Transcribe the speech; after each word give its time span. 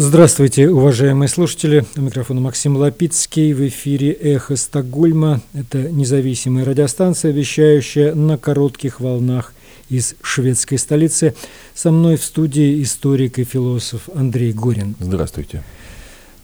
Здравствуйте, 0.00 0.70
уважаемые 0.70 1.28
слушатели. 1.28 1.84
У 1.96 2.02
микрофона 2.02 2.40
Максим 2.40 2.76
Лапицкий. 2.76 3.52
В 3.52 3.66
эфире 3.66 4.12
«Эхо 4.12 4.54
Стокгольма». 4.54 5.40
Это 5.54 5.90
независимая 5.90 6.64
радиостанция, 6.64 7.32
вещающая 7.32 8.14
на 8.14 8.38
коротких 8.38 9.00
волнах 9.00 9.52
из 9.88 10.14
шведской 10.22 10.78
столицы. 10.78 11.34
Со 11.74 11.90
мной 11.90 12.16
в 12.16 12.22
студии 12.22 12.80
историк 12.80 13.40
и 13.40 13.44
философ 13.44 14.08
Андрей 14.14 14.52
Горин. 14.52 14.94
Здравствуйте. 15.00 15.64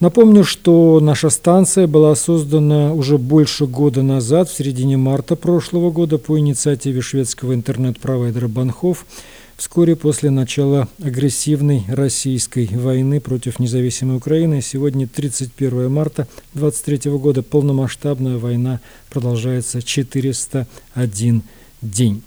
Напомню, 0.00 0.42
что 0.42 0.98
наша 0.98 1.30
станция 1.30 1.86
была 1.86 2.16
создана 2.16 2.92
уже 2.92 3.18
больше 3.18 3.66
года 3.66 4.02
назад, 4.02 4.48
в 4.48 4.56
середине 4.56 4.96
марта 4.96 5.36
прошлого 5.36 5.92
года, 5.92 6.18
по 6.18 6.36
инициативе 6.40 7.02
шведского 7.02 7.54
интернет-провайдера 7.54 8.48
Банхов– 8.48 9.06
Вскоре 9.56 9.94
после 9.94 10.30
начала 10.30 10.88
агрессивной 11.00 11.84
российской 11.88 12.66
войны 12.66 13.20
против 13.20 13.60
независимой 13.60 14.16
Украины, 14.16 14.60
сегодня 14.60 15.06
31 15.06 15.90
марта 15.90 16.26
23 16.54 17.12
года, 17.12 17.42
полномасштабная 17.42 18.38
война 18.38 18.80
продолжается 19.10 19.80
401 19.80 21.42
день. 21.82 22.22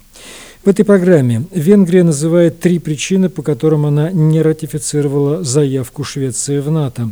В 0.64 0.68
этой 0.68 0.84
программе 0.84 1.44
Венгрия 1.52 2.02
называет 2.02 2.58
три 2.58 2.80
причины, 2.80 3.28
по 3.28 3.42
которым 3.42 3.86
она 3.86 4.10
не 4.10 4.42
ратифицировала 4.42 5.44
заявку 5.44 6.02
Швеции 6.02 6.58
в 6.58 6.68
НАТО. 6.70 7.10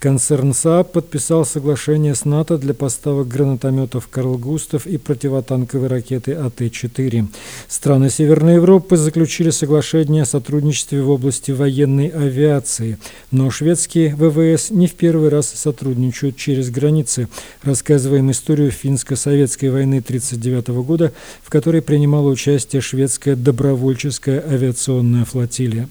Концерн 0.00 0.54
СААП 0.54 0.92
подписал 0.92 1.44
соглашение 1.44 2.14
с 2.14 2.24
НАТО 2.24 2.56
для 2.56 2.72
поставок 2.72 3.26
гранатометов 3.26 4.06
«Карл 4.08 4.38
Густав» 4.38 4.86
и 4.86 4.96
противотанковой 4.96 5.88
ракеты 5.88 6.34
АТ-4. 6.34 7.26
Страны 7.66 8.08
Северной 8.08 8.54
Европы 8.54 8.96
заключили 8.96 9.50
соглашение 9.50 10.22
о 10.22 10.26
сотрудничестве 10.26 11.02
в 11.02 11.10
области 11.10 11.50
военной 11.50 12.08
авиации, 12.08 12.98
но 13.32 13.50
шведские 13.50 14.14
ВВС 14.14 14.70
не 14.70 14.86
в 14.86 14.94
первый 14.94 15.30
раз 15.30 15.48
сотрудничают 15.48 16.36
через 16.36 16.70
границы. 16.70 17.28
Рассказываем 17.62 18.30
историю 18.30 18.70
финско-советской 18.70 19.70
войны 19.70 19.98
1939 19.98 20.68
года, 20.86 21.12
в 21.42 21.50
которой 21.50 21.82
принимала 21.82 22.28
участие 22.28 22.82
шведская 22.88 23.36
добровольческая 23.36 24.42
авиационная 24.46 25.26
флотилия. 25.26 25.88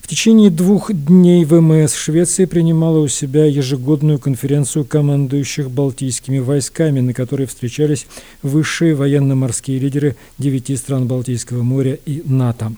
В 0.00 0.08
течение 0.08 0.50
двух 0.50 0.92
дней 0.92 1.44
ВМС 1.44 1.94
Швеции 1.94 2.44
принимала 2.44 2.98
у 2.98 3.08
себя 3.08 3.46
ежегодную 3.46 4.18
конференцию 4.18 4.84
командующих 4.84 5.70
Балтийскими 5.70 6.40
войсками, 6.40 7.00
на 7.00 7.14
которой 7.14 7.46
встречались 7.46 8.06
высшие 8.42 8.94
военно-морские 8.94 9.78
лидеры 9.78 10.16
девяти 10.36 10.76
стран 10.76 11.06
Балтийского 11.06 11.62
моря 11.62 11.96
и 12.04 12.20
НАТО. 12.26 12.72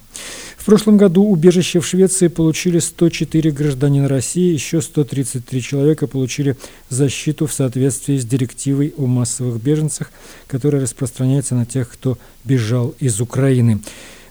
Прошлом 0.66 0.96
году 0.96 1.22
убежище 1.22 1.78
в 1.78 1.86
Швеции 1.86 2.26
получили 2.26 2.80
104 2.80 3.52
гражданина 3.52 4.08
России, 4.08 4.52
еще 4.52 4.82
133 4.82 5.62
человека 5.62 6.08
получили 6.08 6.56
защиту 6.88 7.46
в 7.46 7.52
соответствии 7.52 8.16
с 8.16 8.24
директивой 8.24 8.92
о 8.96 9.06
массовых 9.06 9.62
беженцах, 9.62 10.10
которая 10.48 10.82
распространяется 10.82 11.54
на 11.54 11.66
тех, 11.66 11.88
кто 11.88 12.18
бежал 12.42 12.96
из 12.98 13.20
Украины. 13.20 13.78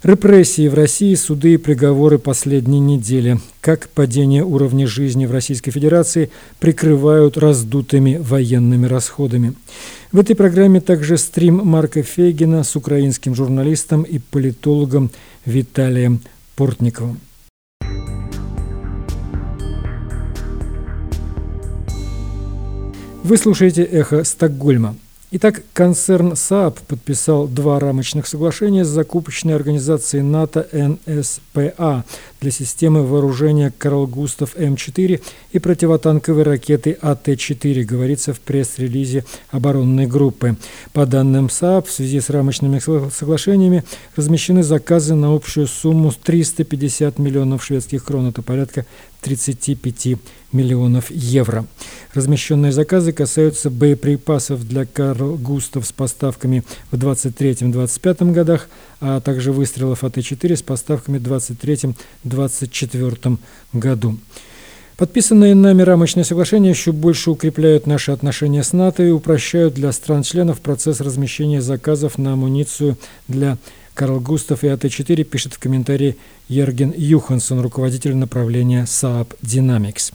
Репрессии 0.06 0.68
в 0.68 0.76
России, 0.76 1.16
суды 1.16 1.56
и 1.56 1.58
приговоры 1.58 2.20
последней 2.20 2.80
недели. 2.80 3.40
Как 3.60 3.90
падение 3.90 4.44
уровня 4.44 4.86
жизни 4.86 5.26
в 5.26 5.32
Российской 5.32 5.72
Федерации 5.72 6.30
прикрывают 6.60 7.40
раздутыми 7.40 8.18
военными 8.22 8.86
расходами. 8.86 9.56
В 10.12 10.20
этой 10.20 10.36
программе 10.36 10.80
также 10.80 11.18
стрим 11.18 11.56
Марка 11.56 12.04
Фейгина 12.04 12.64
с 12.64 12.76
украинским 12.76 13.34
журналистом 13.34 14.04
и 14.04 14.20
политологом 14.20 15.10
Виталием 15.44 16.22
Портниковым. 16.56 17.20
Вы 23.24 23.38
слушаете 23.38 23.82
«Эхо 23.82 24.24
Стокгольма». 24.24 24.96
Итак, 25.38 25.64
концерн 25.74 26.32
Saab 26.32 26.78
подписал 26.88 27.50
два 27.50 27.78
рамочных 27.78 28.26
соглашения 28.26 28.86
с 28.86 28.88
закупочной 28.88 29.54
организацией 29.54 30.24
НАТО 30.24 30.66
НСПА 30.72 32.06
для 32.40 32.52
системы 32.52 33.06
вооружения 33.06 33.74
«Карл 33.78 34.08
Густав 34.08 34.56
М4» 34.56 35.22
и 35.52 35.60
противотанковой 35.60 36.44
ракеты 36.44 36.98
АТ-4, 37.02 37.84
говорится 37.84 38.34
в 38.34 38.40
пресс-релизе 38.40 39.26
оборонной 39.52 40.08
группы. 40.08 40.56
По 40.94 41.06
данным 41.06 41.50
СААП, 41.50 41.86
в 41.88 41.92
связи 41.92 42.22
с 42.22 42.30
рамочными 42.30 42.80
соглашениями 43.10 43.84
размещены 44.16 44.64
заказы 44.64 45.16
на 45.16 45.36
общую 45.36 45.68
сумму 45.68 46.14
350 46.14 47.20
миллионов 47.20 47.62
шведских 47.62 48.06
крон, 48.06 48.30
это 48.30 48.42
порядка 48.42 48.86
35 49.26 50.20
миллионов 50.52 51.10
евро. 51.10 51.66
Размещенные 52.14 52.72
заказы 52.72 53.12
касаются 53.12 53.72
боеприпасов 53.72 54.68
для 54.68 54.86
Карл 54.86 55.36
Густав 55.36 55.88
с 55.88 55.92
поставками 55.92 56.64
в 56.92 56.96
23-25 56.96 58.32
годах, 58.32 58.70
а 59.02 59.20
также 59.22 59.52
выстрелов 59.52 60.04
АТ-4 60.04 60.56
с 60.56 60.62
поставками 60.62 61.18
в 61.18 61.24
23-24 62.24 63.38
году. 63.74 64.16
Подписанные 64.96 65.56
нами 65.56 65.82
рамочные 65.82 66.24
соглашения 66.24 66.70
еще 66.70 66.92
больше 66.92 67.32
укрепляют 67.32 67.88
наши 67.88 68.12
отношения 68.12 68.64
с 68.64 68.74
НАТО 68.74 69.02
и 69.04 69.10
упрощают 69.10 69.74
для 69.74 69.92
стран-членов 69.92 70.62
процесс 70.62 71.02
размещения 71.02 71.62
заказов 71.62 72.20
на 72.20 72.34
амуницию 72.34 72.96
для 73.28 73.58
Карл 73.96 74.20
Густав 74.20 74.64
и 74.64 74.68
АТ-4, 74.68 75.24
пишет 75.24 75.54
в 75.54 75.60
комментарии 75.60 76.18
Ерген 76.50 76.94
Юхансон, 76.96 77.62
руководитель 77.62 78.16
направления 78.16 78.84
Saab 78.84 79.30
Dynamics. 79.42 80.14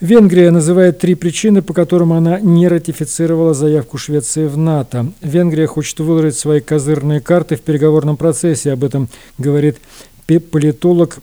Венгрия 0.00 0.50
называет 0.50 0.98
три 0.98 1.14
причины, 1.14 1.62
по 1.62 1.72
которым 1.74 2.12
она 2.12 2.40
не 2.40 2.66
ратифицировала 2.66 3.54
заявку 3.54 3.98
Швеции 3.98 4.46
в 4.46 4.56
НАТО. 4.56 5.12
Венгрия 5.22 5.66
хочет 5.66 6.00
выложить 6.00 6.36
свои 6.36 6.60
козырные 6.60 7.20
карты 7.20 7.56
в 7.56 7.60
переговорном 7.60 8.16
процессе. 8.16 8.72
Об 8.72 8.84
этом 8.84 9.08
говорит 9.38 9.76
политолог 10.26 11.18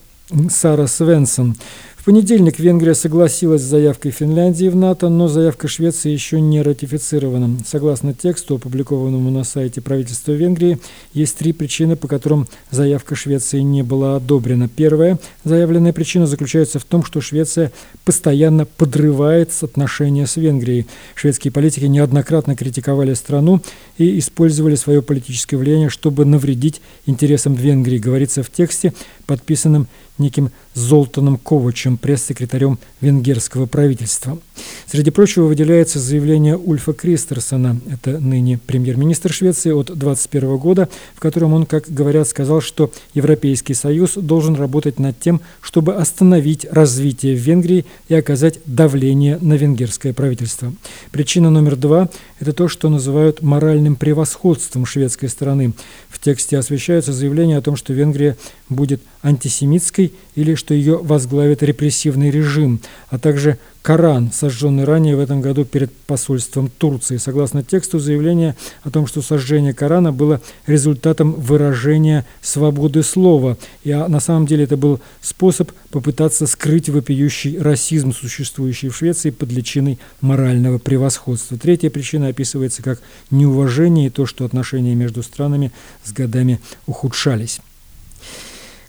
Сара 0.50 0.86
Свенсон. 0.86 1.56
В 2.04 2.06
понедельник 2.06 2.58
Венгрия 2.58 2.94
согласилась 2.94 3.62
с 3.62 3.64
заявкой 3.64 4.10
Финляндии 4.10 4.68
в 4.68 4.76
НАТО, 4.76 5.08
но 5.08 5.26
заявка 5.26 5.68
Швеции 5.68 6.10
еще 6.10 6.38
не 6.38 6.60
ратифицирована. 6.60 7.56
Согласно 7.66 8.12
тексту, 8.12 8.56
опубликованному 8.56 9.30
на 9.30 9.42
сайте 9.42 9.80
правительства 9.80 10.32
Венгрии, 10.32 10.78
есть 11.14 11.38
три 11.38 11.54
причины, 11.54 11.96
по 11.96 12.06
которым 12.06 12.46
заявка 12.70 13.14
Швеции 13.14 13.60
не 13.60 13.82
была 13.82 14.16
одобрена. 14.16 14.68
Первая 14.68 15.18
заявленная 15.44 15.94
причина 15.94 16.26
заключается 16.26 16.78
в 16.78 16.84
том, 16.84 17.04
что 17.04 17.22
Швеция 17.22 17.72
постоянно 18.04 18.66
подрывает 18.66 19.50
отношения 19.62 20.26
с 20.26 20.36
Венгрией. 20.36 20.86
Шведские 21.14 21.52
политики 21.52 21.86
неоднократно 21.86 22.54
критиковали 22.54 23.14
страну 23.14 23.62
и 23.96 24.18
использовали 24.18 24.74
свое 24.74 25.00
политическое 25.00 25.56
влияние, 25.56 25.88
чтобы 25.88 26.26
навредить 26.26 26.82
интересам 27.06 27.54
Венгрии, 27.54 27.96
говорится 27.96 28.42
в 28.42 28.50
тексте, 28.50 28.92
подписанном 29.24 29.88
неким 30.18 30.50
Золтаном 30.74 31.36
Ковачем, 31.38 31.96
пресс-секретарем 31.96 32.78
венгерского 33.00 33.66
правительства. 33.66 34.38
Среди 34.86 35.10
прочего 35.10 35.46
выделяется 35.46 35.98
заявление 35.98 36.56
Ульфа 36.56 36.92
Кристерсона, 36.92 37.80
это 37.90 38.18
ныне 38.20 38.58
премьер-министр 38.64 39.32
Швеции 39.32 39.72
от 39.72 39.86
2021 39.86 40.56
года, 40.56 40.88
в 41.14 41.20
котором 41.20 41.52
он, 41.52 41.66
как 41.66 41.88
говорят, 41.88 42.28
сказал, 42.28 42.60
что 42.60 42.92
Европейский 43.12 43.74
Союз 43.74 44.12
должен 44.14 44.54
работать 44.54 44.98
над 45.00 45.18
тем, 45.18 45.40
чтобы 45.60 45.94
остановить 45.94 46.66
развитие 46.70 47.34
в 47.34 47.40
Венгрии 47.40 47.86
и 48.08 48.14
оказать 48.14 48.60
давление 48.66 49.38
на 49.40 49.54
венгерское 49.54 50.12
правительство. 50.12 50.72
Причина 51.10 51.50
номер 51.50 51.76
два– 51.76 52.08
это 52.38 52.52
то, 52.52 52.68
что 52.68 52.88
называют 52.88 53.42
моральным 53.42 53.96
превосходством 53.96 54.86
шведской 54.86 55.28
стороны. 55.28 55.72
В 56.08 56.20
тексте 56.20 56.56
освещаются 56.56 57.12
заявления 57.12 57.58
о 57.58 57.62
том, 57.62 57.74
что 57.74 57.92
Венгрия 57.92 58.36
будет 58.68 59.02
антисемитской 59.22 60.12
или 60.34 60.54
что 60.54 60.74
ее 60.74 60.98
возглавит 60.98 61.62
репрессивный 61.62 62.30
режим, 62.30 62.80
а 63.08 63.18
также 63.18 63.58
Коран, 63.84 64.32
сожженный 64.32 64.84
ранее 64.84 65.14
в 65.14 65.20
этом 65.20 65.42
году 65.42 65.66
перед 65.66 65.92
посольством 65.92 66.70
Турции. 66.70 67.18
Согласно 67.18 67.62
тексту 67.62 67.98
заявления 67.98 68.56
о 68.82 68.88
том, 68.88 69.06
что 69.06 69.20
сожжение 69.20 69.74
Корана 69.74 70.10
было 70.10 70.40
результатом 70.66 71.32
выражения 71.32 72.24
свободы 72.40 73.02
слова, 73.02 73.58
и 73.82 73.90
а, 73.90 74.08
на 74.08 74.20
самом 74.20 74.46
деле 74.46 74.64
это 74.64 74.78
был 74.78 75.00
способ 75.20 75.70
попытаться 75.90 76.46
скрыть 76.46 76.88
вопиющий 76.88 77.58
расизм, 77.58 78.14
существующий 78.14 78.88
в 78.88 78.96
Швеции 78.96 79.28
под 79.28 79.52
личиной 79.52 79.98
морального 80.22 80.78
превосходства. 80.78 81.58
Третья 81.58 81.90
причина 81.90 82.28
описывается 82.28 82.82
как 82.82 83.02
неуважение 83.30 84.06
и 84.06 84.10
то, 84.10 84.24
что 84.24 84.46
отношения 84.46 84.94
между 84.94 85.22
странами 85.22 85.72
с 86.04 86.12
годами 86.14 86.58
ухудшались. 86.86 87.60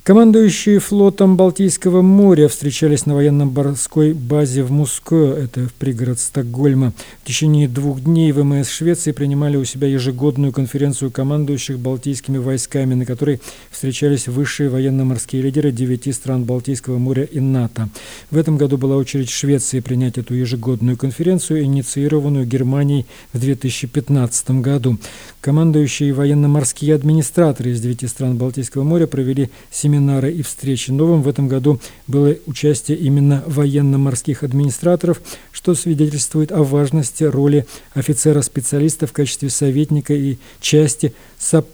Командующие 0.05 0.77
флотом 0.77 1.35
Балтийского 1.35 2.03
моря 2.03 2.47
встречались 2.47 3.07
на 3.07 3.15
военно-морской 3.15 4.13
базе 4.13 4.61
в 4.61 4.69
Муско, 4.69 5.15
это 5.15 5.61
в 5.61 5.73
пригород 5.73 6.19
Стокгольма. 6.19 6.93
В 7.23 7.27
течение 7.27 7.67
двух 7.67 8.01
дней 8.01 8.31
ВМС 8.31 8.69
Швеции 8.69 9.13
принимали 9.13 9.57
у 9.57 9.65
себя 9.65 9.87
ежегодную 9.87 10.53
конференцию 10.53 11.09
командующих 11.09 11.79
Балтийскими 11.79 12.37
войсками, 12.37 12.93
на 12.93 13.07
которой 13.07 13.41
встречались 13.71 14.27
высшие 14.27 14.69
военно-морские 14.69 15.41
лидеры 15.41 15.71
девяти 15.71 16.11
стран 16.11 16.43
Балтийского 16.43 16.99
моря 16.99 17.23
и 17.23 17.39
НАТО. 17.39 17.89
В 18.29 18.37
этом 18.37 18.57
году 18.57 18.77
была 18.77 18.97
очередь 18.97 19.31
Швеции 19.31 19.79
принять 19.79 20.19
эту 20.19 20.35
ежегодную 20.35 20.97
конференцию, 20.97 21.63
инициированную 21.63 22.45
Германией 22.45 23.07
в 23.33 23.39
2015 23.39 24.51
году. 24.61 24.99
Командующие 25.41 26.13
военно-морские 26.13 26.93
администраторы 26.93 27.71
из 27.71 27.81
девяти 27.81 28.05
стран 28.05 28.37
Балтийского 28.37 28.83
моря 28.83 29.07
провели 29.07 29.49
семинар 29.71 29.94
семинары 29.95 30.31
и 30.31 30.42
встречи. 30.42 30.92
Новым 30.92 31.21
в 31.21 31.27
этом 31.27 31.47
году 31.47 31.80
было 32.07 32.36
участие 32.45 32.97
именно 32.97 33.44
военно-морских 33.47 34.44
администраторов, 34.44 35.21
что 35.51 35.74
свидетельствует 35.74 36.51
о 36.51 36.63
важности 36.63 37.24
роли 37.24 37.65
офицера-специалиста 37.94 39.07
в 39.07 39.13
качестве 39.13 39.50
советника 39.50 40.13
и 40.13 40.38
части 40.59 41.13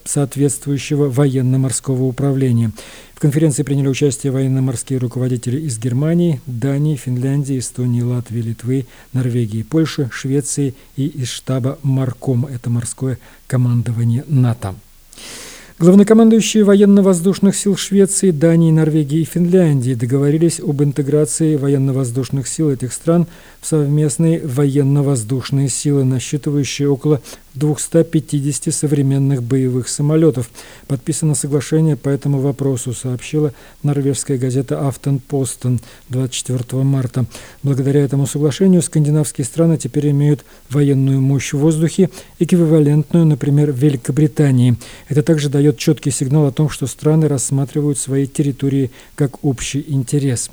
соответствующего 0.05 1.09
военно-морского 1.09 2.03
управления. 2.03 2.71
В 3.15 3.19
конференции 3.19 3.63
приняли 3.63 3.87
участие 3.87 4.31
военно-морские 4.31 4.99
руководители 4.99 5.59
из 5.59 5.77
Германии, 5.77 6.41
Дании, 6.45 6.95
Финляндии, 6.95 7.59
Эстонии, 7.59 8.01
Латвии, 8.01 8.41
Литвы, 8.41 8.85
Норвегии, 9.13 9.63
Польши, 9.63 10.09
Швеции 10.11 10.73
и 10.95 11.05
из 11.05 11.29
штаба 11.29 11.77
Марком, 11.83 12.45
это 12.45 12.69
морское 12.69 13.19
командование 13.47 14.23
НАТО. 14.27 14.75
Главнокомандующие 15.81 16.63
военно-воздушных 16.63 17.55
сил 17.55 17.75
Швеции, 17.75 18.29
Дании, 18.29 18.69
Норвегии 18.69 19.21
и 19.21 19.25
Финляндии 19.25 19.95
договорились 19.95 20.59
об 20.59 20.83
интеграции 20.83 21.55
военно-воздушных 21.55 22.47
сил 22.47 22.69
этих 22.69 22.93
стран 22.93 23.25
в 23.59 23.65
совместные 23.65 24.45
военно-воздушные 24.45 25.69
силы, 25.69 26.03
насчитывающие 26.03 26.87
около 26.87 27.19
250 27.53 28.73
современных 28.73 29.43
боевых 29.43 29.87
самолетов. 29.89 30.49
Подписано 30.87 31.35
соглашение 31.35 31.95
по 31.95 32.09
этому 32.09 32.39
вопросу, 32.39 32.93
сообщила 32.93 33.53
норвежская 33.83 34.37
газета 34.37 34.87
«Афтенпостен» 34.87 35.79
24 36.09 36.83
марта. 36.83 37.25
Благодаря 37.63 38.01
этому 38.01 38.27
соглашению 38.27 38.81
скандинавские 38.81 39.45
страны 39.45 39.77
теперь 39.77 40.11
имеют 40.11 40.45
военную 40.69 41.21
мощь 41.21 41.53
в 41.53 41.59
воздухе, 41.59 42.09
эквивалентную, 42.39 43.25
например, 43.25 43.71
Великобритании. 43.71 44.77
Это 45.09 45.23
также 45.23 45.49
дает 45.49 45.77
четкий 45.77 46.11
сигнал 46.11 46.45
о 46.45 46.51
том, 46.51 46.69
что 46.69 46.87
страны 46.87 47.27
рассматривают 47.27 47.97
свои 47.97 48.27
территории 48.27 48.91
как 49.15 49.43
общий 49.43 49.83
интерес. 49.87 50.49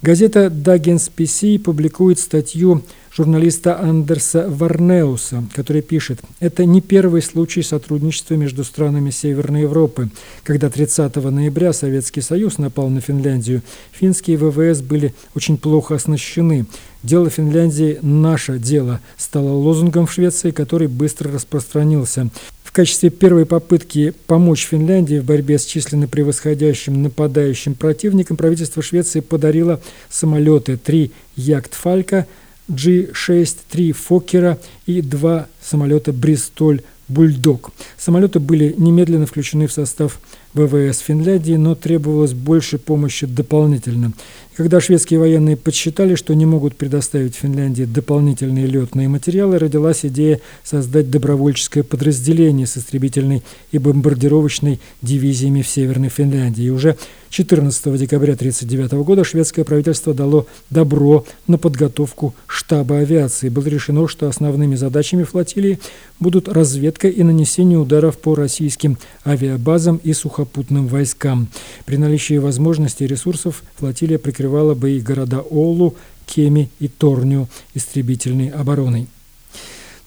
Газета 0.00 0.48
«Даггинс 0.48 1.08
ПС» 1.08 1.42
публикует 1.64 2.20
статью 2.20 2.84
журналиста 3.10 3.80
Андерса 3.80 4.46
Варнеуса, 4.48 5.42
который 5.52 5.82
пишет, 5.82 6.20
«Это 6.38 6.64
не 6.64 6.80
первый 6.80 7.20
случай 7.20 7.62
сотрудничества 7.62 8.34
между 8.34 8.62
странами 8.62 9.10
Северной 9.10 9.62
Европы. 9.62 10.08
Когда 10.44 10.70
30 10.70 11.16
ноября 11.16 11.72
Советский 11.72 12.20
Союз 12.20 12.58
напал 12.58 12.90
на 12.90 13.00
Финляндию, 13.00 13.62
финские 13.90 14.36
ВВС 14.36 14.82
были 14.82 15.16
очень 15.34 15.58
плохо 15.58 15.96
оснащены. 15.96 16.66
«Дело 17.02 17.28
Финляндии– 17.28 17.98
наше 18.02 18.60
дело» 18.60 19.00
стало 19.16 19.50
лозунгом 19.50 20.06
в 20.06 20.12
Швеции, 20.12 20.52
который 20.52 20.86
быстро 20.86 21.32
распространился. 21.32 22.30
Качестве 22.78 23.10
первой 23.10 23.44
попытки 23.44 24.14
помочь 24.28 24.64
Финляндии 24.64 25.18
в 25.18 25.24
борьбе 25.24 25.58
с 25.58 25.64
численно 25.64 26.06
превосходящим 26.06 27.02
нападающим 27.02 27.74
противником 27.74 28.36
правительство 28.36 28.84
Швеции 28.84 29.18
подарило 29.18 29.80
самолеты 30.08 30.76
три 30.76 31.10
«Ягдфалька», 31.34 32.28
G6, 32.70 33.56
три 33.68 33.90
«Фоккера» 33.90 34.60
и 34.86 35.02
два 35.02 35.48
самолета 35.60 36.12
«Бристоль 36.12 36.82
«Бульдог». 37.08 37.72
Самолеты 37.98 38.38
были 38.38 38.72
немедленно 38.78 39.26
включены 39.26 39.66
в 39.66 39.72
состав 39.72 40.20
ВВС 40.54 41.00
Финляндии, 41.00 41.54
но 41.54 41.74
требовалось 41.74 42.32
больше 42.32 42.78
помощи 42.78 43.26
дополнительно. 43.26 44.12
Когда 44.58 44.80
шведские 44.80 45.20
военные 45.20 45.56
подсчитали, 45.56 46.16
что 46.16 46.34
не 46.34 46.44
могут 46.44 46.74
предоставить 46.74 47.36
Финляндии 47.36 47.84
дополнительные 47.84 48.66
летные 48.66 49.06
материалы, 49.06 49.56
родилась 49.56 50.04
идея 50.04 50.40
создать 50.64 51.12
добровольческое 51.12 51.84
подразделение 51.84 52.66
с 52.66 52.76
истребительной 52.76 53.44
и 53.70 53.78
бомбардировочной 53.78 54.80
дивизиями 55.00 55.62
в 55.62 55.68
Северной 55.68 56.08
Финляндии. 56.08 56.64
И 56.64 56.70
уже 56.70 56.96
14 57.30 57.96
декабря 57.96 58.32
1939 58.32 59.04
года 59.06 59.22
шведское 59.22 59.64
правительство 59.64 60.12
дало 60.12 60.48
добро 60.70 61.24
на 61.46 61.56
подготовку 61.56 62.34
штаба 62.48 62.98
авиации. 62.98 63.50
Было 63.50 63.68
решено, 63.68 64.08
что 64.08 64.26
основными 64.28 64.74
задачами 64.74 65.22
флотилии 65.22 65.78
будут 66.18 66.48
разведка 66.48 67.06
и 67.06 67.22
нанесение 67.22 67.78
ударов 67.78 68.18
по 68.18 68.34
российским 68.34 68.98
авиабазам 69.24 70.00
и 70.02 70.12
сухопутным 70.14 70.88
войскам. 70.88 71.46
При 71.84 71.96
наличии 71.96 72.38
возможностей 72.38 73.04
и 73.04 73.08
ресурсов 73.08 73.62
флотилия 73.76 74.18
прикрывала 74.18 74.47
прикрывала 74.48 74.74
бы 74.74 74.98
города 75.00 75.40
Олу, 75.40 75.94
Кеми 76.26 76.70
и 76.80 76.88
Торню 76.88 77.48
истребительной 77.74 78.48
обороной. 78.48 79.06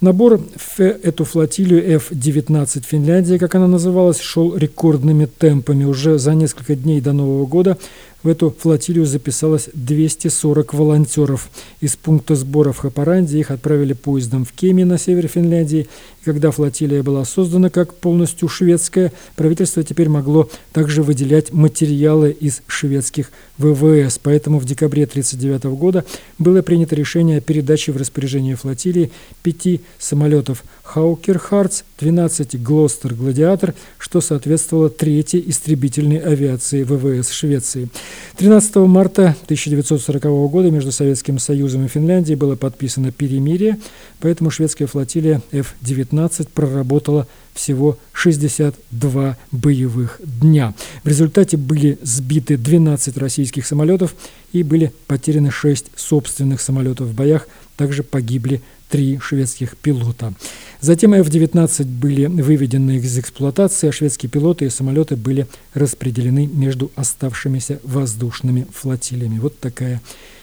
Набор 0.02 0.40
в 0.40 0.80
эту 0.80 1.26
флотилию 1.26 1.96
F-19 1.98 2.84
Финляндия, 2.84 3.38
как 3.38 3.54
она 3.54 3.68
называлась, 3.68 4.20
шел 4.20 4.58
рекордными 4.58 5.26
темпами. 5.26 5.84
Уже 5.84 6.18
за 6.18 6.34
несколько 6.34 6.76
дней 6.76 7.02
до 7.02 7.14
Нового 7.14 7.46
года 7.46 7.78
в 8.24 8.28
эту 8.28 8.56
флотилию 8.58 9.06
записалось 9.06 9.70
240 9.74 10.74
волонтеров. 10.74 11.50
Из 11.80 11.96
пункта 11.96 12.36
сбора 12.36 12.72
в 12.72 12.78
Хапаранде 12.78 13.40
их 13.40 13.52
отправили 13.52 13.94
поездом 13.94 14.46
в 14.46 14.52
Кеми 14.52 14.84
на 14.84 14.98
север 14.98 15.28
Финляндии. 15.28 15.88
И 16.22 16.26
когда 16.26 16.52
флотилия 16.52 17.02
была 17.02 17.26
создана 17.26 17.70
как 17.70 17.96
полностью 17.96 18.48
шведская, 18.48 19.12
правительство 19.36 19.84
теперь 19.84 20.10
могло 20.10 20.50
также 20.72 21.02
выделять 21.02 21.52
материалы 21.52 22.32
из 22.32 22.62
шведских 22.68 23.32
ВВС. 23.58 24.20
Поэтому 24.22 24.60
в 24.60 24.66
декабре 24.66 25.04
1939 25.04 25.78
года 25.80 26.06
было 26.38 26.62
принято 26.62 26.96
решение 26.96 27.40
о 27.40 27.42
передаче 27.42 27.92
в 27.92 27.98
распоряжение 27.98 28.56
флотилии 28.56 29.12
пяти 29.42 29.82
самолетов 29.98 30.64
Хаукер 30.84 31.40
Хартс, 31.40 31.84
12 32.00 32.62
Глостер 32.62 33.14
Гладиатор, 33.14 33.74
что 33.98 34.20
соответствовало 34.20 34.90
третьей 34.90 35.44
истребительной 35.48 36.18
авиации 36.18 36.84
ВВС 36.84 37.32
Швеции. 37.32 37.90
13 38.38 38.76
марта 38.78 39.36
1940 39.44 40.24
года 40.50 40.72
между 40.72 40.92
Советским 40.92 41.40
Союзом 41.40 41.86
и 41.86 41.88
Финляндией 41.88 42.36
было 42.36 42.56
подписано 42.56 43.12
перемирие, 43.12 43.78
поэтому 44.20 44.50
шведская 44.50 44.88
флотилия 44.88 45.42
F-19 45.52 46.50
проработала 46.54 47.28
всего 47.54 47.98
62 48.14 49.38
боевых 49.52 50.20
дня. 50.24 50.74
В 51.04 51.08
результате 51.08 51.58
были 51.58 51.98
сбиты 52.02 52.58
12 52.58 53.18
российских 53.18 53.66
самолетов 53.66 54.16
и 54.54 54.64
были 54.64 54.94
потеряны 55.08 55.52
6 55.52 55.92
собственных 55.96 56.62
самолетов 56.62 57.08
в 57.08 57.14
боях. 57.14 57.48
Также 57.78 58.04
погибли 58.04 58.62
три 58.92 59.18
шведских 59.20 59.78
пилота. 59.78 60.34
Затем 60.82 61.14
F-19 61.14 61.86
были 61.86 62.26
выведены 62.26 62.98
из 62.98 63.18
эксплуатации, 63.18 63.88
а 63.88 63.92
шведские 63.92 64.30
пилоты 64.30 64.66
и 64.66 64.70
самолеты 64.70 65.16
были 65.16 65.48
распределены 65.74 66.46
между 66.46 66.92
оставшимися 66.96 67.80
воздушными 67.84 68.68
флотилиями. 68.72 69.40
Вот 69.40 69.58
такая 69.60 70.02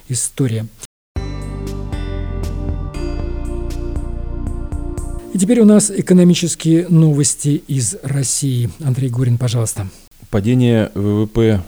история. 0.09 0.67
И 5.35 5.39
теперь 5.39 5.61
у 5.61 5.67
нас 5.67 5.93
экономические 5.95 6.89
новости 6.89 7.63
из 7.69 7.97
России. 8.03 8.71
Андрей 8.83 9.11
Горин, 9.11 9.37
пожалуйста. 9.37 9.87
Падение 10.31 10.91
ВВП 10.95 11.63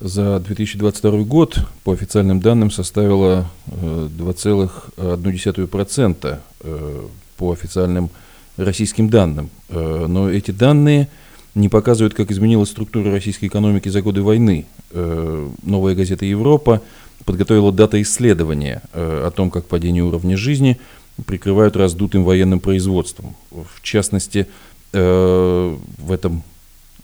за 0.00 0.40
2022 0.40 1.24
год 1.24 1.58
по 1.84 1.92
официальным 1.92 2.40
данным 2.40 2.70
составила 2.70 3.50
2,1% 3.66 6.18
э, 6.22 6.38
э, 6.60 7.02
по 7.36 7.52
официальным 7.52 8.08
российским 8.56 9.10
данным. 9.10 9.50
Э, 9.68 10.06
но 10.08 10.30
эти 10.30 10.52
данные 10.52 11.08
не 11.54 11.68
показывают, 11.68 12.14
как 12.14 12.30
изменилась 12.30 12.70
структура 12.70 13.10
российской 13.10 13.46
экономики 13.46 13.88
за 13.88 14.00
годы 14.02 14.22
войны. 14.22 14.66
Новая 14.92 15.96
газета 15.96 16.24
«Европа» 16.24 16.80
подготовила 17.24 17.72
дата 17.72 18.00
исследования 18.00 18.80
о 18.92 19.32
том, 19.34 19.50
как 19.50 19.66
падение 19.66 20.04
уровня 20.04 20.36
жизни 20.36 20.78
прикрывают 21.26 21.74
раздутым 21.74 22.22
военным 22.22 22.60
производством. 22.60 23.34
В 23.50 23.82
частности, 23.82 24.46
в 24.92 25.78
этом 26.08 26.44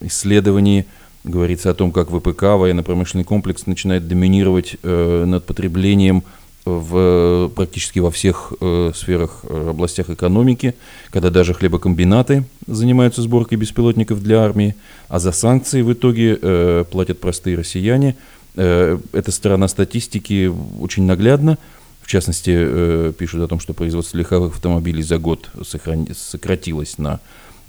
исследовании– 0.01 0.87
говорится 1.25 1.71
о 1.71 1.75
том, 1.75 1.91
как 1.91 2.11
ВПК, 2.11 2.43
военно-промышленный 2.43 3.25
комплекс, 3.25 3.67
начинает 3.67 4.07
доминировать 4.07 4.77
э, 4.83 5.25
над 5.27 5.45
потреблением 5.45 6.23
в, 6.65 7.51
практически 7.55 7.99
во 7.99 8.11
всех 8.11 8.53
э, 8.61 8.93
сферах, 8.95 9.41
э, 9.43 9.71
областях 9.71 10.11
экономики, 10.11 10.75
когда 11.11 11.31
даже 11.31 11.55
хлебокомбинаты 11.55 12.45
занимаются 12.67 13.23
сборкой 13.23 13.59
беспилотников 13.59 14.23
для 14.23 14.43
армии, 14.43 14.75
а 15.09 15.19
за 15.19 15.33
санкции 15.33 15.83
в 15.83 15.93
итоге 15.93 16.39
э, 16.41 16.85
платят 16.91 17.21
простые 17.21 17.57
россияне. 17.57 18.17
Э, 18.57 18.99
эта 19.13 19.31
сторона 19.33 19.69
статистики 19.69 20.51
очень 20.81 21.05
наглядна. 21.05 21.59
В 22.01 22.07
частности, 22.07 22.53
э, 22.55 23.13
пишут 23.19 23.43
о 23.43 23.49
том, 23.49 23.61
что 23.61 23.73
производство 23.75 24.17
легковых 24.19 24.55
автомобилей 24.55 25.03
за 25.03 25.19
год 25.19 25.51
сохран... 25.67 26.07
сократилось 26.15 26.99
на 26.99 27.21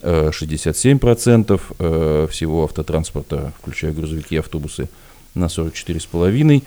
67% 0.05 1.61
э, 1.79 2.27
всего 2.29 2.63
автотранспорта, 2.63 3.53
включая 3.59 3.91
грузовики 3.91 4.35
и 4.35 4.39
автобусы, 4.39 4.89
на 5.33 5.45
44,5%. 5.45 6.63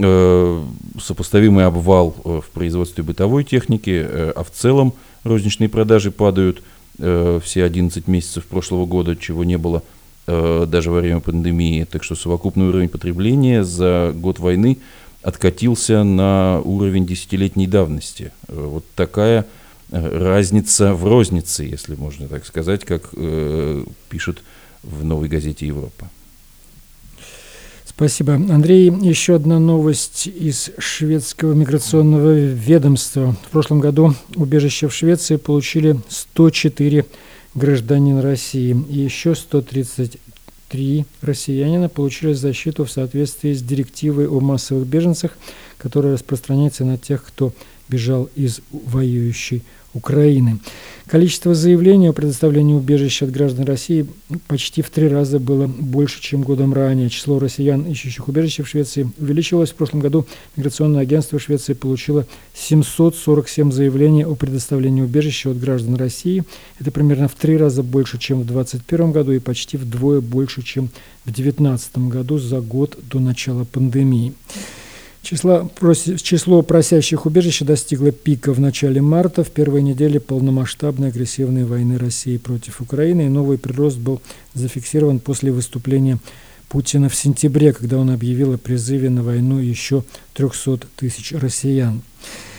Э, 0.00 0.62
сопоставимый 1.00 1.66
обвал 1.66 2.14
э, 2.24 2.40
в 2.44 2.50
производстве 2.50 3.02
бытовой 3.02 3.42
техники, 3.42 4.06
э, 4.08 4.32
а 4.36 4.44
в 4.44 4.50
целом 4.50 4.94
розничные 5.24 5.68
продажи 5.68 6.10
падают 6.10 6.62
все 7.00 7.62
11 7.62 8.08
месяцев 8.08 8.44
прошлого 8.46 8.84
года, 8.84 9.14
чего 9.14 9.44
не 9.44 9.56
было 9.56 9.84
даже 10.26 10.90
во 10.90 10.98
время 10.98 11.20
пандемии. 11.20 11.84
Так 11.84 12.02
что 12.02 12.16
совокупный 12.16 12.66
уровень 12.66 12.88
потребления 12.88 13.62
за 13.62 14.12
год 14.16 14.40
войны 14.40 14.78
откатился 15.22 16.02
на 16.02 16.60
уровень 16.64 17.06
десятилетней 17.06 17.68
давности. 17.68 18.32
Вот 18.48 18.84
такая 18.96 19.46
разница 19.90 20.94
в 20.94 21.04
рознице, 21.04 21.64
если 21.64 21.94
можно 21.94 22.28
так 22.28 22.46
сказать, 22.46 22.84
как 22.84 23.10
пишут 24.08 24.42
в 24.82 25.04
новой 25.04 25.28
газете 25.28 25.66
«Европа». 25.66 26.08
Спасибо. 27.84 28.34
Андрей, 28.34 28.92
еще 28.92 29.34
одна 29.34 29.58
новость 29.58 30.28
из 30.28 30.70
шведского 30.78 31.52
миграционного 31.52 32.32
ведомства. 32.38 33.34
В 33.48 33.50
прошлом 33.50 33.80
году 33.80 34.14
убежище 34.36 34.86
в 34.86 34.94
Швеции 34.94 35.34
получили 35.34 35.98
104 36.08 37.04
гражданина 37.56 38.22
России 38.22 38.76
и 38.88 38.98
еще 39.00 39.34
133 39.34 41.06
россиянина 41.22 41.88
получили 41.88 42.34
защиту 42.34 42.84
в 42.84 42.90
соответствии 42.92 43.52
с 43.52 43.62
директивой 43.62 44.28
о 44.28 44.38
массовых 44.38 44.86
беженцах, 44.86 45.36
которая 45.76 46.12
распространяется 46.12 46.84
на 46.84 46.98
тех, 46.98 47.24
кто 47.24 47.52
бежал 47.88 48.28
из 48.36 48.60
воюющей. 48.70 49.64
Количество 51.08 51.54
заявлений 51.54 52.08
о 52.08 52.12
предоставлении 52.12 52.74
убежища 52.74 53.24
от 53.24 53.30
граждан 53.30 53.64
России 53.64 54.06
почти 54.46 54.82
в 54.82 54.90
три 54.90 55.08
раза 55.08 55.38
было 55.38 55.66
больше, 55.66 56.20
чем 56.20 56.42
годом 56.42 56.74
ранее. 56.74 57.08
Число 57.08 57.38
россиян, 57.38 57.82
ищущих 57.84 58.28
убежище 58.28 58.62
в 58.62 58.68
Швеции, 58.68 59.10
увеличилось. 59.18 59.70
В 59.70 59.74
прошлом 59.74 60.00
году 60.00 60.26
миграционное 60.56 61.00
агентство 61.00 61.38
Швеции 61.38 61.72
получило 61.72 62.26
747 62.54 63.72
заявлений 63.72 64.26
о 64.26 64.34
предоставлении 64.34 65.00
убежища 65.00 65.50
от 65.50 65.58
граждан 65.58 65.96
России. 65.96 66.44
Это 66.78 66.90
примерно 66.90 67.28
в 67.28 67.34
три 67.36 67.56
раза 67.56 67.82
больше, 67.82 68.18
чем 68.18 68.40
в 68.40 68.46
2021 68.46 69.12
году 69.12 69.32
и 69.32 69.38
почти 69.38 69.78
вдвое 69.78 70.20
больше, 70.20 70.62
чем 70.62 70.90
в 71.24 71.32
2019 71.32 71.98
году 72.08 72.36
за 72.36 72.60
год 72.60 72.98
до 73.10 73.18
начала 73.18 73.64
пандемии. 73.64 74.34
Число, 75.28 75.70
число 76.22 76.62
просящих 76.62 77.26
убежища 77.26 77.66
достигло 77.66 78.12
пика 78.12 78.54
в 78.54 78.60
начале 78.60 79.02
марта, 79.02 79.44
в 79.44 79.50
первой 79.50 79.82
неделе 79.82 80.20
полномасштабной 80.20 81.08
агрессивной 81.08 81.66
войны 81.66 81.98
России 81.98 82.38
против 82.38 82.80
Украины, 82.80 83.26
и 83.26 83.28
новый 83.28 83.58
прирост 83.58 83.98
был 83.98 84.22
зафиксирован 84.54 85.18
после 85.18 85.52
выступления 85.52 86.16
Путина 86.70 87.10
в 87.10 87.14
сентябре, 87.14 87.74
когда 87.74 87.98
он 87.98 88.08
объявил 88.08 88.54
о 88.54 88.56
призыве 88.56 89.10
на 89.10 89.22
войну 89.22 89.58
еще 89.58 90.02
300 90.32 90.86
тысяч 90.96 91.32
россиян. 91.32 92.00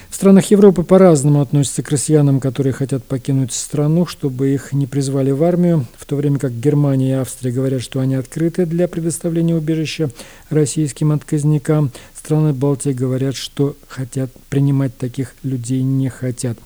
В 0.09 0.15
странах 0.15 0.49
Европы 0.49 0.83
по-разному 0.83 1.39
относятся 1.39 1.83
к 1.83 1.91
россиянам, 1.91 2.39
которые 2.39 2.73
хотят 2.73 3.03
покинуть 3.03 3.53
страну, 3.53 4.07
чтобы 4.07 4.49
их 4.49 4.73
не 4.73 4.87
призвали 4.87 5.29
в 5.29 5.43
армию, 5.43 5.85
в 5.97 6.05
то 6.05 6.15
время 6.15 6.39
как 6.39 6.51
Германия 6.51 7.11
и 7.11 7.13
Австрия 7.13 7.51
говорят, 7.51 7.83
что 7.83 7.99
они 7.99 8.15
открыты 8.15 8.65
для 8.65 8.87
предоставления 8.87 9.55
убежища 9.55 10.09
российским 10.49 11.11
отказникам. 11.11 11.91
Страны 12.17 12.53
Балтии 12.53 12.91
говорят, 12.91 13.35
что 13.35 13.77
хотят 13.87 14.31
принимать 14.49 14.97
таких 14.97 15.35
людей 15.43 15.83
не 15.83 16.09
хотят. 16.09 16.57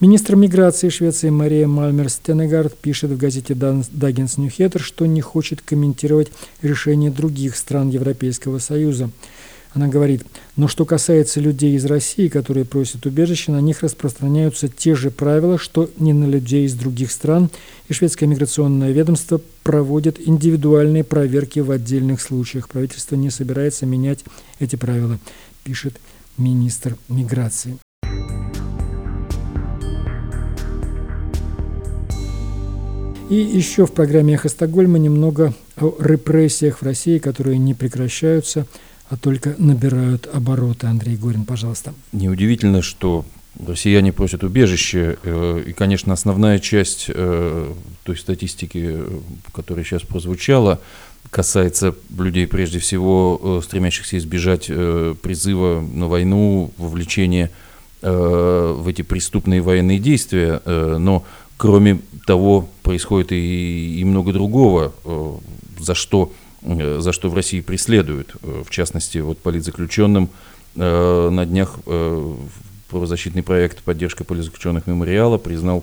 Министр 0.00 0.36
миграции 0.36 0.88
Швеции 0.88 1.28
Мария 1.28 1.66
Мальмер 1.66 2.08
Стенегард 2.08 2.78
пишет 2.78 3.10
в 3.10 3.18
газете 3.18 3.54
Даггинс 3.54 4.38
Ньюхеттер, 4.38 4.80
что 4.80 5.06
не 5.06 5.20
хочет 5.20 5.60
комментировать 5.60 6.30
решения 6.62 7.10
других 7.10 7.56
стран 7.56 7.90
Европейского 7.90 8.58
Союза. 8.58 9.10
Она 9.74 9.88
говорит, 9.88 10.22
но 10.56 10.68
что 10.68 10.84
касается 10.84 11.40
людей 11.40 11.76
из 11.76 11.86
России, 11.86 12.28
которые 12.28 12.66
просят 12.66 13.06
убежище, 13.06 13.52
на 13.52 13.60
них 13.60 13.82
распространяются 13.82 14.68
те 14.68 14.94
же 14.94 15.10
правила, 15.10 15.56
что 15.56 15.88
не 15.98 16.12
на 16.12 16.26
людей 16.26 16.66
из 16.66 16.74
других 16.74 17.10
стран, 17.10 17.48
и 17.88 17.94
шведское 17.94 18.28
миграционное 18.28 18.92
ведомство 18.92 19.40
проводит 19.62 20.20
индивидуальные 20.20 21.04
проверки 21.04 21.60
в 21.60 21.70
отдельных 21.70 22.20
случаях. 22.20 22.68
Правительство 22.68 23.16
не 23.16 23.30
собирается 23.30 23.86
менять 23.86 24.24
эти 24.58 24.76
правила, 24.76 25.18
пишет 25.64 25.98
министр 26.36 26.96
миграции. 27.08 27.78
И 33.30 33.36
еще 33.36 33.86
в 33.86 33.92
программе 33.92 34.34
«Эхо 34.34 34.50
Стокгольма» 34.50 34.98
немного 34.98 35.54
о 35.80 35.96
репрессиях 35.98 36.82
в 36.82 36.82
России, 36.82 37.16
которые 37.16 37.56
не 37.56 37.72
прекращаются– 37.72 38.66
только 39.16 39.54
набирают 39.58 40.28
обороты. 40.32 40.86
Андрей 40.86 41.16
Горин, 41.16 41.44
пожалуйста. 41.44 41.94
Неудивительно, 42.12 42.82
что 42.82 43.24
россияне 43.66 44.12
просят 44.12 44.44
убежище. 44.44 45.16
Э, 45.22 45.62
и, 45.66 45.72
конечно, 45.72 46.12
основная 46.12 46.58
часть 46.58 47.06
э, 47.08 47.72
той 48.02 48.16
статистики, 48.16 48.98
которая 49.52 49.84
сейчас 49.84 50.02
прозвучала, 50.02 50.80
касается 51.30 51.94
людей, 52.18 52.46
прежде 52.46 52.78
всего, 52.78 53.40
э, 53.42 53.60
стремящихся 53.64 54.18
избежать 54.18 54.66
призыва 54.66 55.80
на 55.80 56.08
войну, 56.08 56.72
вовлечения 56.76 57.50
в 58.00 58.88
эти 58.88 59.02
преступные 59.02 59.60
военные 59.60 60.00
действия. 60.00 60.60
Но, 60.66 61.24
кроме 61.56 62.00
того, 62.26 62.68
происходит 62.82 63.30
и, 63.30 64.00
и 64.00 64.04
много 64.04 64.32
другого, 64.32 64.92
за 65.78 65.94
что 65.94 66.32
за 66.64 67.12
что 67.12 67.28
в 67.28 67.34
России 67.34 67.60
преследуют. 67.60 68.36
Э, 68.42 68.62
в 68.64 68.70
частности, 68.70 69.18
вот 69.18 69.38
политзаключенным 69.38 70.28
э, 70.76 71.30
на 71.30 71.46
днях 71.46 71.78
правозащитный 72.88 73.42
проект 73.42 73.82
«Поддержка 73.82 74.24
политзаключенных 74.24 74.86
мемориала» 74.86 75.38
признал 75.38 75.82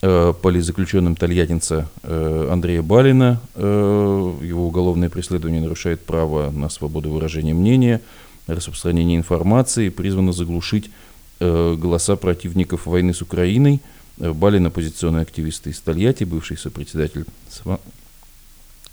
политзаключенным 0.00 1.14
тольяттинца 1.14 1.88
Андрея 2.02 2.82
Балина. 2.82 3.40
Его 3.54 4.66
уголовное 4.66 5.08
преследование 5.08 5.62
нарушает 5.62 6.04
право 6.04 6.50
на 6.50 6.68
свободу 6.68 7.12
выражения 7.12 7.54
мнения, 7.54 8.00
распространение 8.48 9.16
информации, 9.16 9.90
призвано 9.90 10.32
заглушить 10.32 10.90
голоса 11.38 12.16
противников 12.16 12.86
войны 12.86 13.14
с 13.14 13.22
Украиной. 13.22 13.80
Балин– 14.18 14.66
оппозиционный 14.66 15.22
активист 15.22 15.68
из 15.68 15.78
Тольятти, 15.80 16.24
бывший 16.24 16.58
сопредседатель 16.58 17.24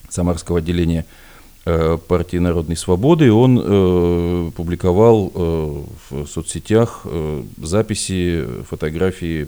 Самарского 0.09 0.59
отделения 0.59 1.05
э, 1.65 1.97
партии 2.07 2.37
Народной 2.37 2.75
Свободы, 2.75 3.31
он 3.31 3.59
э, 3.61 4.51
публиковал 4.55 5.31
э, 5.33 5.83
в 6.09 6.27
соцсетях 6.27 7.01
э, 7.05 7.43
записи, 7.57 8.45
фотографии 8.69 9.47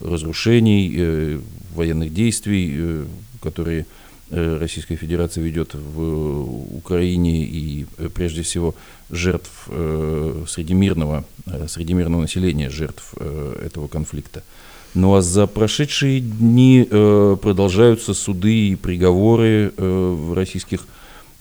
разрушений, 0.00 0.94
э, 0.96 1.40
военных 1.74 2.12
действий, 2.12 2.74
э, 2.76 3.06
которые 3.42 3.86
э, 4.30 4.58
Российская 4.60 4.96
Федерация 4.96 5.42
ведет 5.42 5.74
в 5.74 6.76
Украине 6.76 7.44
и 7.44 7.86
э, 7.98 8.08
прежде 8.08 8.42
всего 8.42 8.74
жертв 9.10 9.50
э, 9.68 10.44
среди 10.48 10.74
мирного, 10.74 11.24
э, 11.46 11.66
среди 11.68 11.94
мирного 11.94 12.22
населения, 12.22 12.70
жертв 12.70 13.14
э, 13.16 13.62
этого 13.64 13.88
конфликта. 13.88 14.42
Ну 14.94 15.14
а 15.14 15.22
за 15.22 15.46
прошедшие 15.46 16.20
дни 16.20 16.86
э, 16.90 17.36
продолжаются 17.40 18.14
суды 18.14 18.70
и 18.70 18.76
приговоры 18.76 19.72
э, 19.76 20.16
в 20.16 20.34
российских 20.34 20.86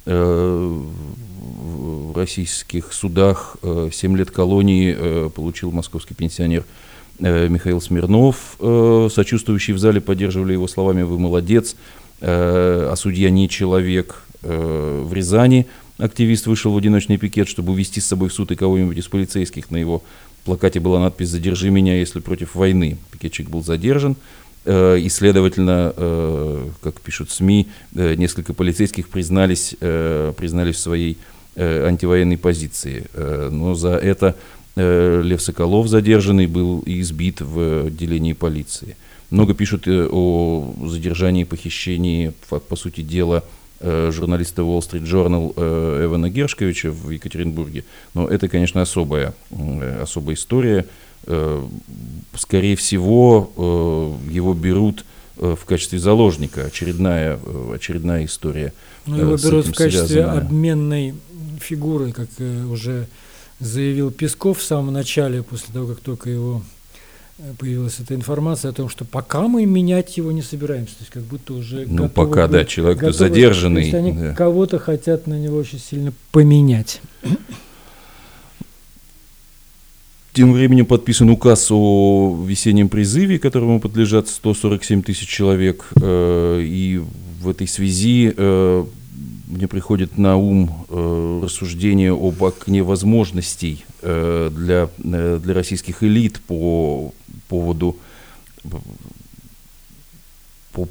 э, 0.05 0.81
в 1.57 2.15
российских 2.15 2.93
судах. 2.93 3.57
Э, 3.63 3.89
7 3.91 4.17
лет 4.17 4.31
колонии 4.31 4.95
э, 4.97 5.29
получил 5.33 5.71
московский 5.71 6.13
пенсионер 6.13 6.65
э, 7.19 7.47
Михаил 7.47 7.81
Смирнов. 7.81 8.57
Сочувствующие 8.59 9.75
в 9.75 9.79
зале 9.79 10.01
поддерживали 10.01 10.53
его 10.53 10.67
словами 10.67 11.03
«Вы 11.03 11.19
молодец», 11.19 11.75
а 12.19 12.93
судья 12.97 13.29
не 13.29 13.47
человек. 13.47 14.23
В 14.41 15.13
Рязани 15.13 15.67
активист 15.99 16.47
вышел 16.47 16.71
в 16.71 16.77
одиночный 16.77 17.17
пикет, 17.17 17.47
чтобы 17.47 17.73
увести 17.73 18.01
с 18.01 18.07
собой 18.07 18.29
в 18.29 18.33
суд 18.33 18.51
и 18.51 18.55
кого-нибудь 18.55 18.97
из 18.97 19.07
полицейских 19.07 19.69
на 19.69 19.77
его 19.77 20.03
плакате 20.47 20.79
была 20.79 20.99
надпись 21.01 21.27
«Задержи 21.27 21.69
меня, 21.69 21.99
если 21.99 22.21
против 22.21 22.55
войны». 22.55 22.97
Пикетчик 23.11 23.49
был 23.49 23.63
задержан, 23.63 24.15
э, 24.65 24.97
и, 24.97 25.09
следовательно, 25.09 25.93
э, 25.95 26.69
как 26.81 27.01
пишут 27.01 27.31
СМИ, 27.31 27.67
э, 27.95 28.15
несколько 28.15 28.53
полицейских 28.53 29.09
признались, 29.09 29.75
признались 29.79 30.75
в 30.77 30.79
своей 30.79 31.17
антивоенной 31.57 32.37
позиции. 32.37 33.07
Но 33.51 33.75
за 33.75 33.95
это 33.95 34.35
Лев 34.75 35.41
Соколов 35.41 35.87
задержанный 35.87 36.47
был 36.47 36.83
избит 36.85 37.41
в 37.41 37.87
отделении 37.87 38.33
полиции. 38.33 38.95
Много 39.31 39.53
пишут 39.53 39.87
о 39.87 40.73
задержании, 40.85 41.43
похищении, 41.43 42.31
по 42.69 42.75
сути 42.75 43.01
дела, 43.01 43.43
журналиста 43.81 44.61
Wall 44.63 44.79
Street 44.79 45.03
Journal 45.03 45.53
Эвана 46.05 46.29
Гершковича 46.29 46.91
в 46.91 47.09
Екатеринбурге. 47.09 47.83
Но 48.13 48.27
это, 48.27 48.47
конечно, 48.47 48.81
особая, 48.81 49.33
особая 50.01 50.35
история. 50.35 50.85
Скорее 52.35 52.75
всего, 52.75 54.17
его 54.29 54.53
берут 54.53 55.05
в 55.35 55.65
качестве 55.65 55.99
заложника. 55.99 56.65
Очередная, 56.65 57.39
очередная 57.73 58.25
история. 58.25 58.73
Ну, 59.05 59.17
его 59.17 59.35
берут 59.37 59.67
в 59.67 59.73
качестве 59.73 60.07
связанная. 60.07 60.41
обменной 60.41 61.13
фигуры, 61.59 62.11
как 62.11 62.29
уже 62.71 63.07
заявил 63.59 64.11
Песков 64.11 64.59
в 64.59 64.63
самом 64.63 64.93
начале, 64.93 65.43
после 65.43 65.73
того, 65.73 65.87
как 65.87 65.99
только 65.99 66.29
его 66.29 66.61
э, 66.61 66.76
появилась 67.59 67.99
эта 67.99 68.15
информация 68.15 68.71
о 68.71 68.73
том, 68.73 68.89
что 68.89 69.05
пока 69.05 69.47
мы 69.47 69.65
менять 69.65 70.17
его 70.17 70.31
не 70.31 70.41
собираемся, 70.41 70.93
то 70.93 71.01
есть 71.01 71.11
как 71.11 71.23
будто 71.23 71.53
уже 71.53 71.85
ну 71.87 72.03
готовы, 72.03 72.09
пока 72.09 72.47
да 72.47 72.65
человек 72.65 72.99
готовы, 72.99 73.17
задержанный, 73.17 73.81
то 73.81 73.85
есть 73.85 73.93
они 73.93 74.11
да. 74.13 74.33
кого-то 74.33 74.79
хотят 74.79 75.27
на 75.27 75.39
него 75.39 75.57
очень 75.57 75.79
сильно 75.79 76.13
поменять. 76.31 77.01
Тем 80.33 80.53
временем 80.53 80.85
подписан 80.85 81.29
указ 81.31 81.67
о 81.71 82.43
весеннем 82.47 82.89
призыве, 82.89 83.39
которому 83.39 83.79
подлежат 83.79 84.27
147 84.27 85.01
тысяч 85.01 85.27
человек, 85.27 85.89
э, 85.99 86.61
и 86.63 87.01
в 87.41 87.49
этой 87.49 87.67
связи 87.67 88.33
э, 88.35 88.85
мне 89.47 89.67
приходит 89.67 90.17
на 90.17 90.35
ум 90.35 90.85
э, 90.89 91.39
рассуждение 91.43 92.11
об 92.11 92.43
окне 92.43 92.83
возможностей 92.83 93.85
э, 94.01 94.51
для, 94.53 94.89
э, 95.03 95.39
для 95.41 95.53
российских 95.53 96.03
элит 96.03 96.39
по 96.41 97.13
поводу 97.47 97.95
по 100.73 100.89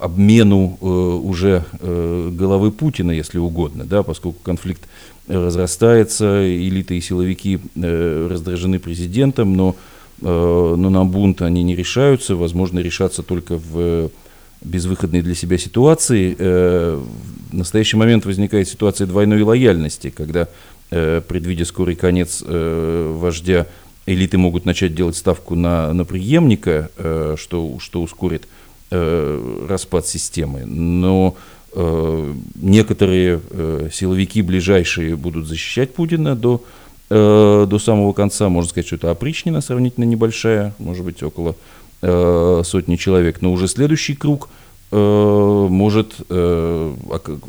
обмену 0.00 0.78
э, 0.80 0.84
уже 0.84 1.64
э, 1.78 2.30
головы 2.32 2.72
Путина, 2.72 3.12
если 3.12 3.38
угодно, 3.38 3.84
да, 3.84 4.02
поскольку 4.02 4.40
конфликт 4.42 4.82
разрастается, 5.28 6.44
элиты 6.44 6.98
и 6.98 7.00
силовики 7.00 7.60
э, 7.76 8.26
раздражены 8.28 8.80
президентом, 8.80 9.56
но, 9.56 9.76
э, 10.20 10.74
но 10.76 10.90
на 10.90 11.04
бунт 11.04 11.42
они 11.42 11.62
не 11.62 11.76
решаются, 11.76 12.34
возможно, 12.34 12.80
решаться 12.80 13.22
только 13.22 13.56
в 13.56 14.10
безвыходной 14.62 15.22
для 15.22 15.34
себя 15.34 15.58
ситуации, 15.58 16.36
э, 16.38 17.00
в 17.50 17.54
настоящий 17.54 17.96
момент 17.96 18.24
возникает 18.24 18.68
ситуация 18.68 19.06
двойной 19.06 19.42
лояльности, 19.42 20.10
когда, 20.10 20.48
э, 20.90 21.22
предвидя 21.26 21.64
скорый 21.64 21.96
конец 21.96 22.42
э, 22.46 23.16
вождя, 23.18 23.66
элиты 24.06 24.38
могут 24.38 24.64
начать 24.64 24.94
делать 24.94 25.16
ставку 25.16 25.54
на, 25.54 25.92
на 25.92 26.04
преемника, 26.04 26.90
что, 27.36 27.76
что 27.78 28.02
ускорит 28.02 28.48
распад 28.90 30.06
системы. 30.06 30.64
Но 30.64 31.36
некоторые 32.56 33.40
силовики 33.92 34.42
ближайшие 34.42 35.14
будут 35.14 35.46
защищать 35.46 35.94
Путина 35.94 36.34
до, 36.34 36.64
до 37.08 37.78
самого 37.78 38.12
конца. 38.14 38.48
Можно 38.48 38.70
сказать, 38.70 38.86
что 38.86 38.96
это 38.96 39.12
опричнина 39.12 39.60
сравнительно 39.60 40.04
небольшая, 40.06 40.74
может 40.78 41.04
быть, 41.04 41.22
около 41.22 41.54
э, 42.02 42.62
сотни 42.64 42.96
человек. 42.96 43.42
Но 43.42 43.52
уже 43.52 43.68
следующий 43.68 44.14
круг 44.14 44.48
э, 44.90 45.66
может, 45.70 46.14
э, 46.28 46.94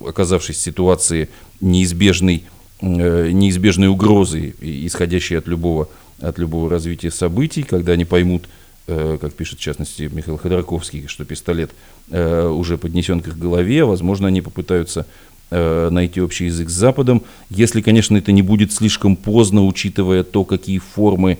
оказавшись 0.07 0.57
в 0.57 0.61
ситуации 0.61 1.29
неизбежной, 1.61 2.43
неизбежной 2.81 3.87
угрозы, 3.87 4.55
исходящей 4.59 5.37
от 5.37 5.47
любого, 5.47 5.87
от 6.19 6.39
любого 6.39 6.69
развития 6.69 7.11
событий, 7.11 7.61
когда 7.61 7.93
они 7.93 8.05
поймут, 8.05 8.49
как 8.87 9.33
пишет 9.33 9.59
в 9.59 9.61
частности 9.61 10.09
Михаил 10.11 10.37
Ходорковский, 10.37 11.05
что 11.05 11.23
пистолет 11.23 11.69
уже 12.09 12.79
поднесен 12.79 13.21
к 13.21 13.27
их 13.27 13.37
голове, 13.37 13.85
возможно, 13.85 14.27
они 14.27 14.41
попытаются 14.41 15.05
найти 15.51 16.21
общий 16.21 16.45
язык 16.45 16.71
с 16.71 16.73
Западом, 16.73 17.21
если, 17.51 17.81
конечно, 17.81 18.17
это 18.17 18.31
не 18.31 18.41
будет 18.41 18.73
слишком 18.73 19.15
поздно, 19.15 19.63
учитывая 19.67 20.23
то, 20.23 20.43
какие 20.43 20.79
формы 20.79 21.37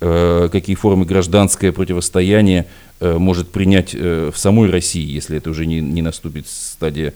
какие 0.00 0.76
формы 0.76 1.04
гражданское 1.04 1.72
противостояние 1.72 2.66
э, 3.00 3.18
может 3.18 3.50
принять 3.50 3.94
э, 3.94 4.30
в 4.32 4.38
самой 4.38 4.70
России, 4.70 5.04
если 5.04 5.36
это 5.36 5.50
уже 5.50 5.66
не, 5.66 5.80
не 5.80 6.02
наступит 6.02 6.46
стадия 6.48 7.14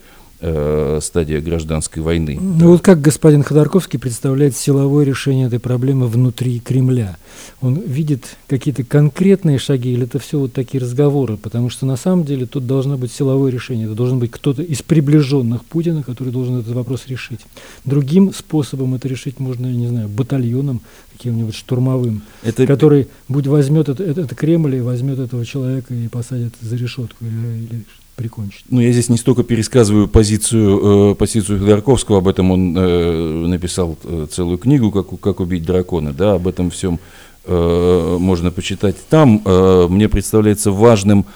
стадия 1.00 1.40
гражданской 1.40 2.02
войны. 2.02 2.38
Ну 2.40 2.68
вот 2.70 2.82
как 2.82 3.00
господин 3.00 3.42
Ходорковский 3.42 3.98
представляет 3.98 4.56
силовое 4.56 5.04
решение 5.04 5.46
этой 5.46 5.58
проблемы 5.58 6.06
внутри 6.06 6.60
Кремля? 6.60 7.16
Он 7.60 7.80
видит 7.80 8.36
какие-то 8.46 8.84
конкретные 8.84 9.58
шаги 9.58 9.92
или 9.92 10.04
это 10.04 10.18
все 10.18 10.38
вот 10.38 10.52
такие 10.52 10.82
разговоры? 10.82 11.36
Потому 11.36 11.70
что 11.70 11.86
на 11.86 11.96
самом 11.96 12.24
деле 12.24 12.46
тут 12.46 12.66
должно 12.66 12.98
быть 12.98 13.12
силовое 13.12 13.50
решение. 13.50 13.86
Это 13.86 13.94
должен 13.94 14.18
быть 14.18 14.30
кто-то 14.30 14.62
из 14.62 14.82
приближенных 14.82 15.64
Путина, 15.64 16.02
который 16.02 16.32
должен 16.32 16.58
этот 16.60 16.74
вопрос 16.74 17.06
решить. 17.06 17.40
Другим 17.84 18.32
способом 18.32 18.94
это 18.94 19.08
решить 19.08 19.40
можно, 19.40 19.66
я 19.66 19.74
не 19.74 19.88
знаю, 19.88 20.08
батальоном 20.08 20.82
каким-нибудь 21.12 21.54
штурмовым, 21.54 22.22
это... 22.42 22.66
который 22.66 23.08
будь 23.28 23.46
возьмет 23.46 23.88
это, 23.88 24.02
это, 24.02 24.22
это 24.22 24.34
Кремль 24.34 24.76
и 24.76 24.80
возьмет 24.80 25.18
этого 25.18 25.46
человека 25.46 25.94
и 25.94 26.08
посадит 26.08 26.54
за 26.60 26.76
решетку 26.76 27.24
или, 27.24 27.64
или 27.64 27.84
прикончить. 28.14 28.64
Ну, 28.70 28.80
я 28.80 28.92
здесь 28.92 29.08
не 29.08 29.16
столько 29.16 29.42
пересказываю 29.42 30.08
позицию, 30.08 31.12
э, 31.12 31.14
позицию 31.14 31.60
Ходорковского, 31.60 32.18
об 32.18 32.28
этом 32.28 32.50
он 32.50 32.76
э, 32.76 33.46
написал 33.46 33.96
э, 34.04 34.26
целую 34.30 34.58
книгу 34.58 34.90
как, 34.90 35.18
«Как 35.20 35.40
убить 35.40 35.64
дракона», 35.64 36.12
да, 36.12 36.34
об 36.34 36.46
этом 36.46 36.70
всем 36.70 37.00
э, 37.44 38.16
можно 38.20 38.50
почитать 38.50 38.96
там. 39.08 39.42
Э, 39.44 39.86
мне 39.88 40.08
представляется 40.08 40.70
важным 40.70 41.26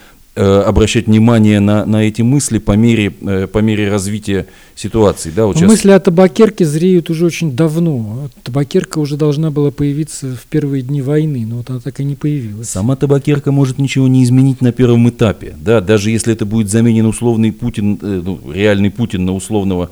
обращать 0.41 1.07
внимание 1.07 1.59
на, 1.59 1.85
на 1.85 2.03
эти 2.03 2.21
мысли 2.21 2.59
по 2.59 2.71
мере, 2.73 3.13
э, 3.21 3.47
по 3.47 3.59
мере 3.59 3.89
развития 3.89 4.45
ситуации. 4.75 5.31
Да, 5.35 5.45
вот 5.45 5.57
сейчас... 5.57 5.69
Мысли 5.69 5.91
о 5.91 5.99
табакерке 5.99 6.65
зреют 6.65 7.09
уже 7.09 7.25
очень 7.25 7.55
давно. 7.55 8.29
Табакерка 8.43 8.99
уже 8.99 9.17
должна 9.17 9.51
была 9.51 9.71
появиться 9.71 10.35
в 10.35 10.45
первые 10.47 10.81
дни 10.81 11.01
войны, 11.01 11.45
но 11.45 11.57
вот 11.57 11.69
она 11.69 11.79
так 11.79 11.99
и 11.99 12.03
не 12.03 12.15
появилась. 12.15 12.69
Сама 12.69 12.95
табакерка 12.95 13.51
может 13.51 13.79
ничего 13.79 14.07
не 14.07 14.23
изменить 14.23 14.61
на 14.61 14.71
первом 14.71 15.09
этапе. 15.09 15.55
Да, 15.59 15.81
даже 15.81 16.09
если 16.09 16.31
это 16.31 16.45
будет 16.45 16.69
заменен 16.69 17.05
условный 17.05 17.51
Путин, 17.51 17.99
э, 18.01 18.21
ну, 18.23 18.39
реальный 18.51 18.91
Путин 18.91 19.25
на 19.25 19.33
условного 19.33 19.91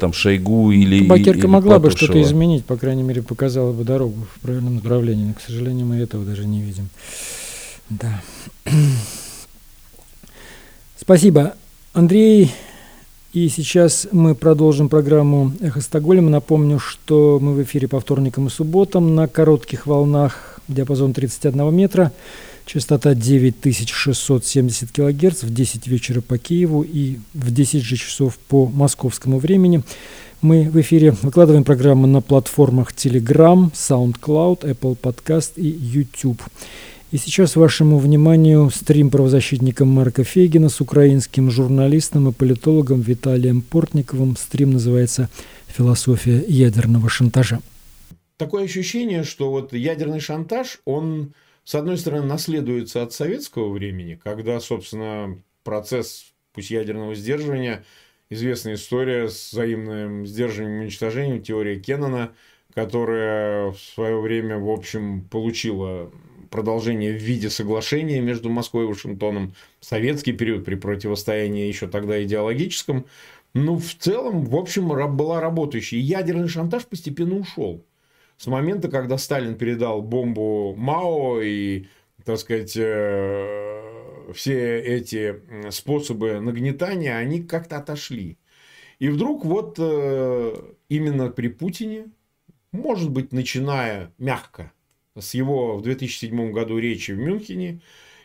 там 0.00 0.12
Шойгу 0.12 0.70
или 0.70 1.00
Табакерка 1.00 1.38
или 1.38 1.46
могла 1.46 1.76
Патрушева. 1.76 1.90
бы 1.90 1.96
что-то 1.96 2.22
изменить, 2.22 2.62
по 2.66 2.76
крайней 2.76 3.02
мере, 3.02 3.22
показала 3.22 3.72
бы 3.72 3.84
дорогу 3.84 4.26
в 4.36 4.40
правильном 4.40 4.74
направлении. 4.74 5.24
Но, 5.24 5.32
к 5.32 5.40
сожалению, 5.40 5.86
мы 5.86 5.96
этого 5.96 6.26
даже 6.26 6.44
не 6.44 6.60
видим. 6.60 6.90
Да. 7.88 8.20
Спасибо, 11.12 11.52
Андрей. 11.92 12.50
И 13.34 13.50
сейчас 13.50 14.08
мы 14.12 14.34
продолжим 14.34 14.88
программу 14.88 15.52
«Эхо 15.60 15.82
Стокгольма». 15.82 16.30
Напомню, 16.30 16.78
что 16.78 17.38
мы 17.38 17.52
в 17.52 17.62
эфире 17.64 17.86
по 17.86 18.00
вторникам 18.00 18.46
и 18.46 18.50
субботам 18.50 19.14
на 19.14 19.28
коротких 19.28 19.86
волнах 19.86 20.58
диапазон 20.68 21.12
31 21.12 21.74
метра, 21.74 22.12
частота 22.64 23.14
9670 23.14 24.90
кГц 24.90 25.42
в 25.42 25.52
10 25.52 25.86
вечера 25.86 26.22
по 26.22 26.38
Киеву 26.38 26.80
и 26.82 27.18
в 27.34 27.52
10 27.52 27.82
же 27.82 27.96
часов 27.98 28.38
по 28.38 28.64
московскому 28.64 29.38
времени. 29.38 29.82
Мы 30.40 30.70
в 30.70 30.80
эфире 30.80 31.14
выкладываем 31.20 31.64
программы 31.64 32.08
на 32.08 32.22
платформах 32.22 32.94
Telegram, 32.94 33.70
SoundCloud, 33.74 34.60
Apple 34.62 34.96
Podcast 34.96 35.52
и 35.56 35.68
YouTube. 35.68 36.40
И 37.12 37.18
сейчас 37.18 37.56
вашему 37.56 37.98
вниманию 37.98 38.70
стрим 38.70 39.10
правозащитника 39.10 39.84
Марка 39.84 40.24
Фейгина 40.24 40.70
с 40.70 40.80
украинским 40.80 41.50
журналистом 41.50 42.30
и 42.30 42.32
политологом 42.32 43.02
Виталием 43.02 43.60
Портниковым. 43.60 44.34
Стрим 44.34 44.70
называется 44.70 45.28
«Философия 45.66 46.42
ядерного 46.48 47.10
шантажа». 47.10 47.60
Такое 48.38 48.64
ощущение, 48.64 49.24
что 49.24 49.50
вот 49.50 49.74
ядерный 49.74 50.20
шантаж, 50.20 50.80
он, 50.86 51.34
с 51.64 51.74
одной 51.74 51.98
стороны, 51.98 52.24
наследуется 52.24 53.02
от 53.02 53.12
советского 53.12 53.70
времени, 53.70 54.18
когда, 54.24 54.58
собственно, 54.58 55.38
процесс, 55.64 56.32
пусть 56.54 56.70
ядерного 56.70 57.14
сдерживания, 57.14 57.84
известная 58.30 58.76
история 58.76 59.28
с 59.28 59.52
взаимным 59.52 60.26
сдерживанием 60.26 60.80
и 60.80 60.84
уничтожением, 60.84 61.42
теория 61.42 61.78
Кеннона, 61.78 62.32
которая 62.74 63.72
в 63.72 63.78
свое 63.78 64.18
время, 64.18 64.56
в 64.56 64.70
общем, 64.70 65.28
получила 65.28 66.10
продолжение 66.52 67.12
в 67.12 67.20
виде 67.20 67.50
соглашения 67.50 68.20
между 68.20 68.48
Москвой 68.48 68.84
и 68.84 68.86
Вашингтоном, 68.86 69.54
советский 69.80 70.32
период 70.32 70.64
при 70.64 70.76
противостоянии 70.76 71.66
еще 71.66 71.88
тогда 71.88 72.22
идеологическом, 72.22 73.06
ну, 73.54 73.76
в 73.76 73.94
целом, 73.94 74.44
в 74.44 74.54
общем, 74.54 74.88
была 75.16 75.40
работающей. 75.40 75.96
И 75.98 76.02
ядерный 76.02 76.48
шантаж 76.48 76.86
постепенно 76.86 77.34
ушел. 77.36 77.84
С 78.36 78.46
момента, 78.46 78.88
когда 78.88 79.18
Сталин 79.18 79.56
передал 79.56 80.00
бомбу 80.00 80.74
Мао 80.76 81.40
и, 81.40 81.86
так 82.24 82.38
сказать, 82.38 82.74
э, 82.76 84.32
все 84.32 84.80
эти 84.80 85.42
способы 85.70 86.40
нагнетания, 86.40 87.16
они 87.16 87.42
как-то 87.42 87.78
отошли. 87.78 88.38
И 89.00 89.08
вдруг 89.08 89.44
вот 89.44 89.76
э, 89.78 90.54
именно 90.88 91.28
при 91.28 91.48
Путине 91.48 92.06
может 92.72 93.10
быть, 93.10 93.32
начиная 93.32 94.12
мягко 94.18 94.72
с 95.18 95.34
его 95.34 95.76
в 95.76 95.82
2007 95.82 96.52
году 96.52 96.78
речи 96.78 97.12
в 97.12 97.18
Мюнхене, 97.18 97.80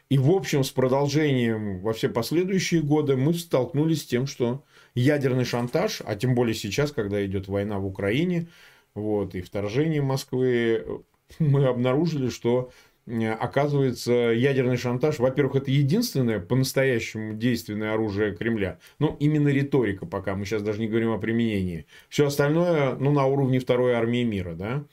и, 0.10 0.17
в 0.17 0.32
общем, 0.32 0.63
с 0.63 0.71
продолжением 0.71 1.82
во 1.82 1.91
все 1.93 2.08
последующие 2.08 2.82
годы 2.82 3.17
мы 3.17 3.34
столкнулись 3.34 4.04
с 4.04 4.06
тем, 4.06 4.26
что 4.26 4.63
ядерный 4.95 5.43
шантаж, 5.43 6.02
а 6.06 6.15
тем 6.15 6.34
более 6.34 6.56
сейчас, 6.56 6.91
когда 6.91 7.26
идет 7.26 7.47
война 7.47 7.78
в 7.80 7.86
Украине, 7.86 8.47
вот, 8.95 9.36
и 9.36 9.41
вторжение 9.41 10.02
Москвы, 10.02 11.04
мы 11.39 11.65
обнаружили, 11.65 12.30
что 12.30 12.71
оказывается, 13.39 14.12
ядерный 14.12 14.76
шантаж, 14.76 15.19
во-первых, 15.19 15.56
это 15.56 15.71
единственное 15.71 16.39
по-настоящему 16.39 17.34
действенное 17.34 17.93
оружие 17.93 18.36
Кремля. 18.36 18.80
Ну, 19.00 19.15
именно 19.19 19.47
риторика 19.47 20.06
пока, 20.06 20.36
мы 20.36 20.45
сейчас 20.45 20.62
даже 20.62 20.80
не 20.82 20.88
говорим 20.88 21.12
о 21.12 21.17
применении. 21.17 21.86
Все 22.10 22.28
остальное, 22.28 22.95
ну, 22.95 23.12
на 23.12 23.26
уровне 23.26 23.60
второй 23.60 23.93
армии 23.93 24.23
мира, 24.23 24.56
да. 24.56 24.84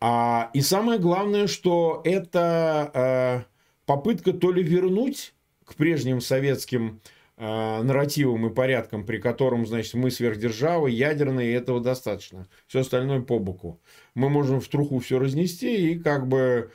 А, 0.00 0.50
и 0.54 0.60
самое 0.60 0.98
главное, 0.98 1.46
что 1.46 2.00
это 2.04 2.90
э, 2.94 3.50
попытка 3.86 4.32
то 4.32 4.52
ли 4.52 4.62
вернуть 4.62 5.34
к 5.64 5.74
прежним 5.74 6.20
советским 6.20 7.00
э, 7.36 7.82
нарративам 7.82 8.46
и 8.46 8.54
порядкам, 8.54 9.04
при 9.04 9.18
котором, 9.18 9.66
значит, 9.66 9.94
мы 9.94 10.10
сверхдержавы, 10.10 10.90
ядерные, 10.90 11.50
и 11.50 11.54
этого 11.54 11.80
достаточно. 11.80 12.46
Все 12.66 12.80
остальное 12.80 13.20
по 13.20 13.38
боку. 13.38 13.80
Мы 14.14 14.28
можем 14.28 14.60
в 14.60 14.68
труху 14.68 15.00
все 15.00 15.18
разнести 15.18 15.92
и 15.92 15.98
как 15.98 16.28
бы 16.28 16.70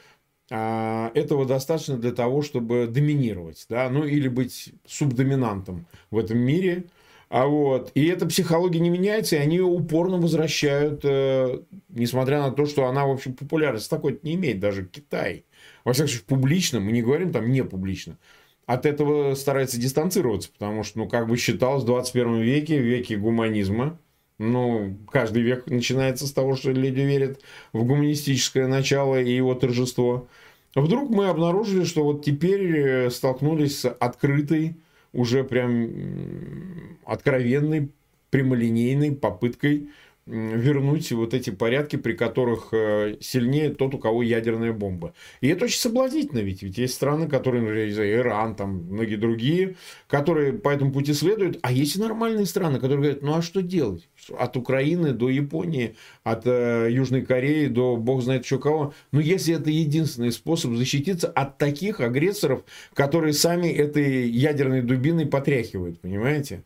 а, 0.52 1.12
этого 1.16 1.46
достаточно 1.46 1.98
для 1.98 2.12
того, 2.12 2.42
чтобы 2.42 2.88
доминировать, 2.88 3.66
да, 3.70 3.90
ну 3.90 4.04
или 4.04 4.28
быть 4.28 4.74
субдоминантом 4.86 5.88
в 6.12 6.18
этом 6.18 6.38
мире. 6.38 6.86
А 7.34 7.48
вот, 7.48 7.90
и 7.96 8.06
эта 8.06 8.28
психология 8.28 8.80
не 8.80 8.92
меняется, 8.92 9.38
и 9.38 9.40
они 9.40 9.56
ее 9.56 9.64
упорно 9.64 10.18
возвращают, 10.18 11.00
э, 11.04 11.62
несмотря 11.90 12.40
на 12.44 12.52
то, 12.52 12.68
что 12.68 12.86
она, 12.86 13.08
в 13.08 13.10
общем, 13.10 13.34
популярность 13.34 13.90
такой 13.90 14.20
не 14.22 14.36
имеет, 14.36 14.60
даже 14.60 14.86
Китай. 14.86 15.44
Во 15.84 15.94
всяком 15.94 16.10
случае, 16.10 16.28
публично, 16.28 16.80
мы 16.80 16.92
не 16.92 17.02
говорим 17.02 17.32
там 17.32 17.50
не 17.50 17.64
публично, 17.64 18.20
от 18.68 18.86
этого 18.86 19.34
старается 19.34 19.82
дистанцироваться, 19.82 20.52
потому 20.52 20.84
что, 20.84 21.00
ну, 21.00 21.10
как 21.10 21.28
бы 21.28 21.36
считалось 21.38 21.82
в 21.82 21.88
21 21.88 22.42
веке, 22.42 22.78
в 22.80 22.84
веке 22.84 23.18
гуманизма, 23.18 24.00
ну, 24.38 24.96
каждый 25.12 25.42
век 25.42 25.66
начинается 25.66 26.28
с 26.28 26.34
того, 26.34 26.56
что 26.56 26.70
люди 26.70 27.02
верят 27.02 27.40
в 27.72 27.84
гуманистическое 27.84 28.68
начало 28.68 29.20
и 29.20 29.36
его 29.36 29.56
торжество. 29.56 30.28
Вдруг 30.76 31.10
мы 31.10 31.30
обнаружили, 31.30 31.84
что 31.84 32.04
вот 32.04 32.24
теперь 32.24 32.78
э, 32.78 33.10
столкнулись 33.10 33.80
с 33.80 33.90
открытой, 33.90 34.76
уже 35.14 35.44
прям 35.44 36.98
откровенной, 37.06 37.90
прямолинейной 38.32 39.16
попыткой 39.16 39.90
вернуть 40.26 41.12
вот 41.12 41.34
эти 41.34 41.50
порядки, 41.50 41.98
при 41.98 42.14
которых 42.14 42.70
э, 42.72 43.18
сильнее 43.20 43.72
тот, 43.72 43.94
у 43.94 43.98
кого 43.98 44.24
ядерная 44.24 44.72
бомба. 44.72 45.14
И 45.42 45.48
это 45.50 45.66
очень 45.66 45.80
соблазнительно, 45.80 46.40
ведь, 46.40 46.64
ведь 46.64 46.78
есть 46.78 46.94
страны, 46.94 47.28
которые, 47.28 47.62
например, 47.62 48.22
Иран, 48.22 48.56
там, 48.56 48.86
многие 48.90 49.18
другие, 49.18 49.76
которые 50.08 50.54
по 50.54 50.70
этому 50.70 50.94
пути 50.94 51.14
следуют, 51.14 51.60
а 51.62 51.72
есть 51.72 51.98
и 51.98 52.00
нормальные 52.00 52.46
страны, 52.46 52.80
которые 52.80 53.00
говорят, 53.00 53.22
ну 53.22 53.36
а 53.36 53.42
что 53.42 53.62
делать? 53.62 54.08
От 54.38 54.56
Украины 54.56 55.12
до 55.12 55.30
Японии, 55.30 55.96
от 56.24 56.44
э, 56.46 56.88
Южной 56.90 57.24
Кореи 57.24 57.68
до 57.68 57.98
бог 57.98 58.22
знает 58.22 58.46
еще 58.46 58.60
кого. 58.60 58.94
Но 59.12 59.20
если 59.20 59.56
это 59.56 59.70
единственный 59.70 60.32
способ 60.32 60.74
защититься 60.76 61.28
от 61.28 61.58
таких 61.58 62.00
агрессоров, 62.00 62.64
которые 62.94 63.34
сами 63.34 63.68
этой 63.68 64.30
ядерной 64.30 64.82
дубиной 64.82 65.26
потряхивают, 65.26 66.00
понимаете? 66.00 66.64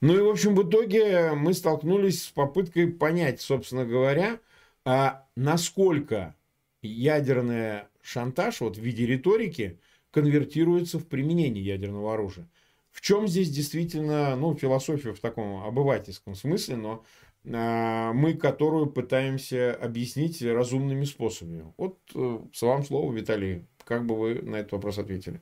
Ну 0.00 0.16
и, 0.16 0.20
в 0.20 0.28
общем, 0.28 0.54
в 0.54 0.68
итоге 0.68 1.32
мы 1.32 1.54
столкнулись 1.54 2.24
с 2.24 2.28
попыткой 2.28 2.88
понять, 2.88 3.40
собственно 3.40 3.86
говоря, 3.86 4.40
а 4.84 5.26
насколько 5.36 6.36
ядерный 6.82 7.82
шантаж 8.02 8.60
вот 8.60 8.76
в 8.76 8.80
виде 8.80 9.06
риторики 9.06 9.80
конвертируется 10.10 10.98
в 10.98 11.06
применение 11.06 11.64
ядерного 11.64 12.14
оружия. 12.14 12.48
В 12.90 13.00
чем 13.00 13.26
здесь 13.28 13.50
действительно, 13.50 14.36
ну, 14.36 14.54
философия 14.54 15.12
в 15.12 15.20
таком 15.20 15.64
обывательском 15.64 16.34
смысле, 16.34 16.76
но 16.76 17.04
а, 17.52 18.12
мы 18.12 18.34
которую 18.34 18.86
пытаемся 18.86 19.74
объяснить 19.74 20.42
разумными 20.42 21.04
способами. 21.04 21.72
Вот 21.76 21.98
э, 22.14 22.38
с 22.52 22.62
вам 22.62 22.84
слово, 22.84 23.12
Виталий. 23.12 23.66
Как 23.84 24.04
бы 24.06 24.18
вы 24.18 24.34
на 24.42 24.56
этот 24.56 24.72
вопрос 24.72 24.98
ответили? 24.98 25.40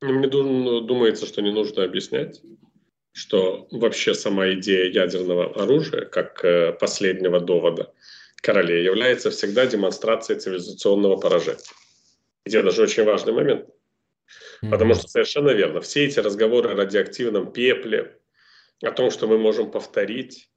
Мне 0.00 0.28
думается, 0.28 1.26
что 1.26 1.42
не 1.42 1.50
нужно 1.50 1.82
объяснять 1.82 2.40
что 3.18 3.66
вообще 3.72 4.14
сама 4.14 4.52
идея 4.52 4.84
ядерного 4.84 5.52
оружия, 5.60 6.04
как 6.04 6.44
э, 6.44 6.72
последнего 6.72 7.40
довода 7.40 7.92
королей, 8.36 8.84
является 8.84 9.30
всегда 9.30 9.66
демонстрацией 9.66 10.38
цивилизационного 10.38 11.16
поражения. 11.16 11.58
И 12.44 12.50
это 12.50 12.62
даже 12.62 12.82
очень 12.82 13.02
важный 13.04 13.32
момент. 13.32 13.68
Потому 14.60 14.94
что 14.94 15.08
совершенно 15.08 15.50
верно, 15.50 15.80
все 15.80 16.06
эти 16.06 16.20
разговоры 16.20 16.70
о 16.70 16.76
радиоактивном 16.76 17.52
пепле, 17.52 18.20
о 18.82 18.92
том, 18.92 19.10
что 19.10 19.26
мы 19.26 19.36
можем 19.36 19.72
повторить, 19.72 20.48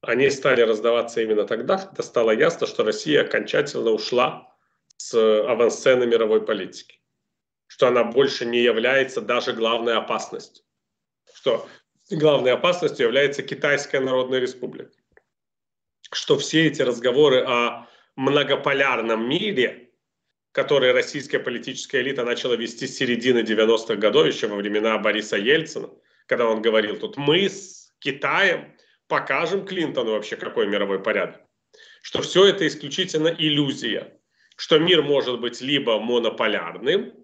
они 0.00 0.30
стали 0.30 0.62
раздаваться 0.62 1.20
именно 1.20 1.44
тогда, 1.44 1.76
когда 1.76 2.02
стало 2.02 2.30
ясно, 2.30 2.66
что 2.66 2.84
Россия 2.84 3.22
окончательно 3.22 3.90
ушла 3.90 4.48
с 4.96 5.14
авансцены 5.14 6.06
мировой 6.06 6.42
политики. 6.44 7.00
Что 7.66 7.88
она 7.88 8.02
больше 8.02 8.46
не 8.46 8.62
является 8.62 9.20
даже 9.20 9.52
главной 9.52 9.94
опасностью. 9.94 10.64
Что 11.34 11.66
главной 12.16 12.52
опасностью 12.52 13.06
является 13.06 13.42
Китайская 13.42 14.00
Народная 14.00 14.40
Республика. 14.40 14.92
Что 16.12 16.38
все 16.38 16.66
эти 16.66 16.82
разговоры 16.82 17.42
о 17.42 17.88
многополярном 18.16 19.28
мире, 19.28 19.90
которые 20.52 20.92
российская 20.92 21.38
политическая 21.38 22.02
элита 22.02 22.24
начала 22.24 22.54
вести 22.54 22.86
с 22.86 22.96
середины 22.96 23.40
90-х 23.40 23.96
годов, 23.96 24.26
еще 24.26 24.46
во 24.48 24.56
времена 24.56 24.98
Бориса 24.98 25.36
Ельцина, 25.36 25.90
когда 26.26 26.46
он 26.46 26.62
говорил, 26.62 26.98
тут 26.98 27.16
мы 27.16 27.48
с 27.48 27.92
Китаем 27.98 28.76
покажем 29.08 29.64
Клинтону 29.64 30.12
вообще, 30.12 30.36
какой 30.36 30.66
мировой 30.66 31.02
порядок. 31.02 31.40
Что 32.02 32.22
все 32.22 32.46
это 32.46 32.66
исключительно 32.66 33.28
иллюзия. 33.28 34.18
Что 34.56 34.78
мир 34.78 35.02
может 35.02 35.40
быть 35.40 35.60
либо 35.60 35.98
монополярным, 35.98 37.14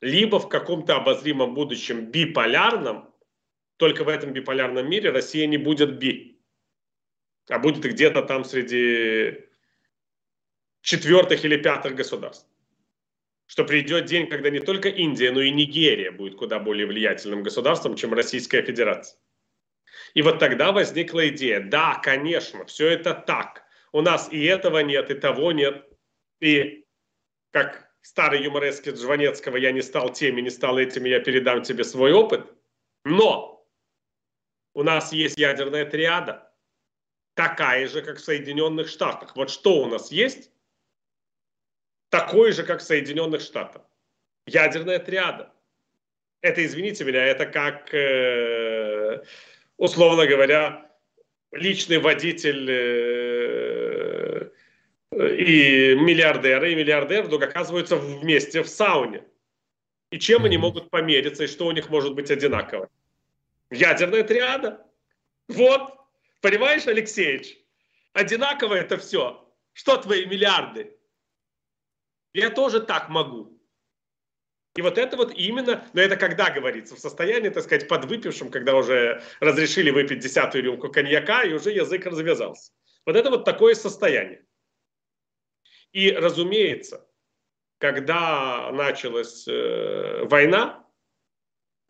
либо 0.00 0.38
в 0.38 0.48
каком-то 0.48 0.96
обозримом 0.96 1.54
будущем 1.54 2.10
биполярном, 2.10 3.07
только 3.78 4.04
в 4.04 4.08
этом 4.08 4.32
биполярном 4.32 4.88
мире 4.90 5.10
Россия 5.10 5.46
не 5.46 5.56
будет 5.56 5.98
би, 5.98 6.38
а 7.48 7.58
будет 7.58 7.84
где-то 7.84 8.22
там 8.22 8.44
среди 8.44 9.46
четвертых 10.82 11.44
или 11.44 11.56
пятых 11.56 11.94
государств. 11.94 12.46
Что 13.46 13.64
придет 13.64 14.04
день, 14.04 14.26
когда 14.26 14.50
не 14.50 14.60
только 14.60 14.88
Индия, 14.88 15.30
но 15.30 15.40
и 15.40 15.50
Нигерия 15.50 16.10
будет 16.10 16.34
куда 16.36 16.58
более 16.58 16.86
влиятельным 16.86 17.42
государством, 17.42 17.94
чем 17.96 18.12
Российская 18.12 18.62
Федерация. 18.62 19.18
И 20.12 20.22
вот 20.22 20.38
тогда 20.38 20.72
возникла 20.72 21.28
идея, 21.28 21.60
да, 21.60 22.00
конечно, 22.02 22.66
все 22.66 22.88
это 22.88 23.14
так. 23.14 23.64
У 23.92 24.02
нас 24.02 24.28
и 24.30 24.44
этого 24.44 24.80
нет, 24.80 25.10
и 25.10 25.14
того 25.14 25.52
нет. 25.52 25.86
И 26.40 26.84
как 27.52 27.90
старый 28.02 28.42
юморески 28.42 28.94
Жванецкого, 28.94 29.56
я 29.56 29.70
не 29.72 29.82
стал 29.82 30.12
теми, 30.12 30.40
не 30.40 30.50
стал 30.50 30.78
этими, 30.78 31.08
я 31.08 31.20
передам 31.20 31.62
тебе 31.62 31.84
свой 31.84 32.12
опыт. 32.12 32.52
Но 33.04 33.57
у 34.78 34.84
нас 34.84 35.12
есть 35.12 35.36
ядерная 35.36 35.84
триада, 35.84 36.52
такая 37.34 37.88
же, 37.88 38.00
как 38.00 38.18
в 38.18 38.24
Соединенных 38.24 38.86
Штатах. 38.88 39.34
Вот 39.34 39.50
что 39.50 39.82
у 39.82 39.86
нас 39.86 40.12
есть? 40.12 40.52
Такое 42.10 42.52
же, 42.52 42.62
как 42.62 42.78
в 42.78 42.84
Соединенных 42.84 43.40
Штатах. 43.40 43.82
Ядерная 44.46 45.00
триада. 45.00 45.52
Это, 46.42 46.64
извините 46.64 47.04
меня, 47.04 47.24
это 47.24 47.46
как, 47.46 47.92
э, 47.92 49.24
условно 49.78 50.28
говоря, 50.28 50.88
личный 51.50 51.98
водитель 51.98 52.70
э, 52.70 54.50
и 55.10 55.96
миллиардеры, 55.96 56.70
и 56.70 56.76
миллиардер 56.76 57.24
вдруг 57.24 57.42
оказываются 57.42 57.96
вместе 57.96 58.62
в 58.62 58.68
сауне. 58.68 59.24
И 60.12 60.20
чем 60.20 60.44
они 60.44 60.56
могут 60.56 60.88
помериться, 60.88 61.42
и 61.42 61.48
что 61.48 61.66
у 61.66 61.72
них 61.72 61.90
может 61.90 62.14
быть 62.14 62.30
одинаково? 62.30 62.88
Ядерная 63.70 64.24
триада. 64.24 64.86
Вот. 65.48 65.94
Понимаешь, 66.40 66.86
Алексеевич? 66.86 67.58
Одинаково 68.12 68.74
это 68.74 68.96
все. 68.98 69.54
Что 69.72 69.96
твои 69.96 70.26
миллиарды? 70.26 70.96
Я 72.32 72.50
тоже 72.50 72.80
так 72.80 73.08
могу. 73.08 73.58
И 74.76 74.82
вот 74.82 74.96
это 74.96 75.16
вот 75.16 75.32
именно, 75.34 75.88
но 75.92 76.00
это 76.00 76.16
когда 76.16 76.50
говорится, 76.50 76.94
в 76.94 77.00
состоянии, 77.00 77.48
так 77.48 77.64
сказать, 77.64 77.88
подвыпившем, 77.88 78.50
когда 78.50 78.76
уже 78.76 79.22
разрешили 79.40 79.90
выпить 79.90 80.20
десятую 80.20 80.62
рюмку 80.62 80.88
коньяка, 80.88 81.42
и 81.42 81.52
уже 81.52 81.70
язык 81.72 82.06
развязался. 82.06 82.72
Вот 83.04 83.16
это 83.16 83.30
вот 83.30 83.44
такое 83.44 83.74
состояние. 83.74 84.44
И, 85.92 86.12
разумеется, 86.12 87.08
когда 87.78 88.70
началась 88.72 89.48
э, 89.48 90.24
война, 90.24 90.86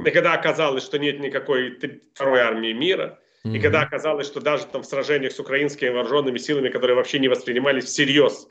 и 0.04 0.10
когда 0.10 0.34
оказалось, 0.34 0.84
что 0.84 0.98
нет 0.98 1.20
никакой 1.20 1.78
второй 2.14 2.40
армии 2.40 2.72
мира, 2.72 3.18
Mm-hmm. 3.44 3.56
И 3.56 3.60
когда 3.60 3.82
оказалось, 3.82 4.26
что 4.26 4.40
даже 4.40 4.66
там 4.66 4.82
в 4.82 4.86
сражениях 4.86 5.32
с 5.32 5.40
украинскими 5.40 5.90
вооруженными 5.90 6.38
силами, 6.38 6.68
которые 6.68 6.96
вообще 6.96 7.18
не 7.18 7.28
воспринимались 7.28 7.84
всерьез, 7.84 8.48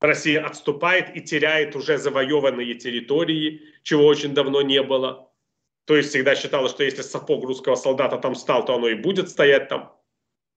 Россия 0.00 0.44
отступает 0.44 1.16
и 1.16 1.22
теряет 1.22 1.74
уже 1.74 1.96
завоеванные 1.96 2.74
территории, 2.74 3.62
чего 3.82 4.04
очень 4.04 4.34
давно 4.34 4.60
не 4.60 4.82
было. 4.82 5.32
То 5.86 5.96
есть 5.96 6.10
всегда 6.10 6.34
считалось, 6.34 6.72
что 6.72 6.84
если 6.84 7.02
сапог 7.02 7.44
русского 7.44 7.76
солдата 7.76 8.18
там 8.18 8.34
стал, 8.34 8.64
то 8.64 8.74
оно 8.74 8.88
и 8.88 8.94
будет 8.94 9.30
стоять 9.30 9.68
там. 9.68 9.96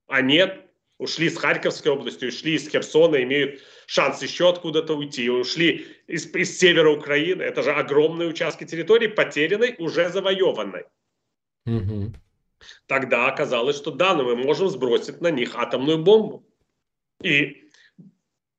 А 0.08 0.22
нет, 0.22 0.66
ушли 0.98 1.30
с 1.30 1.38
Харьковской 1.38 1.92
области, 1.92 2.26
ушли 2.26 2.56
из 2.56 2.68
Херсона, 2.68 3.24
имеют 3.24 3.62
шанс 3.90 4.22
еще 4.22 4.50
откуда-то 4.50 4.94
уйти, 4.94 5.32
ушли 5.32 5.88
из, 6.06 6.28
из 6.36 6.60
севера 6.60 6.92
Украины. 6.92 7.42
Это 7.42 7.64
же 7.64 7.72
огромные 7.72 8.30
участки 8.30 8.64
территории, 8.64 9.08
потерянной, 9.08 9.76
уже 9.80 10.10
завоеванной. 10.10 10.86
Угу. 11.66 12.14
Тогда 12.86 13.28
оказалось, 13.28 13.78
что 13.78 13.90
да, 13.90 14.14
но 14.14 14.26
мы 14.26 14.36
можем 14.36 14.70
сбросить 14.70 15.22
на 15.22 15.32
них 15.32 15.56
атомную 15.56 15.98
бомбу. 15.98 16.46
И 17.24 17.64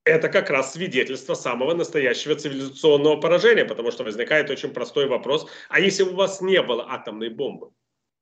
это 0.02 0.28
как 0.28 0.50
раз 0.50 0.72
свидетельство 0.72 1.34
самого 1.34 1.74
настоящего 1.74 2.34
цивилизационного 2.34 3.20
поражения, 3.20 3.64
потому 3.64 3.92
что 3.92 4.02
возникает 4.02 4.50
очень 4.50 4.70
простой 4.70 5.06
вопрос, 5.06 5.48
а 5.68 5.78
если 5.78 6.02
у 6.02 6.16
вас 6.16 6.40
не 6.40 6.60
было 6.60 6.90
атомной 6.90 7.28
бомбы? 7.28 7.70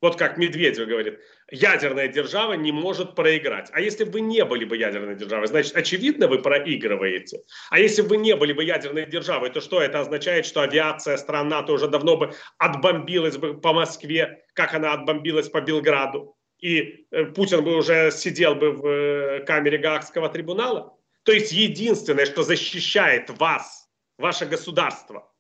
Вот 0.01 0.17
как 0.17 0.39
Медведев 0.39 0.87
говорит, 0.87 1.19
ядерная 1.51 2.07
держава 2.07 2.53
не 2.53 2.71
может 2.71 3.17
проиграть. 3.17 3.69
А 3.73 3.81
если 3.81 4.05
бы 4.05 4.13
вы 4.13 4.21
не 4.21 4.45
были 4.45 4.65
бы 4.65 4.77
ядерной 4.77 5.17
державой, 5.17 5.49
значит, 5.49 5.77
очевидно, 5.77 6.29
вы 6.29 6.41
проигрываете. 6.41 7.43
А 7.71 7.81
если 7.81 8.03
бы 8.03 8.11
вы 8.11 8.17
не 8.19 8.37
были 8.37 8.53
бы 8.53 8.63
ядерной 8.63 9.07
державой, 9.07 9.51
то 9.51 9.61
что 9.61 9.81
это 9.81 10.01
означает, 10.01 10.47
что 10.47 10.63
авиация 10.63 11.17
стран 11.17 11.49
НАТО 11.49 11.73
уже 11.73 11.89
давно 11.89 12.17
бы 12.17 12.33
отбомбилась 12.59 13.39
бы 13.39 13.61
по 13.61 13.73
Москве, 13.73 14.45
как 14.55 14.75
она 14.75 14.93
отбомбилась 14.93 15.49
по 15.49 15.61
Белграду, 15.61 16.37
и 16.59 17.07
э, 17.11 17.25
Путин 17.27 17.65
бы 17.65 17.77
уже 17.77 18.11
сидел 18.11 18.55
бы 18.55 18.73
в 18.73 18.87
э, 18.87 19.45
камере 19.45 19.79
Гаагского 19.79 20.29
трибунала? 20.29 20.97
То 21.25 21.33
есть 21.33 21.53
единственное, 21.53 22.27
что 22.27 22.43
защищает 22.43 23.31
вас, 23.39 23.89
ваше 24.17 24.47
государство, 24.47 25.31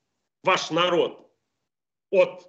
ваш 0.42 0.70
народ 0.70 1.30
от 2.10 2.46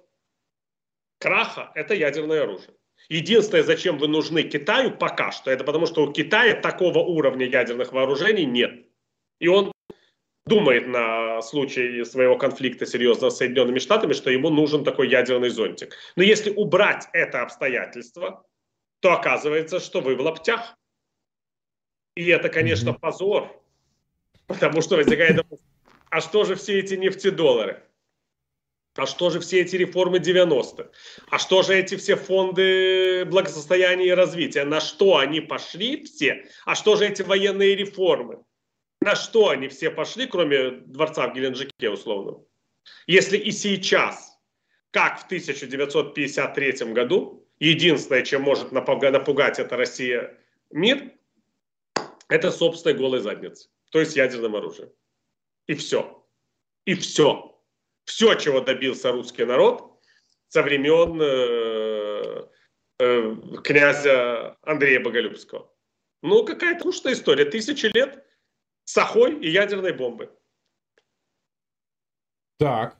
краха, 1.20 1.70
это 1.76 1.94
ядерное 1.94 2.42
оружие. 2.42 2.74
Единственное, 3.08 3.62
зачем 3.62 3.98
вы 3.98 4.08
нужны 4.08 4.42
Китаю 4.42 4.90
пока 4.90 5.30
что, 5.30 5.50
это 5.50 5.64
потому 5.64 5.86
что 5.86 6.04
у 6.04 6.12
Китая 6.12 6.60
такого 6.60 6.98
уровня 6.98 7.46
ядерных 7.46 7.92
вооружений 7.92 8.44
нет. 8.44 8.86
И 9.38 9.48
он 9.48 9.72
думает 10.46 10.88
на 10.88 11.40
случай 11.42 12.04
своего 12.04 12.36
конфликта 12.36 12.86
серьезно 12.86 13.30
с 13.30 13.36
Соединенными 13.36 13.78
Штатами, 13.78 14.12
что 14.12 14.30
ему 14.30 14.50
нужен 14.50 14.84
такой 14.84 15.08
ядерный 15.08 15.50
зонтик. 15.50 15.94
Но 16.16 16.22
если 16.22 16.50
убрать 16.50 17.08
это 17.12 17.42
обстоятельство, 17.42 18.44
то 19.00 19.12
оказывается, 19.12 19.80
что 19.80 20.00
вы 20.00 20.16
в 20.16 20.20
лаптях. 20.20 20.76
И 22.16 22.26
это, 22.28 22.48
конечно, 22.48 22.92
позор, 22.92 23.48
потому 24.46 24.82
что 24.82 24.96
возникает 24.96 25.40
а 26.10 26.20
что 26.20 26.44
же 26.44 26.56
все 26.56 26.80
эти 26.80 26.94
нефтедоллары? 26.94 27.84
А 28.96 29.06
что 29.06 29.30
же 29.30 29.38
все 29.40 29.60
эти 29.60 29.76
реформы 29.76 30.18
90-х? 30.18 30.90
А 31.28 31.38
что 31.38 31.62
же 31.62 31.76
эти 31.76 31.96
все 31.96 32.16
фонды 32.16 33.24
благосостояния 33.24 34.06
и 34.06 34.10
развития? 34.10 34.64
На 34.64 34.80
что 34.80 35.18
они 35.18 35.40
пошли 35.40 36.02
все? 36.04 36.46
А 36.64 36.74
что 36.74 36.96
же 36.96 37.06
эти 37.06 37.22
военные 37.22 37.76
реформы? 37.76 38.44
На 39.00 39.14
что 39.14 39.48
они 39.48 39.68
все 39.68 39.90
пошли, 39.90 40.26
кроме 40.26 40.72
дворца 40.72 41.28
в 41.28 41.34
Геленджике 41.34 41.88
условно? 41.88 42.44
Если 43.06 43.38
и 43.38 43.52
сейчас, 43.52 44.36
как 44.90 45.20
в 45.20 45.24
1953 45.26 46.92
году, 46.92 47.48
единственное, 47.60 48.22
чем 48.22 48.42
может 48.42 48.72
напугать 48.72 49.58
это 49.58 49.76
Россия 49.76 50.36
мир, 50.70 51.12
это 52.28 52.50
собственной 52.50 52.96
голой 52.96 53.20
задницы, 53.20 53.68
то 53.90 54.00
есть 54.00 54.16
ядерным 54.16 54.56
оружием. 54.56 54.90
И 55.66 55.74
все. 55.74 56.26
И 56.84 56.94
все. 56.94 57.49
Все, 58.10 58.34
чего 58.34 58.60
добился 58.60 59.12
русский 59.12 59.44
народ 59.44 60.02
со 60.48 60.64
времен 60.64 61.20
э, 61.22 62.44
э, 62.98 63.36
князя 63.62 64.56
Андрея 64.62 64.98
Боголюбского. 64.98 65.72
Ну, 66.20 66.44
какая-то 66.44 66.80
скучная 66.80 67.12
история. 67.12 67.44
Тысячи 67.44 67.86
лет 67.94 68.26
сахой 68.82 69.38
и 69.38 69.48
ядерной 69.48 69.92
бомбы. 69.92 70.28
Так. 72.58 72.98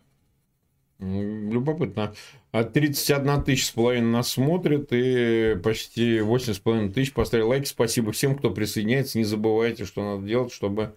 Любопытно. 1.01 2.15
А 2.53 2.63
31 2.63 3.43
тысяч 3.43 3.67
с 3.67 3.71
половиной 3.73 4.13
нас 4.13 4.31
смотрит 4.31 4.93
и 4.93 5.59
почти 5.61 6.21
8 6.21 6.53
с 6.53 6.59
половиной 6.61 6.93
тысяч 6.93 7.13
поставили 7.13 7.47
лайки. 7.47 7.67
Спасибо 7.67 8.13
всем, 8.13 8.39
кто 8.39 8.53
присоединяется. 8.53 9.19
Не 9.19 9.25
забывайте, 9.25 9.87
что 9.87 10.05
надо 10.05 10.25
делать, 10.25 10.53
чтобы, 10.53 10.97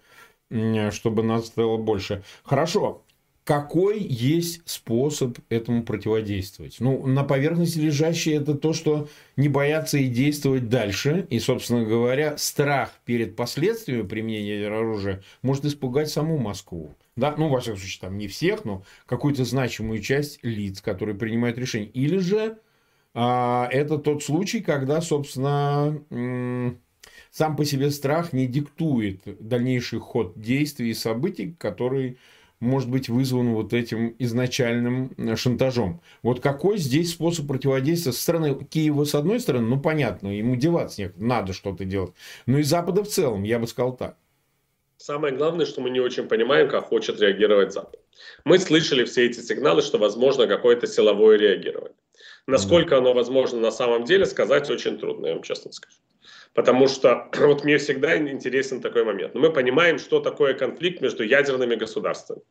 чтобы 0.92 1.24
нас 1.24 1.46
стало 1.46 1.78
больше. 1.78 2.22
Хорошо 2.44 3.03
какой 3.44 4.00
есть 4.00 4.62
способ 4.64 5.38
этому 5.50 5.84
противодействовать? 5.84 6.76
Ну, 6.80 7.06
на 7.06 7.24
поверхности 7.24 7.78
лежащее 7.78 8.36
это 8.36 8.54
то, 8.54 8.72
что 8.72 9.08
не 9.36 9.48
бояться 9.48 9.98
и 9.98 10.08
действовать 10.08 10.70
дальше. 10.70 11.26
И, 11.28 11.38
собственно 11.38 11.84
говоря, 11.84 12.38
страх 12.38 12.92
перед 13.04 13.36
последствиями 13.36 14.06
применения 14.06 14.66
оружия 14.66 15.22
может 15.42 15.66
испугать 15.66 16.08
саму 16.08 16.38
Москву. 16.38 16.94
Да, 17.16 17.34
ну, 17.36 17.48
во 17.48 17.60
всяком 17.60 17.78
случае, 17.78 18.00
там 18.00 18.16
не 18.16 18.28
всех, 18.28 18.64
но 18.64 18.82
какую-то 19.06 19.44
значимую 19.44 20.00
часть 20.00 20.40
лиц, 20.42 20.80
которые 20.80 21.14
принимают 21.14 21.58
решения. 21.58 21.86
Или 21.86 22.18
же 22.18 22.58
а, 23.12 23.68
это 23.70 23.98
тот 23.98 24.24
случай, 24.24 24.60
когда, 24.60 25.02
собственно, 25.02 26.00
сам 27.30 27.56
по 27.56 27.64
себе 27.64 27.90
страх 27.90 28.32
не 28.32 28.46
диктует 28.46 29.20
дальнейший 29.38 30.00
ход 30.00 30.40
действий 30.40 30.90
и 30.90 30.94
событий, 30.94 31.54
которые 31.58 32.16
может 32.64 32.90
быть 32.90 33.08
вызван 33.08 33.54
вот 33.54 33.72
этим 33.72 34.14
изначальным 34.18 35.12
э, 35.16 35.36
шантажом. 35.36 36.00
Вот 36.22 36.40
какой 36.40 36.78
здесь 36.78 37.12
способ 37.12 37.46
противодействия 37.46 38.12
со 38.12 38.20
стороны 38.20 38.64
Киева, 38.64 39.04
с 39.04 39.14
одной 39.14 39.40
стороны, 39.40 39.66
ну, 39.68 39.80
понятно, 39.80 40.28
ему 40.28 40.56
деваться 40.56 41.02
нет, 41.02 41.20
надо 41.20 41.52
что-то 41.52 41.84
делать. 41.84 42.12
Но 42.46 42.58
и 42.58 42.62
Запада 42.62 43.04
в 43.04 43.08
целом, 43.08 43.42
я 43.42 43.58
бы 43.58 43.66
сказал 43.66 43.96
так. 43.96 44.16
Самое 44.96 45.34
главное, 45.34 45.66
что 45.66 45.80
мы 45.80 45.90
не 45.90 46.00
очень 46.00 46.28
понимаем, 46.28 46.68
как 46.68 46.84
хочет 46.84 47.20
реагировать 47.20 47.72
Запад. 47.72 48.00
Мы 48.44 48.58
слышали 48.58 49.04
все 49.04 49.26
эти 49.26 49.40
сигналы, 49.40 49.82
что 49.82 49.98
возможно 49.98 50.46
какое-то 50.46 50.86
силовое 50.86 51.36
реагирование. 51.36 51.94
Насколько 52.46 52.98
оно 52.98 53.14
возможно 53.14 53.60
на 53.60 53.70
самом 53.70 54.04
деле, 54.04 54.26
сказать 54.26 54.70
очень 54.70 54.98
трудно, 54.98 55.26
я 55.26 55.34
вам 55.34 55.42
честно 55.42 55.72
скажу. 55.72 55.96
Потому 56.54 56.88
что 56.88 57.28
вот 57.38 57.64
мне 57.64 57.78
всегда 57.78 58.16
интересен 58.16 58.80
такой 58.80 59.04
момент. 59.04 59.34
Но 59.34 59.40
мы 59.40 59.52
понимаем, 59.52 59.98
что 59.98 60.20
такое 60.20 60.54
конфликт 60.54 61.00
между 61.00 61.22
ядерными 61.22 61.74
государствами. 61.74 62.42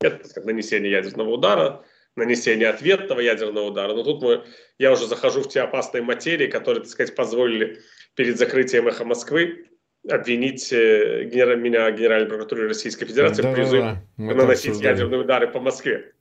Это 0.00 0.32
как 0.32 0.44
нанесение 0.46 0.90
ядерного 0.90 1.30
удара, 1.30 1.84
нанесение 2.16 2.68
ответного 2.68 3.20
ядерного 3.20 3.66
удара. 3.66 3.92
Но 3.92 4.02
тут 4.02 4.22
мы, 4.22 4.44
я 4.78 4.92
уже 4.92 5.06
захожу 5.06 5.42
в 5.42 5.48
те 5.48 5.60
опасные 5.60 6.02
материи, 6.02 6.46
которые, 6.46 6.82
так 6.82 6.90
сказать, 6.90 7.14
позволили 7.14 7.80
перед 8.14 8.38
закрытием 8.38 8.88
«Эхо 8.88 9.04
Москвы» 9.04 9.66
обвинить 10.08 10.72
э, 10.72 11.24
генерал, 11.24 11.56
меня 11.56 11.90
Генеральной 11.90 12.26
прокуратуры 12.28 12.68
Российской 12.68 13.04
Федерации 13.04 13.42
да, 13.42 13.50
в 13.50 13.54
призыве 13.54 13.82
да, 13.82 14.02
да. 14.16 14.34
наносить 14.34 14.80
ядерные 14.80 15.20
удары 15.20 15.48
по 15.48 15.60
Москве. 15.60 16.14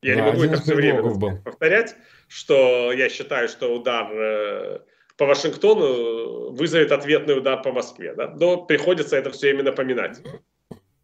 Я 0.00 0.14
да, 0.14 0.20
не 0.22 0.30
могу 0.30 0.44
это 0.44 0.62
все 0.62 0.74
время 0.74 1.02
повторять, 1.44 1.96
что 2.28 2.90
я 2.92 3.10
считаю, 3.10 3.48
что 3.48 3.74
удар 3.74 4.10
э, 4.10 4.78
по 5.18 5.26
Вашингтону 5.26 6.52
вызовет 6.52 6.92
ответный 6.92 7.36
удар 7.36 7.60
по 7.60 7.72
Москве. 7.72 8.14
Да? 8.14 8.34
Но 8.34 8.64
приходится 8.64 9.18
это 9.18 9.30
все 9.30 9.48
время 9.48 9.64
напоминать. 9.64 10.22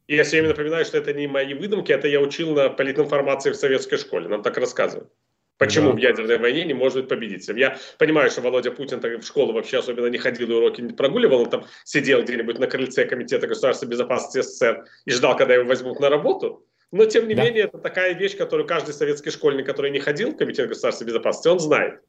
И 0.06 0.14
я 0.14 0.24
все 0.24 0.36
время 0.36 0.50
напоминаю, 0.50 0.84
что 0.84 0.98
это 0.98 1.12
не 1.12 1.26
мои 1.26 1.54
выдумки, 1.54 1.92
это 1.92 2.06
я 2.06 2.20
учил 2.20 2.54
на 2.54 2.68
политинформации 2.70 3.50
в 3.50 3.56
советской 3.56 3.96
школе. 3.96 4.28
Нам 4.28 4.42
так 4.42 4.56
рассказывают. 4.56 5.10
Почему 5.58 5.90
да. 5.90 5.94
в 5.94 5.98
ядерной 5.98 6.38
войне 6.38 6.64
не 6.64 6.74
может 6.74 6.98
быть 6.98 7.08
победителем? 7.08 7.56
Я 7.56 7.78
понимаю, 7.98 8.30
что 8.30 8.42
Володя 8.42 8.70
Путин 8.70 9.00
так 9.00 9.20
в 9.20 9.26
школу 9.26 9.54
вообще 9.54 9.78
особенно 9.78 10.06
не 10.06 10.18
ходил 10.18 10.54
уроки 10.54 10.82
не 10.82 10.92
прогуливал. 10.92 11.40
Он 11.40 11.50
там 11.50 11.66
сидел 11.84 12.22
где-нибудь 12.22 12.58
на 12.58 12.66
крыльце 12.66 13.06
Комитета 13.06 13.46
государственной 13.46 13.90
безопасности 13.90 14.46
СССР 14.46 14.84
и 15.06 15.10
ждал, 15.10 15.34
когда 15.36 15.54
его 15.54 15.64
возьмут 15.64 15.98
на 15.98 16.10
работу. 16.10 16.66
Но, 16.92 17.06
тем 17.06 17.26
не 17.26 17.34
да. 17.34 17.44
менее, 17.44 17.64
это 17.64 17.78
такая 17.78 18.14
вещь, 18.14 18.36
которую 18.36 18.66
каждый 18.66 18.92
советский 18.92 19.30
школьник, 19.30 19.66
который 19.66 19.90
не 19.90 19.98
ходил 19.98 20.32
в 20.32 20.36
Комитет 20.36 20.68
государственной 20.68 21.08
безопасности, 21.08 21.48
он 21.48 21.58
знает, 21.58 22.00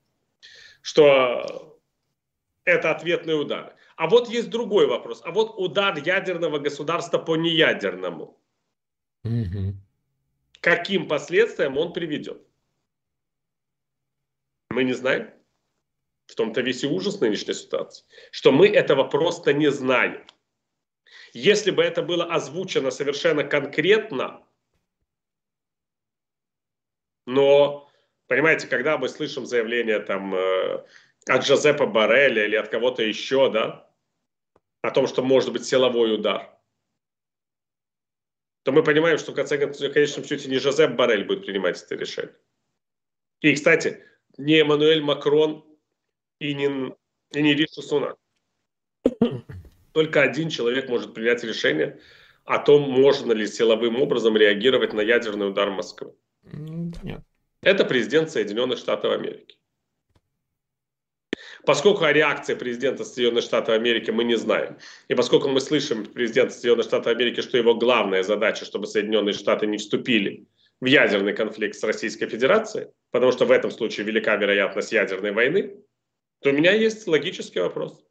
что 0.81 1.79
это 2.65 2.91
ответный 2.91 3.39
удар. 3.39 3.77
А 3.97 4.07
вот 4.07 4.29
есть 4.29 4.51
другой 4.51 4.86
вопрос. 4.86 5.21
А 5.25 5.31
вот 5.31 5.55
удар 5.57 5.97
ядерного 5.97 6.60
государства 6.60 7.17
по 7.17 7.36
неядерному. 7.36 8.39
Угу. 9.23 9.73
Каким 10.62 11.07
последствиям 11.07 11.77
он 11.77 11.93
приведет? 11.93 12.41
Мы 14.69 14.83
не 14.83 14.93
знаем. 14.93 15.33
В 16.27 16.36
том-то 16.36 16.62
весь 16.62 16.83
и 16.83 16.88
ужас 16.88 17.19
нынешней 17.21 17.55
ситуации. 17.55 18.05
Что 18.31 18.51
мы 18.51 18.67
этого 18.67 19.03
просто 19.03 19.51
не 19.51 19.71
знаем. 19.71 20.23
Если 21.33 21.71
бы 21.71 21.81
это 21.81 22.03
было 22.03 22.25
озвучено 22.25 22.91
совершенно 22.91 23.43
конкретно, 23.43 24.45
но, 27.25 27.89
понимаете, 28.27 28.67
когда 28.67 28.99
мы 28.99 29.10
слышим 29.10 29.47
заявление 29.47 29.99
там 29.99 30.36
э, 30.36 30.86
от 31.25 31.45
Жозепа 31.45 31.88
Барреля 31.88 32.45
или 32.45 32.55
от 32.55 32.69
кого-то 32.69 33.01
еще, 33.01 33.51
да, 33.51 33.87
о 34.88 34.91
том, 34.91 35.06
что 35.06 35.21
может 35.21 35.52
быть 35.52 35.65
силовой 35.65 36.15
удар, 36.15 36.50
то 38.63 38.71
мы 38.71 38.84
понимаем, 38.84 39.17
что 39.17 39.34
в 39.34 39.36
конце 39.36 39.58
концов, 39.58 39.89
в 39.89 39.93
конечном 39.93 40.23
счете 40.23 40.50
не 40.50 40.60
Жозеп 40.60 40.95
Барель 40.95 41.26
будет 41.26 41.45
принимать 41.45 41.82
это 41.82 41.95
решение. 41.95 42.36
И, 43.41 43.54
кстати, 43.54 44.02
не 44.38 44.62
Эммануэль 44.62 45.02
Макрон 45.02 45.65
и 46.39 46.54
не, 46.54 46.95
и 47.34 47.41
не 47.41 47.54
Риша 47.54 47.82
Сунак. 47.82 48.17
Только 49.91 50.21
один 50.21 50.50
человек 50.50 50.88
может 50.88 51.13
принять 51.13 51.43
решение 51.43 52.00
о 52.45 52.60
том, 52.60 52.89
можно 52.89 53.34
ли 53.34 53.45
силовым 53.45 54.02
образом 54.02 54.38
реагировать 54.38 54.93
на 54.93 55.02
ядерный 55.02 55.50
удар 55.50 55.69
Москвы. 55.69 56.13
Нет. 56.43 57.21
Это 57.62 57.84
президент 57.84 58.32
Соединенных 58.32 58.80
Штатов 58.80 59.12
Америки. 59.12 59.57
Поскольку 61.67 62.06
о 62.06 62.13
реакции 62.13 62.56
президента 62.56 63.03
Соединенных 63.03 63.43
Штатов 63.43 63.75
Америки 63.75 64.10
мы 64.10 64.23
не 64.23 64.38
знаем, 64.38 64.77
и 65.10 65.15
поскольку 65.15 65.49
мы 65.49 65.60
слышим 65.60 66.06
президента 66.06 66.53
Соединенных 66.53 66.86
Штатов 66.86 67.08
Америки, 67.08 67.41
что 67.41 67.58
его 67.58 67.75
главная 67.75 68.23
задача, 68.23 68.63
чтобы 68.63 68.88
Соединенные 68.88 69.34
Штаты 69.34 69.67
не 69.67 69.77
вступили 69.77 70.47
в 70.80 70.86
ядерный 70.86 71.34
конфликт 71.34 71.75
с 71.75 71.84
Российской 71.84 72.27
Федерацией, 72.27 72.88
потому 73.12 73.34
что 73.34 73.43
в 73.43 73.51
этом 73.51 73.69
случае 73.69 74.06
велика 74.06 74.38
вероятность 74.38 74.93
ядерной 74.93 75.34
войны, 75.34 75.75
то 76.41 76.51
у 76.51 76.53
меня 76.53 76.71
есть 76.71 77.06
логический 77.06 77.60
вопрос. 77.60 78.01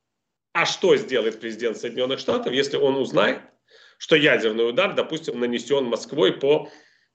А 0.53 0.67
что 0.67 0.95
сделает 0.99 1.41
президент 1.41 1.79
Соединенных 1.79 2.19
Штатов, 2.19 2.53
если 2.53 2.77
он 2.77 2.97
узнает, 2.97 3.41
что 3.97 4.17
ядерный 4.17 4.69
удар, 4.69 4.95
допустим, 4.95 5.41
нанесен 5.41 5.87
Москвой 5.87 6.35
по 6.35 6.69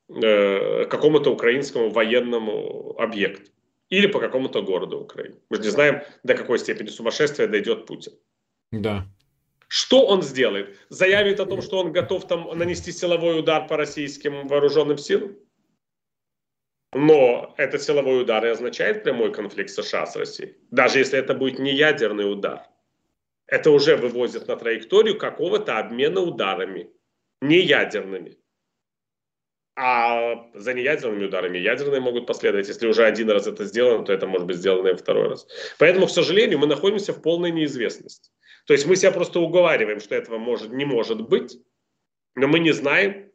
э, 0.09 0.85
какому-то 0.85 1.31
украинскому 1.31 1.91
военному 1.91 2.95
объекту 2.97 3.51
или 3.91 4.07
по 4.07 4.19
какому-то 4.19 4.63
городу 4.63 4.99
Украины? 4.99 5.35
Мы 5.49 5.57
же 5.57 5.63
не 5.63 5.69
знаем, 5.69 6.01
до 6.23 6.33
какой 6.33 6.57
степени 6.57 6.87
сумасшествия 6.87 7.47
дойдет 7.47 7.85
Путин. 7.85 8.13
Да. 8.71 9.05
Что 9.67 10.05
он 10.07 10.21
сделает? 10.21 10.77
Заявит 10.89 11.39
о 11.39 11.45
том, 11.45 11.61
что 11.61 11.79
он 11.79 11.91
готов 11.91 12.27
там 12.27 12.57
нанести 12.57 12.91
силовой 12.91 13.39
удар 13.39 13.67
по 13.67 13.77
российским 13.77 14.47
вооруженным 14.47 14.97
силам? 14.97 15.35
Но 16.93 17.53
этот 17.57 17.81
силовой 17.81 18.21
удар 18.21 18.45
и 18.45 18.49
означает 18.49 19.03
прямой 19.03 19.31
конфликт 19.33 19.69
США 19.69 20.05
с 20.05 20.15
Россией. 20.15 20.57
Даже 20.71 20.99
если 20.99 21.19
это 21.19 21.33
будет 21.33 21.59
не 21.59 21.73
ядерный 21.73 22.29
удар. 22.29 22.63
Это 23.47 23.71
уже 23.71 23.97
вывозит 23.97 24.47
на 24.47 24.55
траекторию 24.55 25.17
какого-то 25.17 25.77
обмена 25.77 26.21
ударами. 26.21 26.89
Не 27.41 27.59
ядерными. 27.59 28.37
А 29.75 30.49
за 30.53 30.73
неядерными 30.73 31.25
ударами 31.25 31.57
ядерные 31.57 32.01
могут 32.01 32.27
последовать. 32.27 32.67
Если 32.67 32.87
уже 32.87 33.05
один 33.05 33.29
раз 33.31 33.47
это 33.47 33.63
сделано, 33.63 34.03
то 34.03 34.11
это 34.11 34.27
может 34.27 34.45
быть 34.45 34.57
сделано 34.57 34.89
и 34.89 34.95
второй 34.95 35.29
раз. 35.29 35.47
Поэтому, 35.79 36.07
к 36.07 36.11
сожалению, 36.11 36.59
мы 36.59 36.67
находимся 36.67 37.13
в 37.13 37.21
полной 37.21 37.51
неизвестности. 37.51 38.31
То 38.65 38.73
есть 38.73 38.85
мы 38.85 38.95
себя 38.95 39.11
просто 39.11 39.39
уговариваем, 39.39 39.99
что 39.99 40.13
этого 40.13 40.37
может, 40.37 40.71
не 40.71 40.85
может 40.85 41.27
быть, 41.27 41.57
но 42.35 42.47
мы 42.47 42.59
не 42.59 42.71
знаем, 42.73 43.31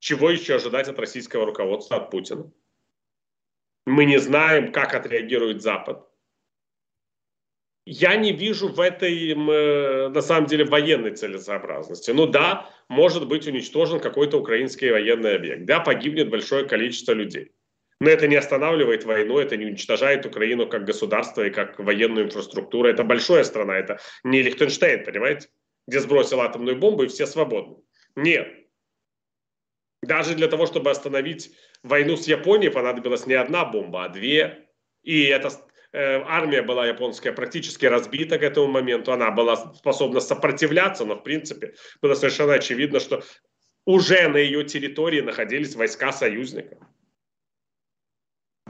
чего 0.00 0.30
еще 0.30 0.56
ожидать 0.56 0.88
от 0.88 0.98
российского 0.98 1.46
руководства, 1.46 1.96
от 1.96 2.10
Путина. 2.10 2.52
Мы 3.86 4.04
не 4.04 4.18
знаем, 4.18 4.72
как 4.72 4.94
отреагирует 4.94 5.62
Запад. 5.62 6.06
Я 7.86 8.16
не 8.16 8.32
вижу 8.32 8.68
в 8.68 8.80
этой, 8.80 9.34
на 9.36 10.20
самом 10.20 10.46
деле, 10.46 10.64
военной 10.64 11.12
целесообразности. 11.12 12.10
Ну 12.10 12.26
да, 12.26 12.68
может 12.88 13.26
быть 13.26 13.46
уничтожен 13.46 14.00
какой-то 14.00 14.38
украинский 14.38 14.90
военный 14.90 15.36
объект. 15.36 15.64
Да, 15.64 15.80
погибнет 15.80 16.30
большое 16.30 16.66
количество 16.66 17.12
людей. 17.12 17.52
Но 18.00 18.10
это 18.10 18.28
не 18.28 18.36
останавливает 18.36 19.04
войну, 19.04 19.38
это 19.38 19.56
не 19.56 19.66
уничтожает 19.66 20.26
Украину 20.26 20.68
как 20.68 20.84
государство 20.84 21.46
и 21.46 21.50
как 21.50 21.78
военную 21.78 22.26
инфраструктуру. 22.26 22.88
Это 22.88 23.04
большая 23.04 23.44
страна, 23.44 23.76
это 23.76 23.98
не 24.22 24.42
Лихтенштейн, 24.42 25.04
понимаете, 25.04 25.48
где 25.86 26.00
сбросил 26.00 26.40
атомную 26.40 26.76
бомбу 26.76 27.04
и 27.04 27.08
все 27.08 27.26
свободны. 27.26 27.76
Нет. 28.14 28.48
Даже 30.02 30.34
для 30.34 30.48
того, 30.48 30.66
чтобы 30.66 30.90
остановить 30.90 31.52
войну 31.82 32.16
с 32.16 32.26
Японией 32.26 32.70
понадобилась 32.70 33.26
не 33.26 33.34
одна 33.34 33.64
бомба, 33.64 34.04
а 34.04 34.08
две. 34.08 34.68
И 35.02 35.24
эта 35.24 35.48
э, 35.48 35.52
армия 35.96 36.62
была 36.62 36.86
японская 36.86 37.32
практически 37.32 37.86
разбита 37.86 38.38
к 38.38 38.42
этому 38.42 38.66
моменту. 38.68 39.12
Она 39.12 39.30
была 39.30 39.56
способна 39.74 40.20
сопротивляться, 40.20 41.04
но 41.04 41.14
в 41.16 41.22
принципе 41.22 41.74
было 42.02 42.14
совершенно 42.14 42.54
очевидно, 42.54 43.00
что 43.00 43.22
уже 43.84 44.28
на 44.28 44.36
ее 44.36 44.64
территории 44.64 45.20
находились 45.20 45.74
войска 45.74 46.12
союзников. 46.12 46.78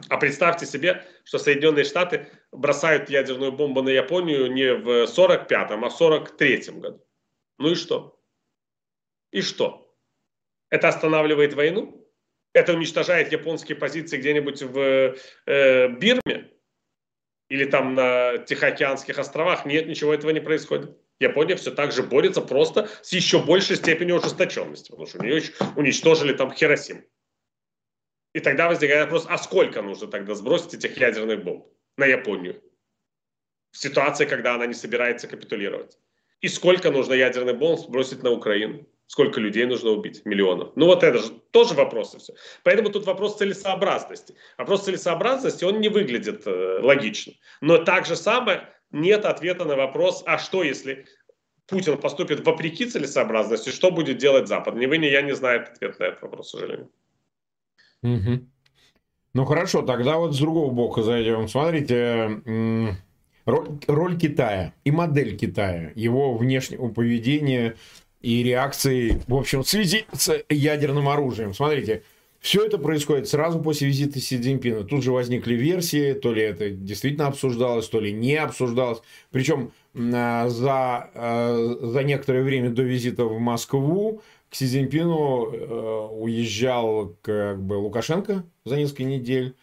А 0.09 0.19
представьте 0.19 0.67
себе, 0.67 1.05
что 1.25 1.39
Соединенные 1.39 1.85
Штаты 1.85 2.29
бросают 2.53 3.09
ядерную 3.09 3.51
бомбу 3.51 3.83
на 3.83 3.89
Японию 3.89 4.53
не 4.53 4.75
в 4.75 5.05
45-м, 5.05 5.85
а 5.85 5.89
в 5.89 6.01
43-м 6.01 6.81
году. 6.81 7.05
Ну 7.59 7.71
и 7.71 7.75
что? 7.75 8.21
И 9.33 9.41
что? 9.41 9.91
Это 10.71 10.89
останавливает 10.89 11.55
войну? 11.55 12.07
это 12.57 12.73
уничтожает 12.73 13.33
японские 13.33 13.77
позиции 13.77 14.17
где-нибудь 14.17 14.63
в 14.63 15.15
э, 15.47 15.89
Бирме 15.89 16.51
или 17.49 17.65
там 17.65 17.95
на 17.95 18.39
Тихоокеанских 18.39 19.19
островах. 19.19 19.67
Нет, 19.67 19.87
ничего 19.87 20.15
этого 20.15 20.31
не 20.31 20.41
происходит. 20.41 20.97
Япония 21.19 21.57
все 21.57 21.71
так 21.71 21.93
же 21.93 22.03
борется 22.03 22.43
просто 22.43 22.89
с 23.03 23.13
еще 23.13 23.43
большей 23.43 23.77
степенью 23.77 24.17
ожесточенности, 24.17 24.91
потому 24.91 25.07
что 25.07 25.19
у 25.19 25.23
нее 25.23 25.43
уничтожили 25.77 26.35
там 26.35 26.53
Хиросим. 26.53 27.05
И 28.35 28.41
тогда 28.41 28.69
возникает 28.69 29.05
вопрос, 29.05 29.27
а 29.29 29.39
сколько 29.39 29.81
нужно 29.81 30.09
тогда 30.09 30.35
сбросить 30.35 30.75
этих 30.75 30.99
ядерных 30.99 31.43
бомб 31.43 31.67
на 31.97 32.05
Японию? 32.05 32.63
В 33.71 33.79
ситуации, 33.79 34.27
когда 34.27 34.55
она 34.55 34.67
не 34.67 34.75
собирается 34.75 35.27
капитулировать. 35.27 35.99
И 36.43 36.49
сколько 36.49 36.91
нужно 36.91 37.15
ядерных 37.15 37.59
бомб 37.59 37.81
сбросить 37.81 38.23
на 38.23 38.31
Украину? 38.31 38.87
Сколько 39.07 39.41
людей 39.41 39.67
нужно 39.67 39.91
убить? 39.91 40.25
Миллионов. 40.25 40.73
Ну 40.75 40.87
вот 40.87 41.05
это 41.05 41.19
же 41.19 41.31
тоже 41.53 41.75
вопросы 41.75 42.19
все. 42.19 42.35
Поэтому 42.65 42.91
тут 42.91 43.07
вопрос 43.07 43.37
целесообразности. 43.37 44.35
Вопрос 44.59 44.85
целесообразности, 44.85 45.65
он 45.65 45.81
не 45.81 45.89
выглядит 45.89 46.43
э, 46.47 46.81
логично. 46.83 47.35
Но 47.61 47.79
так 47.79 48.05
же 48.05 48.17
самое 48.17 48.69
нет 48.91 49.25
ответа 49.25 49.65
на 49.65 49.77
вопрос, 49.77 50.25
а 50.27 50.39
что 50.39 50.65
если 50.65 51.07
Путин 51.67 51.99
поступит 51.99 52.45
вопреки 52.45 52.87
целесообразности, 52.87 53.71
что 53.71 53.91
будет 53.91 54.19
делать 54.19 54.49
Запад? 54.49 54.75
Ни 54.75 54.87
вы, 54.87 54.99
ни 54.99 55.07
я 55.07 55.23
не 55.23 55.35
знаем 55.35 55.63
ответ 55.63 55.99
на 55.99 56.05
этот 56.05 56.23
вопрос, 56.23 56.49
к 56.49 56.51
сожалению. 56.51 56.91
Угу. 58.03 58.47
Ну 59.35 59.45
хорошо, 59.45 59.83
тогда 59.83 60.17
вот 60.17 60.35
с 60.35 60.39
другого 60.39 60.73
бока 60.73 61.03
зайдем. 61.03 61.47
Смотрите, 61.47 62.41
роль, 63.45 63.69
роль 63.87 64.19
Китая 64.19 64.73
и 64.85 64.91
модель 64.91 65.37
Китая, 65.37 65.93
его 65.95 66.37
внешнего 66.37 66.89
поведения 66.89 67.77
и 68.27 68.43
реакции, 68.43 69.23
в 69.29 69.37
общем, 69.37 69.63
в 69.63 69.69
связи 69.69 70.05
с 70.13 70.43
ядерным 70.51 71.09
оружием. 71.09 71.55
Смотрите, 71.55 72.03
все 72.41 72.67
это 72.67 72.77
происходит 72.77 73.29
сразу 73.29 73.61
после 73.61 73.87
визита 73.87 74.19
Си 74.19 74.41
Цзиньпина. 74.41 74.83
Тут 74.83 75.05
же 75.05 75.13
возникли 75.13 75.55
версии, 75.55 76.13
то 76.13 76.33
ли 76.33 76.43
это 76.43 76.71
действительно 76.71 77.29
обсуждалось, 77.29 77.89
то 77.89 78.01
ли 78.01 78.13
не 78.13 78.35
обсуждалось. 78.35 78.99
Причем 79.31 79.71
а, 79.95 80.49
за, 80.49 81.09
а, 81.15 81.77
за 81.81 82.03
некоторое 82.03 82.43
время 82.43 82.71
до 82.71 82.83
визита 82.83 83.27
в 83.27 83.39
Москву 83.39 84.23
к 84.51 84.57
Си 84.57 84.67
Цзиньпину 84.67 85.53
э, 85.53 86.09
уезжал 86.11 87.15
как 87.23 87.63
бы 87.63 87.75
Лукашенко 87.75 88.43
за 88.65 88.77
несколько 88.77 89.05
недель. 89.05 89.55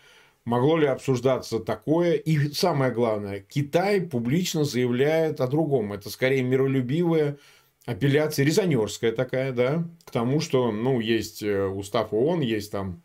Могло 0.46 0.78
ли 0.78 0.88
обсуждаться 0.88 1.60
такое? 1.60 2.14
И 2.14 2.54
самое 2.54 2.94
главное, 2.94 3.42
Китай 3.42 4.00
публично 4.00 4.64
заявляет 4.64 5.42
о 5.42 5.48
другом. 5.48 5.92
Это 5.92 6.10
скорее 6.10 6.44
миролюбивое 6.44 7.38
апелляция 7.86 8.46
резонерская 8.46 9.12
такая, 9.12 9.52
да, 9.52 9.88
к 10.06 10.12
тому, 10.12 10.40
что, 10.40 10.72
ну, 10.72 11.00
есть 11.00 11.44
э, 11.44 11.66
устав 11.66 12.14
ООН, 12.14 12.42
есть 12.42 12.72
там 12.72 13.02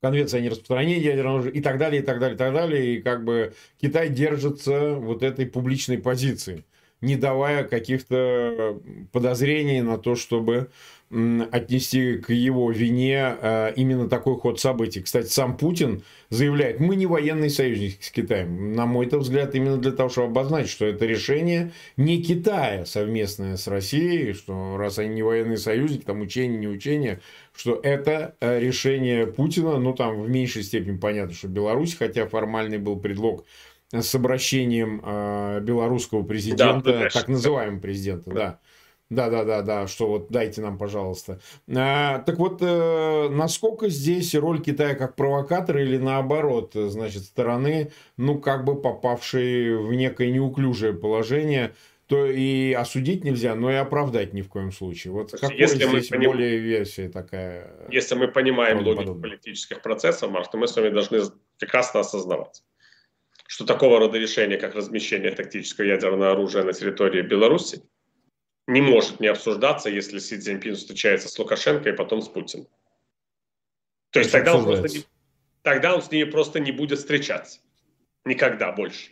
конвенция 0.00 0.40
о 0.40 0.42
нераспространении 0.42 0.98
ядерного 0.98 1.36
оружия 1.36 1.52
и 1.52 1.60
так 1.60 1.78
далее, 1.78 2.02
и 2.02 2.04
так 2.04 2.18
далее, 2.18 2.34
и 2.34 2.38
так 2.38 2.52
далее. 2.52 2.94
И 2.94 3.02
как 3.02 3.24
бы 3.24 3.54
Китай 3.80 4.08
держится 4.08 4.94
вот 4.94 5.22
этой 5.22 5.46
публичной 5.46 5.98
позиции, 5.98 6.64
не 7.00 7.16
давая 7.16 7.64
каких-то 7.64 8.80
подозрений 9.12 9.80
на 9.80 9.98
то, 9.98 10.16
чтобы 10.16 10.70
отнести 11.12 12.16
к 12.16 12.32
его 12.32 12.70
вине 12.70 13.36
э, 13.38 13.72
именно 13.76 14.08
такой 14.08 14.36
ход 14.36 14.58
событий. 14.58 15.02
Кстати, 15.02 15.26
сам 15.26 15.58
Путин 15.58 16.02
заявляет, 16.30 16.80
мы 16.80 16.96
не 16.96 17.04
военный 17.04 17.50
союзник 17.50 18.02
с 18.02 18.10
Китаем. 18.10 18.72
На 18.72 18.86
мой 18.86 19.06
взгляд, 19.06 19.54
именно 19.54 19.76
для 19.76 19.92
того, 19.92 20.08
чтобы 20.08 20.28
обозначить, 20.28 20.70
что 20.70 20.86
это 20.86 21.04
решение 21.04 21.72
не 21.98 22.22
Китая 22.22 22.86
совместное 22.86 23.58
с 23.58 23.66
Россией, 23.66 24.32
что 24.32 24.78
раз 24.78 24.98
они 24.98 25.16
не 25.16 25.22
военный 25.22 25.58
союзник, 25.58 26.04
там 26.04 26.22
учение, 26.22 26.58
не 26.58 26.68
учение, 26.68 27.20
что 27.54 27.78
это 27.82 28.34
э, 28.40 28.58
решение 28.58 29.26
Путина, 29.26 29.78
ну 29.78 29.92
там 29.92 30.22
в 30.22 30.30
меньшей 30.30 30.62
степени 30.62 30.96
понятно, 30.96 31.34
что 31.34 31.48
Беларусь, 31.48 31.94
хотя 31.94 32.26
формальный 32.26 32.78
был 32.78 32.98
предлог 32.98 33.44
с 33.92 34.14
обращением 34.14 35.02
э, 35.04 35.60
белорусского 35.60 36.22
президента, 36.22 37.00
да, 37.00 37.10
так 37.10 37.28
называемого 37.28 37.80
президента, 37.80 38.30
да 38.30 38.34
Да, 38.34 38.60
да, 39.12 39.44
да, 39.44 39.62
да, 39.62 39.86
что 39.86 40.06
вот 40.06 40.30
дайте 40.30 40.60
нам, 40.60 40.78
пожалуйста. 40.78 41.40
А, 41.74 42.18
так 42.20 42.38
вот, 42.38 42.58
э, 42.62 43.28
насколько 43.30 43.88
здесь 43.88 44.34
роль 44.34 44.62
Китая 44.62 44.94
как 44.94 45.16
провокатора 45.16 45.82
или 45.82 45.98
наоборот, 45.98 46.72
значит, 46.74 47.22
стороны, 47.24 47.92
ну, 48.16 48.40
как 48.40 48.64
бы 48.64 48.80
попавшей 48.80 49.76
в 49.76 49.92
некое 49.94 50.30
неуклюжее 50.30 50.94
положение, 50.94 51.74
то 52.06 52.26
и 52.26 52.72
осудить 52.72 53.24
нельзя, 53.24 53.54
но 53.54 53.70
и 53.70 53.74
оправдать 53.74 54.34
ни 54.34 54.42
в 54.42 54.48
коем 54.48 54.72
случае. 54.72 55.12
Вот 55.12 55.32
какой 55.32 55.56
если 55.56 55.76
здесь 55.76 56.10
мы 56.10 56.18
поним... 56.18 56.30
более 56.30 56.58
версия 56.58 57.08
такая? 57.08 57.70
Если 57.90 58.14
мы 58.14 58.28
понимаем 58.28 58.84
логику 58.84 59.14
политических 59.14 59.80
процессов, 59.80 60.30
Марк, 60.30 60.50
то 60.50 60.58
мы 60.58 60.68
с 60.68 60.76
вами 60.76 60.90
должны 60.90 61.20
прекрасно 61.58 62.00
осознавать, 62.00 62.62
что 63.46 63.64
такого 63.64 63.98
рода 63.98 64.18
решения, 64.18 64.56
как 64.58 64.74
размещение 64.74 65.30
тактического 65.30 65.84
ядерного 65.84 66.32
оружия 66.32 66.64
на 66.64 66.72
территории 66.72 67.22
Беларуси, 67.22 67.82
не 68.66 68.80
может 68.80 69.20
не 69.20 69.26
обсуждаться, 69.26 69.90
если 69.90 70.18
Си 70.18 70.38
Цзиньпин 70.38 70.76
встречается 70.76 71.28
с 71.28 71.38
Лукашенко 71.38 71.88
и 71.88 71.92
потом 71.92 72.22
с 72.22 72.28
Путиным. 72.28 72.66
То 74.10 74.20
есть 74.20 74.30
тогда 74.30 74.54
он, 74.54 74.64
просто 74.64 74.88
не, 74.88 75.04
тогда 75.62 75.94
он 75.94 76.02
с 76.02 76.10
ними 76.10 76.30
просто 76.30 76.60
не 76.60 76.70
будет 76.70 76.98
встречаться. 76.98 77.60
Никогда 78.24 78.72
больше. 78.72 79.10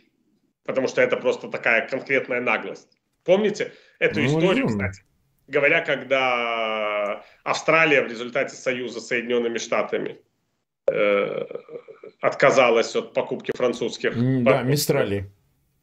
Потому 0.63 0.87
что 0.87 1.01
это 1.01 1.17
просто 1.17 1.49
такая 1.49 1.87
конкретная 1.87 2.39
наглость. 2.39 2.87
Помните 3.23 3.73
эту 3.99 4.21
ну, 4.21 4.27
историю, 4.27 4.67
кстати? 4.67 5.03
Говоря, 5.47 5.81
когда 5.81 7.25
Австралия 7.43 8.03
в 8.03 8.07
результате 8.07 8.55
союза 8.55 9.01
с 9.01 9.07
Соединенными 9.07 9.57
Штатами 9.57 10.21
э, 10.89 11.45
отказалась 12.21 12.95
от 12.95 13.13
покупки 13.13 13.51
французских... 13.55 14.13
Да, 14.43 14.61
Мистрали. 14.61 15.29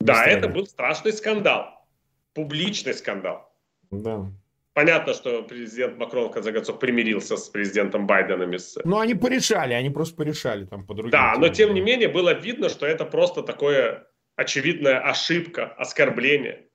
Да, 0.00 0.14
Мистрали. 0.14 0.38
это 0.38 0.48
был 0.48 0.66
страшный 0.66 1.12
скандал. 1.12 1.86
Публичный 2.34 2.94
скандал. 2.94 3.47
Да. 3.90 4.30
Понятно, 4.74 5.12
что 5.12 5.42
президент 5.42 5.98
Макрон, 5.98 6.28
в 6.28 6.30
конце 6.30 6.52
концов, 6.52 6.78
примирился 6.78 7.36
с 7.36 7.48
президентом 7.48 8.06
Байденом. 8.06 8.54
Ну, 8.84 8.98
они 9.00 9.14
порешали, 9.14 9.74
они 9.74 9.90
просто 9.90 10.14
порешали 10.14 10.66
там 10.66 10.86
по 10.86 10.94
другим. 10.94 11.10
Да, 11.10 11.34
но 11.36 11.48
тем 11.48 11.74
не 11.74 11.80
менее 11.80 12.08
было 12.08 12.32
видно, 12.32 12.68
что 12.68 12.86
это 12.86 13.04
просто 13.04 13.42
такое 13.42 14.06
очевидная 14.36 15.00
ошибка, 15.00 15.66
оскорбление. 15.66 16.68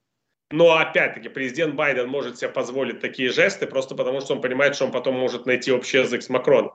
Но 0.50 0.76
опять-таки 0.76 1.30
президент 1.30 1.74
Байден 1.74 2.08
может 2.08 2.38
себе 2.38 2.50
позволить 2.50 3.00
такие 3.00 3.30
жесты 3.30 3.66
просто 3.66 3.94
потому, 3.94 4.20
что 4.20 4.34
он 4.34 4.42
понимает, 4.42 4.74
что 4.74 4.84
он 4.84 4.92
потом 4.92 5.14
может 5.18 5.46
найти 5.46 5.72
общий 5.72 5.98
язык 5.98 6.22
с 6.22 6.28
Макроном, 6.28 6.72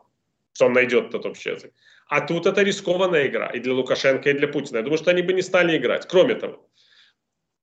что 0.54 0.66
он 0.66 0.74
найдет 0.74 1.10
этот 1.10 1.28
общий 1.28 1.52
язык. 1.52 1.72
А 2.08 2.22
тут 2.22 2.48
это 2.48 2.64
рискованная 2.64 3.28
игра 3.28 3.48
и 3.48 3.60
для 3.60 3.74
Лукашенко, 3.74 4.32
и 4.32 4.34
для 4.34 4.48
Путина. 4.48 4.78
Я 4.78 4.84
думаю, 4.84 4.98
что 4.98 5.12
они 5.12 5.22
бы 5.22 5.34
не 5.34 5.44
стали 5.44 5.78
играть. 5.78 6.08
Кроме 6.08 6.34
того, 6.34 6.68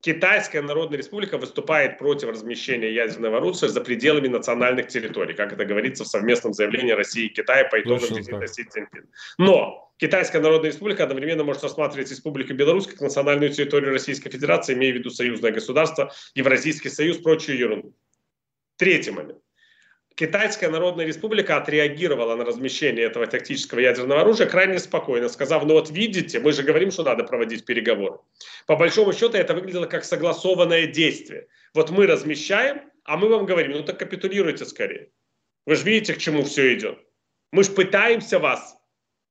Китайская 0.01 0.61
Народная 0.61 0.97
Республика 0.97 1.37
выступает 1.37 1.97
против 1.97 2.29
размещения 2.29 2.93
ядерного 2.93 3.37
оружия 3.37 3.69
за 3.69 3.81
пределами 3.81 4.27
национальных 4.27 4.87
территорий, 4.87 5.33
как 5.33 5.53
это 5.53 5.65
говорится 5.65 6.03
в 6.03 6.07
совместном 6.07 6.53
заявлении 6.53 6.91
России 6.91 7.25
и 7.25 7.29
Китая 7.29 7.65
по 7.65 7.81
итогам 7.81 8.15
визита 8.15 8.47
Си 8.47 8.63
Цзиньпина. 8.63 9.07
Но 9.39 9.91
Китайская 9.97 10.39
Народная 10.39 10.69
Республика 10.69 11.03
одновременно 11.03 11.43
может 11.43 11.63
рассматривать 11.63 12.11
Республику 12.11 12.53
Беларусь 12.53 12.85
как 12.85 13.01
национальную 13.01 13.51
территорию 13.51 13.91
Российской 13.91 14.29
Федерации, 14.29 14.75
имея 14.75 14.93
в 14.93 14.97
виду 14.97 15.09
союзное 15.09 15.51
государство, 15.51 16.13
Евразийский 16.35 16.89
союз, 16.89 17.17
прочую 17.17 17.57
ерунду. 17.57 17.95
Третий 18.77 19.09
момент. 19.09 19.39
Китайская 20.17 20.69
Народная 20.69 21.05
Республика 21.05 21.57
отреагировала 21.57 22.35
на 22.35 22.43
размещение 22.43 23.05
этого 23.05 23.27
тактического 23.27 23.77
ядерного 23.77 24.21
оружия 24.21 24.47
крайне 24.47 24.79
спокойно, 24.79 25.29
сказав, 25.29 25.63
ну 25.63 25.75
вот 25.75 25.91
видите, 25.91 26.39
мы 26.39 26.53
же 26.53 26.63
говорим, 26.63 26.89
что 26.89 27.03
надо 27.03 27.23
проводить 27.23 27.65
переговоры. 27.65 28.17
По 28.65 28.75
большому 28.75 29.13
счету 29.13 29.37
это 29.37 29.53
выглядело 29.53 29.85
как 29.85 30.03
согласованное 30.03 30.87
действие. 30.87 31.45
Вот 31.75 31.91
мы 31.91 32.07
размещаем, 32.07 32.81
а 33.03 33.15
мы 33.15 33.29
вам 33.29 33.45
говорим, 33.45 33.73
ну 33.73 33.83
так 33.83 33.99
капитулируйте 33.99 34.65
скорее. 34.65 35.11
Вы 35.67 35.75
же 35.75 35.83
видите, 35.83 36.15
к 36.15 36.17
чему 36.17 36.41
все 36.41 36.73
идет. 36.73 36.97
Мы 37.51 37.63
же 37.63 37.69
пытаемся 37.73 38.39
вас 38.39 38.75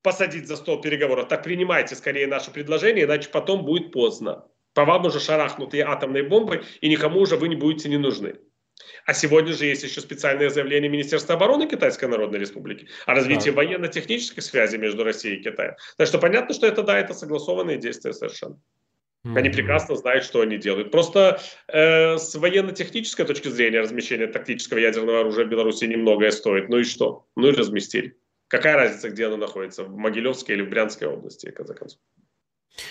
посадить 0.03 0.47
за 0.47 0.55
стол 0.55 0.81
переговоров, 0.81 1.27
так 1.27 1.43
принимайте 1.43 1.97
скорее 1.97 2.29
наше 2.29 2.53
предложение, 2.53 3.07
иначе 3.07 3.29
потом 3.31 3.65
будет 3.65 3.91
поздно. 3.91 4.47
По 4.73 4.85
вам 4.85 5.07
уже 5.07 5.19
шарахнутые 5.19 5.83
атомные 5.83 6.23
бомбы, 6.23 6.63
и 6.81 6.89
никому 6.89 7.23
уже 7.23 7.37
вы 7.37 7.49
не 7.49 7.57
будете 7.57 7.89
не 7.89 7.99
нужны. 7.99 8.37
А 9.07 9.15
сегодня 9.15 9.53
же 9.53 9.67
есть 9.67 9.85
еще 9.85 10.01
специальное 10.01 10.51
заявление 10.51 10.91
Министерства 10.91 11.37
обороны 11.37 11.69
Китайской 11.69 12.07
Народной 12.07 12.41
Республики 12.41 12.89
о 13.07 13.15
развитии 13.15 13.51
да. 13.51 13.57
военно-технической 13.57 14.43
связи 14.43 14.77
между 14.77 15.05
Россией 15.05 15.37
и 15.37 15.43
Китаем. 15.43 15.75
Так 15.97 16.09
что 16.09 16.19
понятно, 16.19 16.55
что 16.55 16.67
это, 16.67 16.83
да, 16.83 16.99
это 16.99 17.15
согласованные 17.15 17.79
действия 17.79 18.13
совершенно. 18.13 18.61
Они 19.35 19.51
прекрасно 19.51 19.97
знают, 19.97 20.25
что 20.25 20.41
они 20.41 20.57
делают. 20.57 20.93
Просто 20.93 21.41
э, 21.67 22.17
с 22.17 22.35
военно-технической 22.37 23.25
точки 23.25 23.49
зрения 23.49 23.81
размещение 23.81 24.29
тактического 24.29 24.79
ядерного 24.79 25.21
оружия 25.21 25.47
в 25.47 25.49
Беларуси 25.49 25.85
немногое 25.85 26.31
стоит. 26.31 26.69
Ну 26.69 26.79
и 26.79 26.85
что? 26.85 27.27
Ну 27.35 27.49
и 27.49 27.53
разместили. 27.53 28.17
Какая 28.49 28.77
разница, 28.77 29.11
где 29.11 29.27
оно 29.27 29.37
находится? 29.37 29.83
В 29.83 29.97
Могилевской 29.97 30.55
или 30.55 30.63
в 30.63 30.71
Брянской 30.71 31.09
области, 31.09 31.51
в 31.51 31.55
конце 31.55 31.75
концов? 31.75 31.99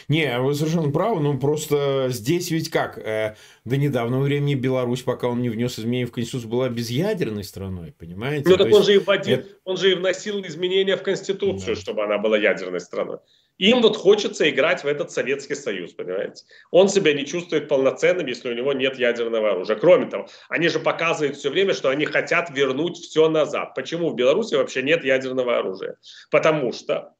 Не, 0.07 0.39
вы 0.39 0.53
совершенно 0.55 0.91
правы, 0.91 1.21
ну 1.21 1.37
просто 1.39 2.07
здесь 2.09 2.51
ведь 2.51 2.69
как, 2.69 2.97
э, 2.97 3.35
до 3.65 3.77
недавнего 3.77 4.21
времени 4.21 4.55
Беларусь, 4.55 5.01
пока 5.01 5.27
он 5.27 5.41
не 5.41 5.49
внес 5.49 5.79
изменения 5.79 6.05
в 6.05 6.11
Конституцию, 6.11 6.49
была 6.49 6.69
безъядерной 6.69 7.43
страной, 7.43 7.93
понимаете? 7.97 8.49
Ну 8.49 8.57
так 8.57 8.71
он 8.71 8.83
же, 8.83 8.95
и 8.95 8.97
вводил, 8.97 9.39
это... 9.39 9.49
он 9.63 9.77
же 9.77 9.91
и 9.91 9.95
вносил 9.95 10.41
изменения 10.45 10.97
в 10.97 11.03
Конституцию, 11.03 11.75
да. 11.75 11.81
чтобы 11.81 12.03
она 12.03 12.17
была 12.17 12.37
ядерной 12.37 12.79
страной. 12.79 13.17
Им 13.57 13.81
вот 13.81 13.95
хочется 13.95 14.49
играть 14.49 14.83
в 14.83 14.87
этот 14.87 15.11
Советский 15.11 15.55
Союз, 15.55 15.93
понимаете? 15.93 16.43
Он 16.71 16.89
себя 16.89 17.13
не 17.13 17.25
чувствует 17.25 17.69
полноценным, 17.69 18.25
если 18.25 18.49
у 18.49 18.53
него 18.53 18.73
нет 18.73 18.99
ядерного 18.99 19.51
оружия. 19.51 19.77
Кроме 19.77 20.07
того, 20.07 20.27
они 20.49 20.67
же 20.67 20.79
показывают 20.79 21.37
все 21.37 21.49
время, 21.49 21.73
что 21.73 21.89
они 21.89 22.05
хотят 22.05 22.49
вернуть 22.49 22.97
все 22.97 23.29
назад. 23.29 23.73
Почему 23.73 24.09
в 24.09 24.15
Беларуси 24.15 24.55
вообще 24.55 24.81
нет 24.83 25.05
ядерного 25.05 25.57
оружия? 25.57 25.95
Потому 26.31 26.73
что, 26.73 27.13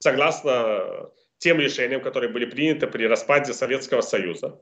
согласно 0.00 1.10
тем 1.38 1.60
решениям, 1.60 2.02
которые 2.02 2.30
были 2.30 2.44
приняты 2.44 2.86
при 2.86 3.04
распаде 3.06 3.52
Советского 3.52 4.00
Союза, 4.00 4.60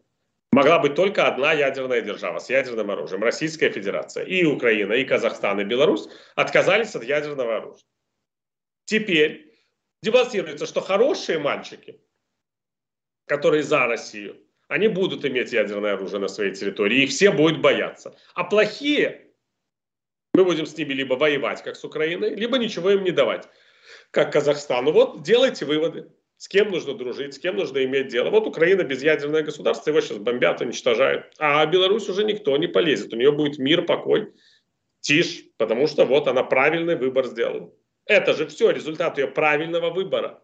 могла 0.53 0.79
быть 0.79 0.95
только 0.95 1.27
одна 1.27 1.53
ядерная 1.53 2.03
держава 2.03 2.39
с 2.39 2.49
ядерным 2.51 2.91
оружием. 2.91 3.23
Российская 3.23 3.71
Федерация. 3.71 4.25
И 4.25 4.45
Украина, 4.45 4.93
и 4.93 5.05
Казахстан, 5.05 5.61
и 5.61 5.65
Беларусь 5.65 6.09
отказались 6.35 6.95
от 6.95 7.05
ядерного 7.05 7.57
оружия. 7.57 7.87
Теперь 8.85 9.53
демонстрируется, 10.03 10.67
что 10.67 10.81
хорошие 10.81 11.39
мальчики, 11.39 12.01
которые 13.27 13.63
за 13.63 13.87
Россию, 13.87 14.37
они 14.69 14.89
будут 14.89 15.25
иметь 15.25 15.53
ядерное 15.53 15.95
оружие 15.95 16.21
на 16.21 16.29
своей 16.29 16.55
территории, 16.55 17.03
их 17.03 17.11
все 17.11 17.31
будут 17.31 17.61
бояться. 17.61 18.17
А 18.35 18.45
плохие, 18.45 19.33
мы 20.35 20.45
будем 20.45 20.67
с 20.67 20.77
ними 20.77 20.93
либо 20.93 21.15
воевать, 21.15 21.63
как 21.63 21.77
с 21.77 21.85
Украиной, 21.85 22.35
либо 22.35 22.59
ничего 22.59 22.91
им 22.91 23.05
не 23.05 23.11
давать, 23.11 23.49
как 24.11 24.33
Казахстану. 24.33 24.93
Вот 24.93 25.23
делайте 25.23 25.65
выводы. 25.65 26.11
С 26.39 26.49
кем 26.49 26.71
нужно 26.71 26.95
дружить, 26.95 27.35
с 27.35 27.39
кем 27.39 27.57
нужно 27.57 27.83
иметь 27.85 28.09
дело. 28.09 28.29
Вот 28.31 28.47
Украина 28.47 28.83
безъядерное 28.83 29.43
государство, 29.43 29.91
его 29.91 30.01
сейчас 30.03 30.19
бомбят, 30.19 30.61
уничтожают. 30.61 31.33
А 31.39 31.65
Беларусь 31.65 32.09
уже 32.09 32.25
никто 32.25 32.57
не 32.59 32.67
полезет. 32.67 33.13
У 33.13 33.17
нее 33.17 33.33
будет 33.33 33.59
мир, 33.59 33.87
покой, 33.87 34.35
тишь, 35.01 35.45
потому 35.57 35.87
что 35.87 36.05
вот 36.05 36.29
она 36.29 36.43
правильный 36.43 36.97
выбор 36.97 37.27
сделала. 37.27 37.73
Это 38.05 38.35
же 38.35 38.47
все 38.47 38.71
результат 38.71 39.19
ее 39.19 39.29
правильного 39.29 39.91
выбора. 39.91 40.43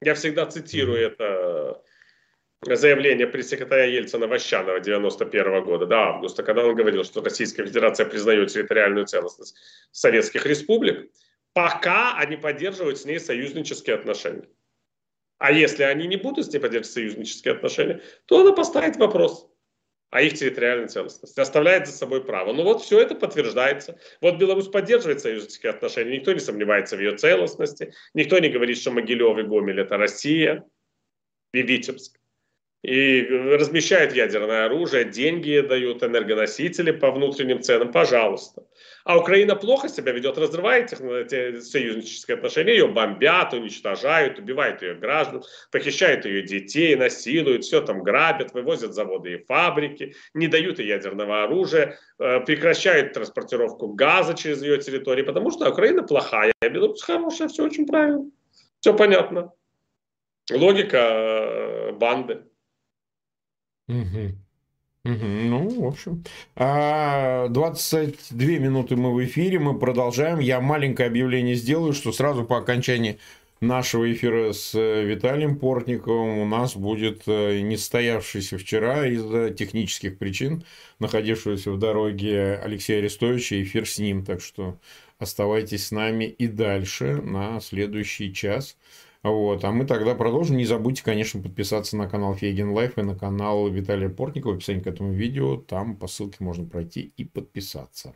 Я 0.00 0.14
всегда 0.14 0.46
цитирую 0.46 0.98
это 0.98 1.82
заявление 2.62 3.26
пресс-секретаря 3.26 3.84
Ельцина 3.84 4.26
Ващанова 4.26 4.80
91 4.80 5.64
года, 5.64 5.86
до 5.86 5.96
августа, 5.96 6.42
когда 6.42 6.64
он 6.64 6.74
говорил, 6.74 7.02
что 7.02 7.22
Российская 7.22 7.64
Федерация 7.64 8.04
признает 8.06 8.50
территориальную 8.50 9.06
целостность 9.06 9.56
советских 9.90 10.44
республик, 10.46 11.10
пока 11.58 12.16
они 12.16 12.36
поддерживают 12.36 13.00
с 13.00 13.04
ней 13.04 13.18
союзнические 13.18 13.96
отношения. 13.96 14.48
А 15.38 15.50
если 15.50 15.82
они 15.82 16.06
не 16.06 16.14
будут 16.14 16.46
с 16.46 16.52
ней 16.52 16.60
поддерживать 16.60 16.92
союзнические 16.92 17.54
отношения, 17.54 18.00
то 18.26 18.42
она 18.42 18.52
поставит 18.52 18.94
вопрос 18.94 19.50
о 20.10 20.22
их 20.22 20.34
территориальной 20.34 20.86
целостности, 20.86 21.40
оставляет 21.40 21.88
за 21.88 21.94
собой 21.94 22.24
право. 22.24 22.52
Ну 22.52 22.62
вот 22.62 22.82
все 22.82 23.00
это 23.00 23.16
подтверждается. 23.16 23.98
Вот 24.20 24.36
Беларусь 24.38 24.68
поддерживает 24.68 25.20
союзнические 25.20 25.70
отношения, 25.70 26.18
никто 26.18 26.32
не 26.32 26.38
сомневается 26.38 26.96
в 26.96 27.00
ее 27.00 27.16
целостности, 27.16 27.92
никто 28.14 28.38
не 28.38 28.50
говорит, 28.50 28.78
что 28.78 28.92
Могилев 28.92 29.36
и 29.38 29.42
Гомель 29.42 29.80
это 29.80 29.96
Россия 29.96 30.64
и 31.52 31.62
Витебск. 31.62 32.20
И 32.84 33.22
размещают 33.22 34.12
ядерное 34.12 34.66
оружие, 34.66 35.06
деньги 35.06 35.58
дают, 35.58 36.04
энергоносители 36.04 36.92
по 36.92 37.10
внутренним 37.10 37.62
ценам, 37.62 37.90
пожалуйста 37.90 38.62
а 39.04 39.18
Украина 39.18 39.56
плохо 39.56 39.88
себя 39.88 40.12
ведет, 40.12 40.38
разрывает 40.38 40.92
эти 40.92 41.60
союзнические 41.60 42.36
отношения, 42.36 42.72
ее 42.72 42.88
бомбят, 42.88 43.52
уничтожают, 43.54 44.38
убивают 44.38 44.82
ее 44.82 44.94
граждан, 44.94 45.42
похищают 45.70 46.24
ее 46.24 46.42
детей, 46.42 46.94
насилуют, 46.96 47.64
все 47.64 47.80
там 47.80 48.02
грабят, 48.02 48.52
вывозят 48.52 48.94
заводы 48.94 49.34
и 49.34 49.44
фабрики, 49.44 50.14
не 50.34 50.48
дают 50.48 50.78
ей 50.78 50.88
ядерного 50.88 51.44
оружия, 51.44 51.98
э, 52.18 52.40
прекращают 52.40 53.12
транспортировку 53.12 53.88
газа 53.94 54.34
через 54.34 54.62
ее 54.62 54.78
территорию, 54.78 55.26
потому 55.26 55.50
что 55.50 55.70
Украина 55.70 56.02
плохая, 56.02 56.52
а 56.60 56.68
Беларусь 56.68 57.02
хорошая, 57.02 57.48
все 57.48 57.64
очень 57.64 57.86
правильно, 57.86 58.30
все 58.80 58.94
понятно. 58.94 59.52
Логика 60.50 60.96
э, 60.96 61.92
банды. 61.92 62.44
Ну, 65.14 65.82
в 65.82 65.86
общем. 65.86 66.24
22 66.54 66.66
а, 66.66 68.58
минуты 68.58 68.96
мы 68.96 69.14
в 69.14 69.24
эфире, 69.24 69.58
мы 69.58 69.78
продолжаем. 69.78 70.38
Я 70.38 70.60
маленькое 70.60 71.08
объявление 71.08 71.54
сделаю, 71.54 71.92
что 71.92 72.12
сразу 72.12 72.44
по 72.44 72.58
окончании 72.58 73.18
нашего 73.60 74.10
эфира 74.12 74.52
с 74.52 74.74
э, 74.74 75.04
Виталием 75.04 75.58
Портниковым 75.58 76.38
у 76.38 76.46
нас 76.46 76.76
будет 76.76 77.22
э, 77.26 77.60
не 77.60 77.76
состоявшийся 77.76 78.58
вчера 78.58 79.06
из-за 79.06 79.50
технических 79.50 80.18
причин, 80.18 80.64
находившегося 81.00 81.72
в 81.72 81.78
дороге 81.78 82.60
Алексея 82.62 82.98
Арестовича, 82.98 83.60
эфир 83.62 83.88
с 83.88 83.98
ним. 83.98 84.24
Так 84.24 84.40
что 84.40 84.78
оставайтесь 85.18 85.86
с 85.86 85.90
нами 85.90 86.24
и 86.24 86.46
дальше 86.46 87.20
на 87.22 87.60
следующий 87.60 88.32
час. 88.32 88.76
Вот. 89.30 89.64
А 89.64 89.70
мы 89.70 89.84
тогда 89.84 90.14
продолжим. 90.14 90.56
Не 90.56 90.64
забудьте, 90.64 91.02
конечно, 91.02 91.40
подписаться 91.40 91.96
на 91.96 92.08
канал 92.08 92.34
Фейгин 92.34 92.70
Live 92.70 92.98
и 92.98 93.02
на 93.02 93.16
канал 93.16 93.68
Виталия 93.68 94.08
Портникова. 94.08 94.52
В 94.52 94.56
описании 94.56 94.80
к 94.80 94.86
этому 94.86 95.12
видео. 95.12 95.56
Там 95.56 95.96
по 95.96 96.06
ссылке 96.06 96.36
можно 96.40 96.64
пройти 96.64 97.12
и 97.16 97.24
подписаться. 97.24 98.14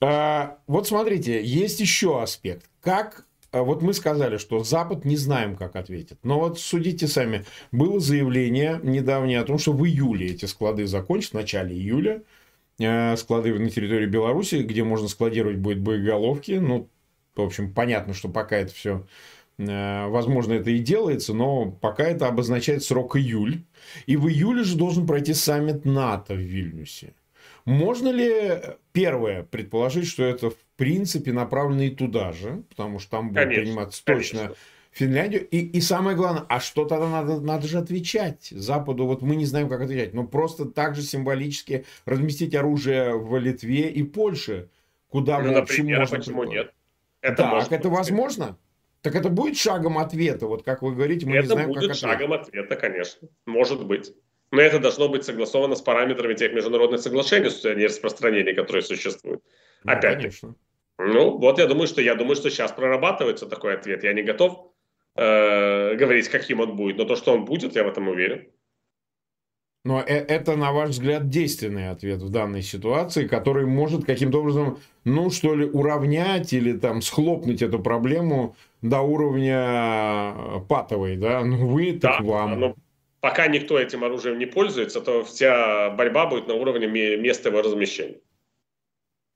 А, 0.00 0.58
вот 0.66 0.86
смотрите, 0.86 1.42
есть 1.42 1.80
еще 1.80 2.22
аспект. 2.22 2.68
Как 2.80 3.26
а, 3.52 3.62
вот 3.62 3.82
мы 3.82 3.94
сказали, 3.94 4.36
что 4.36 4.64
Запад 4.64 5.04
не 5.04 5.16
знаем, 5.16 5.56
как 5.56 5.76
ответит. 5.76 6.18
Но 6.24 6.40
вот 6.40 6.58
судите 6.58 7.06
сами. 7.06 7.44
Было 7.70 8.00
заявление 8.00 8.80
недавнее 8.82 9.40
о 9.40 9.44
том, 9.44 9.58
что 9.58 9.72
в 9.72 9.84
июле 9.86 10.26
эти 10.28 10.46
склады 10.46 10.86
закончат, 10.86 11.30
в 11.30 11.34
начале 11.34 11.74
июля. 11.74 12.22
А, 12.82 13.16
склады 13.16 13.56
на 13.58 13.70
территории 13.70 14.06
Беларуси, 14.06 14.56
где 14.56 14.82
можно 14.82 15.06
складировать 15.06 15.58
будет 15.58 15.80
боеголовки. 15.80 16.52
Ну, 16.52 16.88
в 17.36 17.42
общем, 17.42 17.72
понятно, 17.72 18.12
что 18.12 18.28
пока 18.28 18.56
это 18.56 18.74
все 18.74 19.06
возможно, 19.58 20.54
это 20.54 20.70
и 20.70 20.78
делается, 20.78 21.34
но 21.34 21.70
пока 21.70 22.04
это 22.04 22.28
обозначает 22.28 22.82
срок 22.82 23.16
июль. 23.16 23.62
И 24.06 24.16
в 24.16 24.28
июле 24.28 24.64
же 24.64 24.76
должен 24.76 25.06
пройти 25.06 25.34
саммит 25.34 25.84
НАТО 25.84 26.34
в 26.34 26.38
Вильнюсе. 26.38 27.14
Можно 27.64 28.08
ли, 28.08 28.60
первое, 28.92 29.42
предположить, 29.42 30.06
что 30.06 30.22
это 30.22 30.50
в 30.50 30.56
принципе 30.76 31.32
направлено 31.32 31.82
и 31.82 31.90
туда 31.90 32.32
же, 32.32 32.62
потому 32.68 32.98
что 32.98 33.12
там 33.12 33.30
будет 33.30 33.48
приниматься 33.48 34.04
точно 34.04 34.38
конечно. 34.38 34.56
Финляндию. 34.94 35.48
И, 35.48 35.58
и 35.58 35.80
самое 35.80 36.16
главное, 36.16 36.44
а 36.48 36.60
что 36.60 36.84
тогда 36.84 37.08
надо, 37.08 37.40
надо 37.40 37.66
же 37.66 37.78
отвечать 37.78 38.48
Западу? 38.50 39.06
Вот 39.06 39.22
мы 39.22 39.34
не 39.34 39.44
знаем, 39.44 39.68
как 39.68 39.80
отвечать. 39.80 40.14
Но 40.14 40.24
просто 40.24 40.66
так 40.66 40.94
же 40.94 41.02
символически 41.02 41.84
разместить 42.04 42.54
оружие 42.54 43.16
в 43.18 43.36
Литве 43.38 43.90
и 43.90 44.02
Польше, 44.04 44.68
куда 45.08 45.40
ну, 45.40 45.56
общем 45.58 45.60
например, 45.60 46.00
можно... 46.00 46.16
почему 46.16 46.44
нет? 46.44 46.72
Это 47.22 47.36
так, 47.36 47.72
это 47.72 47.88
возможно? 47.88 48.56
Так 49.04 49.14
это 49.16 49.28
будет 49.28 49.58
шагом 49.58 49.98
ответа, 49.98 50.46
вот 50.46 50.62
как 50.62 50.80
вы 50.80 50.94
говорите, 50.94 51.26
мы 51.26 51.36
это 51.36 51.42
не 51.42 51.52
знаем, 51.52 51.68
будет 51.68 51.88
как 51.88 51.96
шагом 51.96 52.32
ответа, 52.32 52.74
конечно, 52.74 53.28
может 53.44 53.84
быть. 53.84 54.14
Но 54.50 54.62
это 54.62 54.78
должно 54.78 55.10
быть 55.10 55.24
согласовано 55.24 55.74
с 55.74 55.82
параметрами 55.82 56.32
тех 56.32 56.54
международных 56.54 57.02
соглашений 57.02 57.48
о 57.48 57.74
нераспространении, 57.74 58.54
которые 58.54 58.82
существуют. 58.82 59.42
Ну, 59.84 59.92
Опять 59.92 60.16
конечно. 60.16 60.54
Ну, 60.98 61.36
вот 61.36 61.58
я 61.58 61.66
думаю, 61.66 61.86
что 61.86 62.00
я 62.00 62.14
думаю, 62.14 62.34
что 62.36 62.48
сейчас 62.48 62.72
прорабатывается 62.72 63.44
такой 63.44 63.74
ответ. 63.74 64.04
Я 64.04 64.14
не 64.14 64.22
готов 64.22 64.72
э, 65.16 65.96
говорить, 65.96 66.28
каким 66.28 66.60
он 66.60 66.74
будет, 66.74 66.96
но 66.96 67.04
то, 67.04 67.16
что 67.16 67.34
он 67.34 67.44
будет, 67.44 67.76
я 67.76 67.84
в 67.84 67.88
этом 67.88 68.08
уверен. 68.08 68.46
Но 69.84 70.00
э, 70.00 70.14
это, 70.14 70.56
на 70.56 70.72
ваш 70.72 70.90
взгляд, 70.90 71.28
действенный 71.28 71.90
ответ 71.90 72.22
в 72.22 72.30
данной 72.30 72.62
ситуации, 72.62 73.26
который 73.26 73.66
может 73.66 74.06
каким-то 74.06 74.38
образом, 74.40 74.78
ну, 75.04 75.28
что 75.30 75.54
ли, 75.54 75.66
уравнять 75.66 76.54
или 76.54 76.72
там 76.72 77.02
схлопнуть 77.02 77.60
эту 77.60 77.78
проблему 77.80 78.56
до 78.84 79.00
уровня 79.00 80.34
э, 80.36 80.60
патовой, 80.68 81.16
да? 81.16 81.42
Ну, 81.42 81.68
вы, 81.68 81.94
так 81.94 82.20
да, 82.20 82.30
вам. 82.30 82.60
Но 82.60 82.74
пока 83.20 83.46
никто 83.46 83.78
этим 83.78 84.04
оружием 84.04 84.38
не 84.38 84.44
пользуется, 84.44 85.00
то 85.00 85.24
вся 85.24 85.88
борьба 85.90 86.26
будет 86.26 86.48
на 86.48 86.54
уровне 86.54 86.86
места 87.16 87.48
его 87.48 87.62
размещения. 87.62 88.18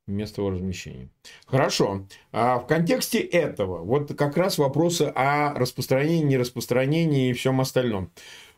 Место 0.07 0.43
его 0.43 0.51
размещения. 0.51 1.09
Хорошо. 1.47 2.07
А 2.31 2.59
в 2.59 2.67
контексте 2.67 3.21
этого, 3.21 3.79
вот 3.79 4.15
как 4.15 4.37
раз 4.37 4.59
вопросы 4.59 5.13
о 5.15 5.55
распространении, 5.55 6.25
нераспространении 6.25 7.31
и 7.31 7.33
всем 7.33 7.63
остальном. 7.63 8.11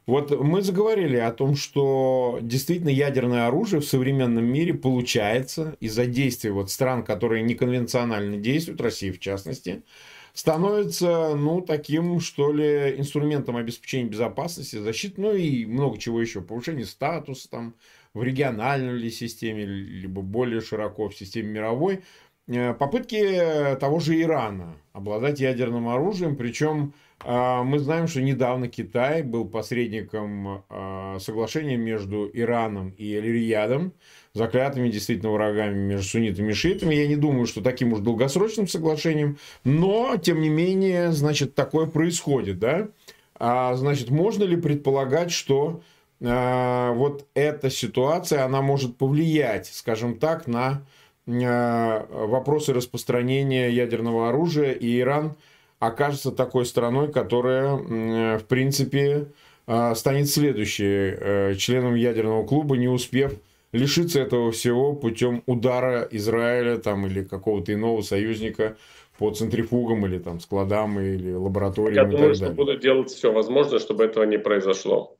Вот 0.06 0.32
мы 0.40 0.60
заговорили 0.62 1.18
о 1.18 1.30
том, 1.30 1.54
что 1.54 2.38
действительно 2.42 2.88
ядерное 2.88 3.46
оружие 3.46 3.80
в 3.80 3.86
современном 3.86 4.44
мире 4.44 4.74
получается 4.74 5.76
из-за 5.78 6.06
действия 6.06 6.50
вот 6.50 6.68
стран, 6.70 7.04
которые 7.04 7.44
неконвенционально 7.44 8.38
действуют, 8.38 8.80
России 8.80 9.12
в 9.12 9.20
частности, 9.20 9.84
становится, 10.32 11.34
ну, 11.34 11.60
таким, 11.60 12.20
что 12.20 12.52
ли, 12.52 12.98
инструментом 12.98 13.56
обеспечения 13.56 14.08
безопасности, 14.08 14.76
защиты, 14.76 15.20
ну 15.20 15.34
и 15.34 15.66
много 15.66 15.98
чего 15.98 16.20
еще, 16.20 16.40
повышение 16.40 16.86
статуса 16.86 17.50
там 17.50 17.74
в 18.14 18.22
региональной 18.22 18.94
ли 18.94 19.10
системе, 19.10 19.64
либо 19.64 20.22
более 20.22 20.60
широко 20.60 21.08
в 21.08 21.16
системе 21.16 21.50
мировой. 21.50 22.00
Э, 22.48 22.74
попытки 22.74 23.76
того 23.78 24.00
же 24.00 24.20
Ирана 24.20 24.76
обладать 24.92 25.40
ядерным 25.40 25.88
оружием, 25.88 26.36
причем 26.36 26.94
э, 27.24 27.62
мы 27.62 27.78
знаем, 27.78 28.08
что 28.08 28.20
недавно 28.20 28.68
Китай 28.68 29.22
был 29.22 29.44
посредником 29.44 30.64
э, 30.68 31.18
соглашения 31.20 31.76
между 31.76 32.28
Ираном 32.32 32.90
и 32.90 33.14
Эль-Риядом, 33.14 33.92
заклятыми 34.34 34.88
действительно 34.88 35.32
врагами 35.32 35.76
между 35.76 36.06
суннитами 36.06 36.50
и 36.50 36.54
шиитами. 36.54 36.94
Я 36.94 37.08
не 37.08 37.16
думаю, 37.16 37.46
что 37.46 37.62
таким 37.62 37.92
уж 37.92 38.00
долгосрочным 38.00 38.68
соглашением, 38.68 39.38
но, 39.64 40.16
тем 40.16 40.40
не 40.40 40.48
менее, 40.48 41.12
значит, 41.12 41.54
такое 41.54 41.86
происходит, 41.86 42.58
да? 42.58 42.88
А, 43.34 43.74
значит, 43.74 44.10
можно 44.10 44.44
ли 44.44 44.56
предполагать, 44.56 45.32
что 45.32 45.82
а, 46.22 46.92
вот 46.92 47.26
эта 47.34 47.70
ситуация, 47.70 48.44
она 48.44 48.62
может 48.62 48.96
повлиять, 48.96 49.66
скажем 49.66 50.18
так, 50.18 50.46
на 50.46 50.82
а, 51.26 52.06
вопросы 52.10 52.72
распространения 52.72 53.70
ядерного 53.70 54.28
оружия, 54.28 54.72
и 54.72 55.00
Иран 55.00 55.36
окажется 55.80 56.30
такой 56.30 56.66
страной, 56.66 57.10
которая, 57.10 58.38
в 58.38 58.44
принципе, 58.44 59.28
а, 59.66 59.94
станет 59.94 60.28
следующей 60.28 60.84
э, 60.84 61.54
членом 61.56 61.94
ядерного 61.94 62.44
клуба, 62.44 62.76
не 62.76 62.88
успев 62.88 63.34
лишиться 63.72 64.20
этого 64.20 64.52
всего 64.52 64.94
путем 64.94 65.42
удара 65.46 66.06
Израиля 66.10 66.78
там, 66.78 67.06
или 67.06 67.22
какого-то 67.22 67.72
иного 67.72 68.02
союзника 68.02 68.76
по 69.18 69.30
центрифугам 69.32 70.06
или 70.06 70.18
там 70.18 70.40
складам 70.40 70.98
или 70.98 71.32
лабораториям. 71.32 72.10
Я 72.10 72.16
думаю, 72.16 72.34
что 72.34 72.50
будут 72.50 72.80
делать 72.80 73.10
все 73.10 73.32
возможное, 73.32 73.78
чтобы 73.78 74.04
этого 74.04 74.24
не 74.24 74.38
произошло. 74.38 75.16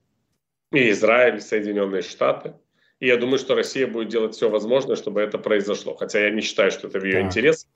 И 0.73 0.91
Израиль, 0.91 1.37
и 1.37 1.41
Соединенные 1.41 2.03
Штаты. 2.03 2.55
И 3.01 3.07
я 3.07 3.17
думаю, 3.17 3.39
что 3.39 3.55
Россия 3.55 3.87
будет 3.87 4.09
делать 4.09 4.35
все 4.35 4.49
возможное, 4.49 4.97
чтобы 4.97 5.21
это 5.21 5.39
произошло. 5.39 5.95
Хотя 5.97 6.21
я 6.21 6.31
не 6.31 6.43
считаю, 6.43 6.71
что 6.71 6.89
это 6.89 7.01
в 7.01 7.05
ее 7.05 7.15
да. 7.15 7.21
интересах. 7.23 7.69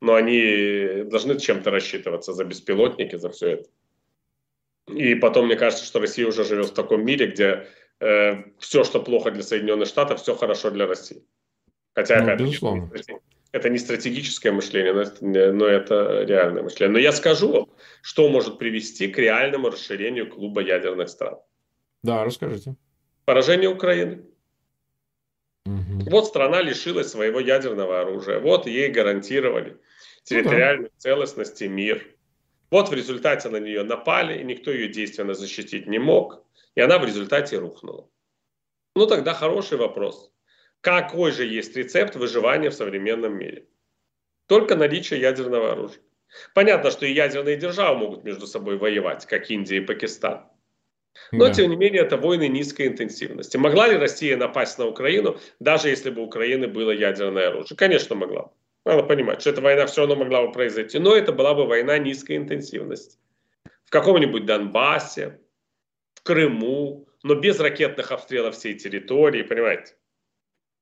Но 0.00 0.14
они 0.14 1.04
должны 1.04 1.38
чем-то 1.38 1.70
рассчитываться 1.70 2.32
за 2.32 2.44
беспилотники, 2.44 3.16
за 3.16 3.30
все 3.30 3.50
это. 3.50 3.68
И 4.88 5.14
потом, 5.14 5.46
мне 5.46 5.56
кажется, 5.56 5.84
что 5.84 6.00
Россия 6.00 6.26
уже 6.26 6.44
живет 6.44 6.66
в 6.66 6.74
таком 6.74 7.04
мире, 7.04 7.28
где 7.28 7.66
э, 8.02 8.44
все, 8.58 8.84
что 8.84 9.00
плохо 9.00 9.30
для 9.30 9.42
Соединенных 9.42 9.88
Штатов, 9.88 10.20
все 10.20 10.34
хорошо 10.34 10.70
для 10.70 10.86
России. 10.86 11.22
Хотя, 11.94 12.18
ну, 12.18 12.24
опять 12.24 12.40
безусловно. 12.40 12.90
это 13.52 13.68
не 13.68 13.78
стратегическое 13.78 14.50
мышление, 14.50 14.92
но 14.92 15.00
это, 15.00 15.52
но 15.52 15.66
это 15.66 16.22
реальное 16.24 16.62
мышление. 16.62 16.92
Но 16.92 16.98
я 16.98 17.12
скажу 17.12 17.52
вам, 17.52 17.66
что 18.02 18.28
может 18.28 18.58
привести 18.58 19.08
к 19.08 19.18
реальному 19.18 19.70
расширению 19.70 20.28
клуба 20.28 20.62
ядерных 20.62 21.08
стран. 21.08 21.36
Да, 22.02 22.24
расскажите. 22.24 22.74
Поражение 23.24 23.68
Украины. 23.68 24.24
Угу. 25.66 26.10
Вот 26.10 26.26
страна 26.26 26.60
лишилась 26.60 27.08
своего 27.08 27.38
ядерного 27.38 28.00
оружия. 28.00 28.40
Вот 28.40 28.66
ей 28.66 28.90
гарантировали 28.90 29.78
территориальную 30.24 30.90
ну, 30.90 30.94
да. 30.94 30.98
целостность 30.98 31.62
и 31.62 31.68
мир. 31.68 32.06
Вот 32.70 32.88
в 32.88 32.94
результате 32.94 33.48
на 33.50 33.58
нее 33.58 33.82
напали, 33.82 34.40
и 34.40 34.44
никто 34.44 34.70
ее 34.70 34.88
действенно 34.88 35.34
защитить 35.34 35.86
не 35.86 35.98
мог 35.98 36.42
и 36.74 36.80
она 36.80 36.98
в 36.98 37.04
результате 37.04 37.58
рухнула. 37.58 38.08
Ну 38.94 39.06
тогда 39.06 39.34
хороший 39.34 39.78
вопрос. 39.78 40.32
Какой 40.80 41.32
же 41.32 41.44
есть 41.46 41.76
рецепт 41.76 42.16
выживания 42.16 42.70
в 42.70 42.74
современном 42.74 43.36
мире? 43.38 43.68
Только 44.46 44.76
наличие 44.76 45.20
ядерного 45.20 45.72
оружия. 45.72 46.02
Понятно, 46.54 46.90
что 46.90 47.06
и 47.06 47.12
ядерные 47.12 47.56
державы 47.56 47.98
могут 47.98 48.24
между 48.24 48.46
собой 48.46 48.76
воевать, 48.76 49.26
как 49.26 49.50
Индия 49.50 49.78
и 49.78 49.80
Пакистан. 49.80 50.48
Но, 51.30 51.46
да. 51.46 51.52
тем 51.52 51.70
не 51.70 51.76
менее, 51.76 52.02
это 52.02 52.16
войны 52.16 52.48
низкой 52.48 52.88
интенсивности. 52.88 53.56
Могла 53.58 53.86
ли 53.86 53.96
Россия 53.96 54.36
напасть 54.36 54.78
на 54.78 54.86
Украину, 54.86 55.38
даже 55.60 55.88
если 55.88 56.10
бы 56.10 56.22
у 56.22 56.24
Украины 56.24 56.68
было 56.68 56.90
ядерное 56.90 57.48
оружие? 57.48 57.76
Конечно, 57.76 58.16
могла. 58.16 58.50
Надо 58.84 59.02
понимать, 59.04 59.40
что 59.40 59.50
эта 59.50 59.60
война 59.60 59.86
все 59.86 60.00
равно 60.00 60.16
могла 60.16 60.46
бы 60.46 60.52
произойти. 60.52 60.98
Но 60.98 61.14
это 61.14 61.32
была 61.32 61.54
бы 61.54 61.66
война 61.66 61.98
низкой 61.98 62.36
интенсивности. 62.36 63.18
В 63.84 63.90
каком-нибудь 63.90 64.46
Донбассе, 64.46 65.38
в 66.22 66.26
Крыму, 66.26 67.08
но 67.24 67.34
без 67.34 67.58
ракетных 67.58 68.12
обстрелов 68.12 68.56
всей 68.56 68.74
территории, 68.74 69.42
понимаете? 69.42 69.94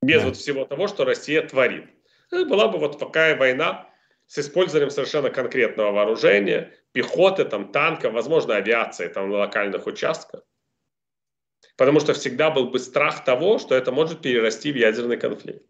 Без 0.03 0.21
да. 0.21 0.29
вот 0.29 0.37
всего 0.37 0.65
того, 0.65 0.87
что 0.87 1.05
Россия 1.05 1.43
творит. 1.47 1.87
Это 2.31 2.45
была 2.45 2.69
бы 2.69 2.79
вот 2.79 2.99
такая 2.99 3.37
война 3.37 3.89
с 4.27 4.39
использованием 4.39 4.91
совершенно 4.91 5.31
конкретного 5.31 5.93
вооружения, 5.93 6.73
пехоты, 6.93 7.45
там, 7.45 7.73
танков, 7.73 8.13
возможно, 8.13 8.57
авиации 8.57 9.09
там, 9.09 9.31
на 9.31 9.39
локальных 9.39 9.87
участках. 9.87 10.43
Потому 11.77 12.01
что 12.01 12.13
всегда 12.13 12.51
был 12.51 12.71
бы 12.71 12.79
страх 12.79 13.25
того, 13.25 13.59
что 13.59 13.75
это 13.75 13.93
может 13.93 14.21
перерасти 14.21 14.73
в 14.73 14.77
ядерный 14.77 15.17
конфликт. 15.17 15.65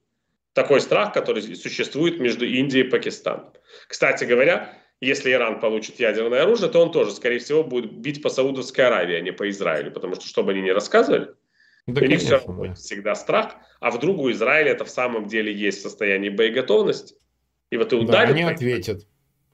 Такой 0.53 0.81
страх, 0.81 1.13
который 1.13 1.43
существует 1.55 2.19
между 2.19 2.45
Индией 2.45 2.87
и 2.87 2.91
Пакистаном. 2.91 3.53
Кстати 3.87 4.25
говоря, 4.25 4.77
если 5.01 5.33
Иран 5.33 5.61
получит 5.61 5.99
ядерное 5.99 6.43
оружие, 6.43 6.71
то 6.71 6.81
он 6.81 6.93
тоже, 6.93 7.13
скорее 7.13 7.39
всего, 7.39 7.65
будет 7.65 7.93
бить 7.93 8.23
по 8.23 8.29
Саудовской 8.29 8.87
Аравии, 8.87 9.17
а 9.17 9.21
не 9.21 9.33
по 9.33 9.49
Израилю. 9.49 9.91
Потому 9.93 10.15
что, 10.15 10.27
чтобы 10.27 10.53
они 10.53 10.61
не 10.61 10.73
рассказывали, 10.73 11.35
да, 11.87 12.03
у 12.03 12.05
них 12.05 12.21
все 12.21 12.37
равно 12.37 12.67
да. 12.67 12.75
всегда 12.75 13.15
страх. 13.15 13.57
А 13.81 13.91
вдруг 13.91 14.19
у 14.19 14.31
Израиля 14.31 14.73
это 14.73 14.85
в 14.85 14.91
самом 14.91 15.27
деле 15.27 15.53
есть 15.53 15.81
состояние 15.81 16.31
боеготовности? 16.31 17.17
И 17.71 17.77
вот 17.77 17.93
и 17.93 17.97
ударят. 17.97 18.29
Да, 18.29 18.35
они 18.35 18.43
ответят. 18.43 19.07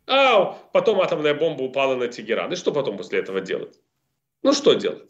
А 0.07 0.53
потом 0.73 1.01
атомная 1.01 1.35
бомба 1.35 1.63
упала 1.63 1.95
на 1.95 2.09
Тегеран. 2.09 2.53
И 2.53 2.57
что 2.57 2.73
потом 2.73 2.97
после 2.97 3.21
этого 3.21 3.41
делать? 3.41 3.81
Ну 4.43 4.53
что 4.53 4.75
делать? 4.75 5.05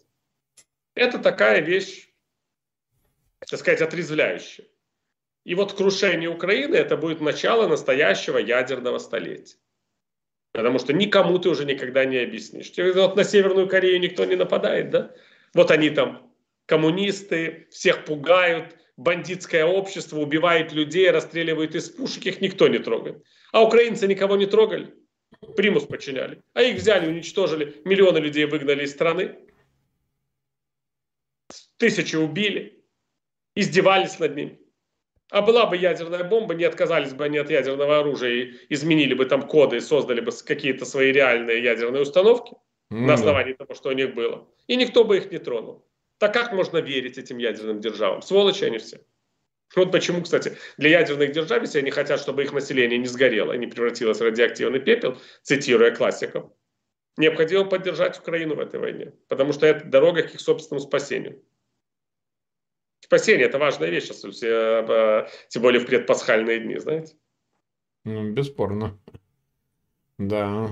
Это 0.94 1.18
такая 1.18 1.60
вещь, 1.60 2.08
так 3.38 3.58
сказать, 3.58 3.80
отрезвляющая. 3.80 4.66
И 5.44 5.54
вот 5.54 5.74
крушение 5.74 6.28
Украины 6.28 6.74
это 6.74 6.96
будет 6.96 7.20
начало 7.20 7.68
настоящего 7.68 8.38
ядерного 8.38 8.98
столетия. 8.98 9.56
Потому 10.56 10.78
что 10.78 10.94
никому 10.94 11.38
ты 11.38 11.50
уже 11.50 11.66
никогда 11.66 12.06
не 12.06 12.16
объяснишь. 12.16 12.72
Вот 12.94 13.14
на 13.14 13.24
Северную 13.24 13.68
Корею 13.68 14.00
никто 14.00 14.24
не 14.24 14.36
нападает, 14.36 14.88
да? 14.88 15.14
Вот 15.52 15.70
они 15.70 15.90
там 15.90 16.32
коммунисты, 16.64 17.66
всех 17.70 18.06
пугают, 18.06 18.74
бандитское 18.96 19.66
общество 19.66 20.18
убивает 20.18 20.72
людей, 20.72 21.10
расстреливают 21.10 21.74
из 21.74 21.90
пушек, 21.90 22.24
их 22.24 22.40
никто 22.40 22.68
не 22.68 22.78
трогает. 22.78 23.22
А 23.52 23.62
украинцы 23.62 24.06
никого 24.06 24.38
не 24.38 24.46
трогали, 24.46 24.94
примус 25.56 25.84
подчиняли. 25.84 26.40
А 26.54 26.62
их 26.62 26.76
взяли, 26.76 27.06
уничтожили, 27.06 27.82
миллионы 27.84 28.16
людей 28.16 28.46
выгнали 28.46 28.84
из 28.84 28.92
страны 28.92 29.36
тысячи 31.76 32.16
убили, 32.16 32.82
издевались 33.54 34.18
над 34.18 34.34
ним. 34.34 34.58
А 35.30 35.42
была 35.42 35.66
бы 35.66 35.76
ядерная 35.76 36.22
бомба, 36.22 36.54
не 36.54 36.64
отказались 36.64 37.12
бы 37.12 37.24
они 37.24 37.38
от 37.38 37.50
ядерного 37.50 37.98
оружия 37.98 38.30
и 38.30 38.54
изменили 38.68 39.14
бы 39.14 39.24
там 39.26 39.42
коды 39.42 39.78
и 39.78 39.80
создали 39.80 40.20
бы 40.20 40.30
какие-то 40.44 40.84
свои 40.84 41.10
реальные 41.10 41.62
ядерные 41.62 42.02
установки 42.02 42.52
mm-hmm. 42.52 43.06
на 43.06 43.14
основании 43.14 43.54
того, 43.54 43.74
что 43.74 43.88
у 43.88 43.92
них 43.92 44.14
было. 44.14 44.48
И 44.68 44.76
никто 44.76 45.04
бы 45.04 45.16
их 45.16 45.32
не 45.32 45.38
тронул. 45.38 45.84
Так 46.18 46.32
как 46.32 46.52
можно 46.52 46.78
верить 46.78 47.18
этим 47.18 47.38
ядерным 47.38 47.80
державам? 47.80 48.22
Сволочи 48.22 48.64
они 48.64 48.78
все. 48.78 49.00
Вот 49.74 49.90
почему, 49.90 50.22
кстати, 50.22 50.56
для 50.76 50.90
ядерных 50.90 51.32
держав, 51.32 51.60
если 51.60 51.80
они 51.80 51.90
хотят, 51.90 52.20
чтобы 52.20 52.44
их 52.44 52.52
население 52.52 52.98
не 52.98 53.06
сгорело, 53.06 53.52
не 53.52 53.66
превратилось 53.66 54.18
в 54.18 54.22
радиоактивный 54.22 54.78
пепел, 54.78 55.18
цитируя 55.42 55.94
классиков, 55.94 56.50
необходимо 57.16 57.64
поддержать 57.64 58.18
Украину 58.18 58.54
в 58.54 58.60
этой 58.60 58.78
войне, 58.78 59.12
потому 59.28 59.52
что 59.52 59.66
это 59.66 59.84
дорога 59.84 60.22
к 60.22 60.34
их 60.34 60.40
собственному 60.40 60.86
спасению. 60.86 61.42
Спасение– 63.00 63.46
это 63.48 63.58
важная 63.58 63.88
вещь, 63.88 64.10
э, 64.10 65.26
тем 65.48 65.62
более 65.62 65.80
в 65.80 65.86
предпасхальные 65.86 66.60
дни, 66.60 66.78
знаете. 66.78 67.14
Ну, 68.04 68.30
бесспорно. 68.30 68.98
Да. 70.18 70.68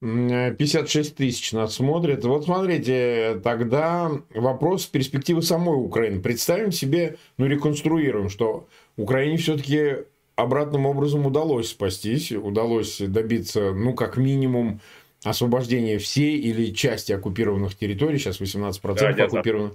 56 0.00 1.16
тысяч 1.16 1.52
нас 1.52 1.74
смотрят. 1.74 2.24
Вот 2.24 2.44
смотрите, 2.44 3.40
тогда 3.42 4.10
вопрос 4.32 4.86
перспективы 4.86 5.42
самой 5.42 5.76
Украины. 5.76 6.20
Представим 6.20 6.70
себе, 6.70 7.16
ну 7.36 7.46
реконструируем, 7.46 8.28
что 8.28 8.68
Украине 8.96 9.38
все-таки 9.38 10.04
обратным 10.36 10.86
образом 10.86 11.26
удалось 11.26 11.70
спастись, 11.70 12.30
удалось 12.30 12.98
добиться, 13.00 13.72
ну 13.72 13.92
как 13.94 14.16
минимум, 14.16 14.80
освобождения 15.24 15.98
всей 15.98 16.38
или 16.38 16.72
части 16.72 17.10
оккупированных 17.10 17.74
территорий. 17.74 18.18
Сейчас 18.18 18.40
18% 18.40 19.14
да, 19.16 19.24
оккупированных. 19.24 19.74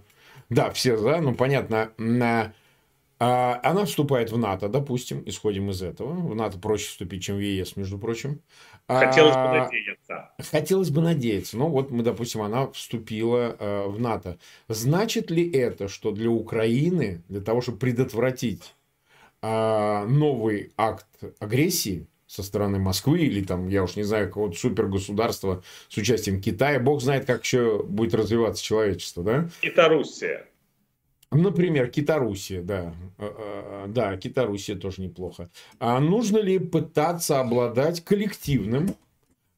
Да, 0.50 0.72
все 0.72 0.98
за, 0.98 1.22
ну 1.22 1.36
понятно. 1.36 1.91
На, 1.98 2.54
а, 3.20 3.60
она 3.64 3.86
вступает 3.86 4.32
в 4.32 4.38
НАТО, 4.38 4.68
допустим, 4.68 5.24
исходим 5.26 5.70
из 5.70 5.82
этого. 5.82 6.14
В 6.14 6.36
НАТО 6.36 6.60
проще 6.60 6.88
вступить, 6.88 7.24
чем 7.24 7.38
в 7.38 7.39
ЕС, 7.39 7.76
между 7.76 7.98
прочим. 7.98 8.41
Хотелось 8.88 9.36
а, 9.36 9.48
бы 9.48 9.60
надеяться. 9.60 10.32
Хотелось 10.52 10.89
бы 10.89 11.02
надеяться. 11.02 11.58
Ну 11.58 11.70
вот 11.70 11.89
мы, 11.89 12.04
допустим, 12.04 12.41
она 12.41 12.68
вступила 12.68 13.56
а, 13.58 13.88
в 13.88 14.00
НАТО. 14.00 14.38
Значит 14.68 15.32
ли 15.32 15.50
это, 15.50 15.88
что 15.88 16.12
для 16.12 16.30
Украины, 16.30 17.24
для 17.30 17.39
того, 17.39 17.62
чтобы 17.62 17.78
предотвратить 17.78 18.76
а, 19.41 20.06
новый 20.06 20.74
акт 20.76 21.08
агрессии, 21.39 22.08
со 22.34 22.42
стороны 22.42 22.80
Москвы 22.80 23.20
или 23.20 23.44
там, 23.44 23.68
я 23.68 23.84
уж 23.84 23.96
не 23.96 24.02
знаю, 24.02 24.28
какого-то 24.28 24.58
супергосударства 24.58 25.62
с 25.88 25.96
участием 25.98 26.42
Китая. 26.42 26.80
Бог 26.80 27.02
знает, 27.02 27.26
как 27.26 27.44
еще 27.44 27.84
будет 27.84 28.16
развиваться 28.16 28.64
человечество, 28.64 29.24
да? 29.24 29.50
Китаруссия. 29.62 30.48
Например, 31.30 31.90
Китаруссия, 31.90 32.64
да. 32.64 32.96
Э, 33.20 33.30
э, 33.38 33.86
да, 33.90 34.18
Китаруссия 34.18 34.76
тоже 34.76 35.04
неплохо. 35.04 35.52
А 35.80 36.00
нужно 36.00 36.40
ли 36.40 36.58
пытаться 36.58 37.40
обладать 37.40 38.04
коллективным 38.04 38.96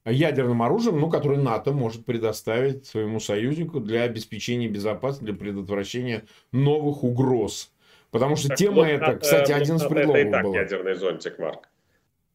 ядерным 0.05 0.61
оружием, 0.61 0.99
ну, 0.99 1.09
которое 1.09 1.39
НАТО 1.39 1.71
может 1.71 2.05
предоставить 2.05 2.85
своему 2.85 3.21
союзнику 3.21 3.79
для 3.79 4.03
обеспечения 4.03 4.67
безопасности, 4.67 5.23
для 5.23 5.33
предотвращения 5.33 6.25
новых 6.51 7.05
угроз? 7.05 7.71
Потому 8.11 8.35
что 8.35 8.49
так 8.49 8.57
тема 8.57 8.75
вот, 8.75 8.87
эта, 8.87 9.15
кстати, 9.15 9.53
один 9.53 9.77
из 9.77 9.83
предлогов 9.83 10.15
это 10.15 10.27
и 10.27 10.31
так 10.31 10.43
был. 10.43 10.53
ядерный 10.53 10.95
зонтик, 10.95 11.39
Марк. 11.39 11.69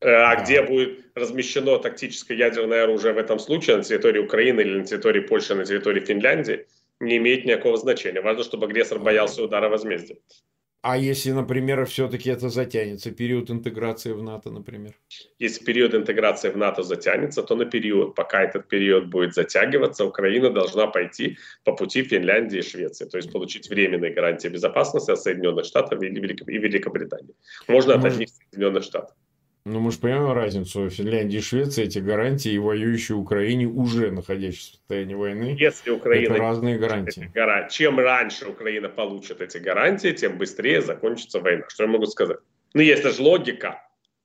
Э, 0.01 0.13
а 0.13 0.43
где 0.43 0.63
будет 0.63 1.05
размещено 1.15 1.79
тактическое 1.79 2.37
ядерное 2.37 2.85
оружие 2.85 3.13
в 3.13 3.19
этом 3.19 3.39
случае, 3.39 3.77
на 3.77 3.83
территории 3.83 4.21
Украины 4.21 4.61
или 4.61 4.79
на 4.79 4.85
территории 4.85 5.21
Польши, 5.21 5.55
на 5.55 5.65
территории 5.65 6.01
Финляндии, 6.01 6.67
не 7.01 7.19
имеет 7.19 7.45
никакого 7.45 7.77
значения. 7.77 8.21
Важно, 8.21 8.45
чтобы 8.45 8.67
агрессор 8.67 8.99
боялся 8.99 9.43
удара 9.43 9.69
возмездия. 9.69 10.17
А 10.83 10.97
если, 10.97 11.33
например, 11.33 11.85
все-таки 11.85 12.31
это 12.31 12.49
затянется, 12.49 13.11
период 13.11 13.51
интеграции 13.51 14.13
в 14.13 14.23
НАТО, 14.23 14.51
например? 14.51 14.95
Если 15.39 15.63
период 15.63 15.95
интеграции 15.95 16.49
в 16.49 16.57
НАТО 16.57 16.83
затянется, 16.83 17.43
то 17.43 17.55
на 17.55 17.67
период, 17.67 18.15
пока 18.15 18.43
этот 18.43 18.67
период 18.67 19.09
будет 19.09 19.35
затягиваться, 19.35 20.07
Украина 20.07 20.49
должна 20.49 20.87
пойти 20.87 21.37
по 21.65 21.77
пути 21.77 22.03
Финляндии 22.03 22.61
и 22.61 22.63
Швеции, 22.63 23.05
то 23.05 23.19
есть 23.19 23.31
получить 23.31 23.69
временные 23.69 24.15
гарантии 24.15 24.49
безопасности 24.49 25.11
от 25.11 25.21
Соединенных 25.21 25.67
Штатов 25.67 26.03
и 26.03 26.07
Великобритании. 26.07 27.35
Можно 27.69 27.97
от 27.97 28.05
одних 28.07 28.31
Соединенных 28.31 28.85
Штатов. 28.85 29.15
Ну, 29.65 29.81
мы 29.81 29.93
же 29.93 29.99
понимаем 29.99 30.33
разницу. 30.33 30.89
Финляндия 30.89 31.39
и 31.39 31.43
Швеция 31.43 31.85
эти 31.85 31.99
гарантии, 31.99 32.53
и 32.53 32.59
воюющие 32.59 33.17
Украине 33.17 33.67
уже 33.67 34.11
находящиеся 34.11 34.73
в 34.73 34.77
состоянии 34.77 35.15
войны. 35.15 35.57
Если 35.59 35.91
Украина... 35.91 36.33
Это 36.33 36.43
разные 36.43 36.79
гарантии. 36.79 37.31
Гара... 37.35 37.69
Чем 37.69 37.99
раньше 37.99 38.47
Украина 38.47 38.89
получит 38.89 39.41
эти 39.41 39.59
гарантии, 39.59 40.13
тем 40.13 40.39
быстрее 40.39 40.81
закончится 40.81 41.41
война. 41.41 41.65
Что 41.69 41.85
я 41.85 41.89
могу 41.91 42.07
сказать? 42.07 42.39
Ну, 42.73 42.81
есть 42.81 43.03
же 43.03 43.23
логика. 43.23 43.83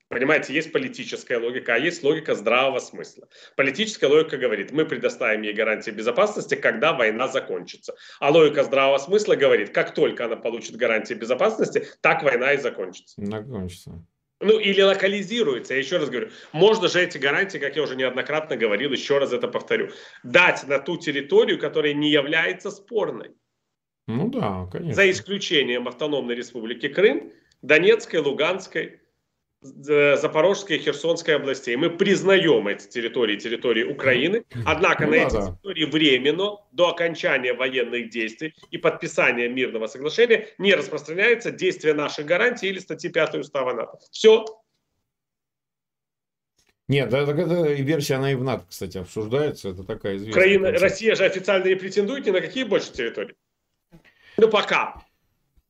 Понимаете, 0.07 0.53
есть 0.53 0.71
политическая 0.71 1.39
логика, 1.39 1.73
а 1.73 1.77
есть 1.77 2.03
логика 2.03 2.35
здравого 2.35 2.79
смысла. 2.79 3.27
Политическая 3.57 4.07
логика 4.07 4.37
говорит, 4.37 4.71
мы 4.71 4.85
предоставим 4.85 5.41
ей 5.41 5.53
гарантии 5.53 5.91
безопасности, 5.91 6.55
когда 6.55 6.93
война 6.93 7.27
закончится. 7.27 7.95
А 8.19 8.29
логика 8.29 8.63
здравого 8.63 8.99
смысла 8.99 9.35
говорит, 9.35 9.71
как 9.71 9.93
только 9.93 10.25
она 10.25 10.35
получит 10.35 10.75
гарантии 10.75 11.15
безопасности, 11.15 11.87
так 12.01 12.23
война 12.23 12.53
и 12.53 12.57
закончится. 12.57 13.15
Закончится. 13.17 14.05
Ну, 14.45 14.59
или 14.59 14.81
локализируется. 14.81 15.73
Я 15.73 15.79
еще 15.79 15.97
раз 15.97 16.09
говорю, 16.09 16.29
можно 16.51 16.87
же 16.87 17.01
эти 17.01 17.17
гарантии, 17.17 17.57
как 17.57 17.75
я 17.75 17.83
уже 17.83 17.95
неоднократно 17.95 18.55
говорил, 18.55 18.91
еще 18.91 19.17
раз 19.17 19.33
это 19.33 19.47
повторю, 19.47 19.89
дать 20.23 20.67
на 20.67 20.77
ту 20.77 20.97
территорию, 20.97 21.59
которая 21.59 21.93
не 21.93 22.11
является 22.11 22.69
спорной. 22.69 23.31
Ну 24.07 24.29
да, 24.29 24.67
конечно. 24.71 24.93
За 24.93 25.09
исключением 25.09 25.87
автономной 25.87 26.35
республики 26.35 26.87
Крым, 26.87 27.33
Донецкой, 27.63 28.19
Луганской, 28.19 29.01
Запорожской 29.65 30.77
и 30.77 30.79
Херсонской 30.79 31.35
областей. 31.35 31.75
Мы 31.75 31.89
признаем 31.89 32.67
эти 32.67 32.87
территории, 32.87 33.37
территории 33.37 33.83
Украины, 33.83 34.43
однако 34.65 35.05
ну, 35.05 35.11
на 35.11 35.17
да, 35.17 35.23
эти 35.23 35.31
территории 35.31 35.85
временно, 35.85 36.57
до 36.71 36.89
окончания 36.89 37.53
военных 37.53 38.09
действий 38.09 38.53
и 38.71 38.77
подписания 38.77 39.47
мирного 39.49 39.87
соглашения 39.87 40.49
не 40.57 40.73
распространяется 40.75 41.51
действие 41.51 41.93
наших 41.93 42.25
гарантий 42.25 42.67
или 42.67 42.79
статьи 42.79 43.09
5 43.09 43.35
Устава 43.35 43.73
НАТО. 43.73 43.99
Все. 44.11 44.45
Нет, 46.87 47.11
эта 47.11 47.31
версия, 47.31 48.15
она 48.15 48.31
и 48.31 48.35
в 48.35 48.43
НАТО, 48.43 48.65
кстати, 48.69 48.99
обсуждается. 48.99 49.69
Это 49.69 49.83
такая 49.83 50.17
известная. 50.17 50.43
Украина, 50.43 50.71
Россия 50.79 51.15
же 51.15 51.25
официально 51.25 51.67
не 51.67 51.75
претендует 51.75 52.27
ни 52.27 52.31
на 52.31 52.41
какие 52.41 52.63
больше 52.63 52.91
территории. 52.91 53.35
Ну, 54.37 54.49
пока. 54.49 55.01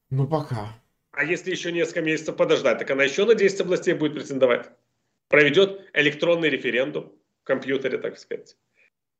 Ну, 0.10 0.28
пока. 0.28 0.74
А 1.16 1.24
если 1.24 1.52
еще 1.52 1.72
несколько 1.72 2.02
месяцев 2.02 2.36
подождать, 2.36 2.80
так 2.80 2.92
она 2.92 3.04
еще 3.04 3.26
на 3.26 3.36
10 3.36 3.62
областей 3.62 3.94
будет 3.94 4.16
претендовать. 4.16 4.70
Проведет 5.30 5.82
электронный 5.94 6.50
референдум 6.50 7.14
в 7.42 7.46
компьютере, 7.46 7.98
так 7.98 8.18
сказать. 8.20 8.58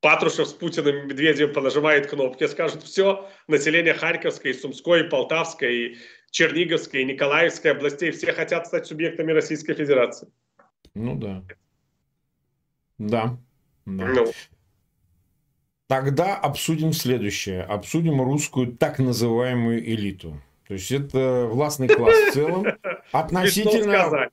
Патрушев 0.02 0.48
с 0.48 0.54
Путиным 0.54 0.98
и 0.98 1.02
Медведевым 1.06 1.54
понажимает 1.54 2.08
кнопки, 2.08 2.46
скажут, 2.48 2.84
все, 2.84 3.30
население 3.48 3.94
Харьковской, 3.94 4.54
Сумской, 4.54 5.06
Полтавской, 5.06 5.98
Черниговской, 6.32 7.06
Николаевской 7.06 7.72
областей, 7.72 8.12
все 8.12 8.34
хотят 8.34 8.68
стать 8.68 8.86
субъектами 8.86 9.32
Российской 9.32 9.74
Федерации. 9.74 10.28
Ну 10.94 11.16
да. 11.16 11.44
Да. 12.98 13.38
да. 13.86 14.06
Ну. 14.08 14.32
Тогда 15.88 16.36
обсудим 16.36 16.92
следующее. 16.94 17.64
Обсудим 17.64 18.22
русскую 18.22 18.76
так 18.76 19.00
называемую 19.00 19.80
элиту. 19.80 20.42
То 20.68 20.74
есть 20.74 20.92
это 20.92 21.48
властный 21.50 21.88
класс 21.88 22.16
в 22.30 22.34
целом. 22.34 22.66
Относительно... 23.12 24.30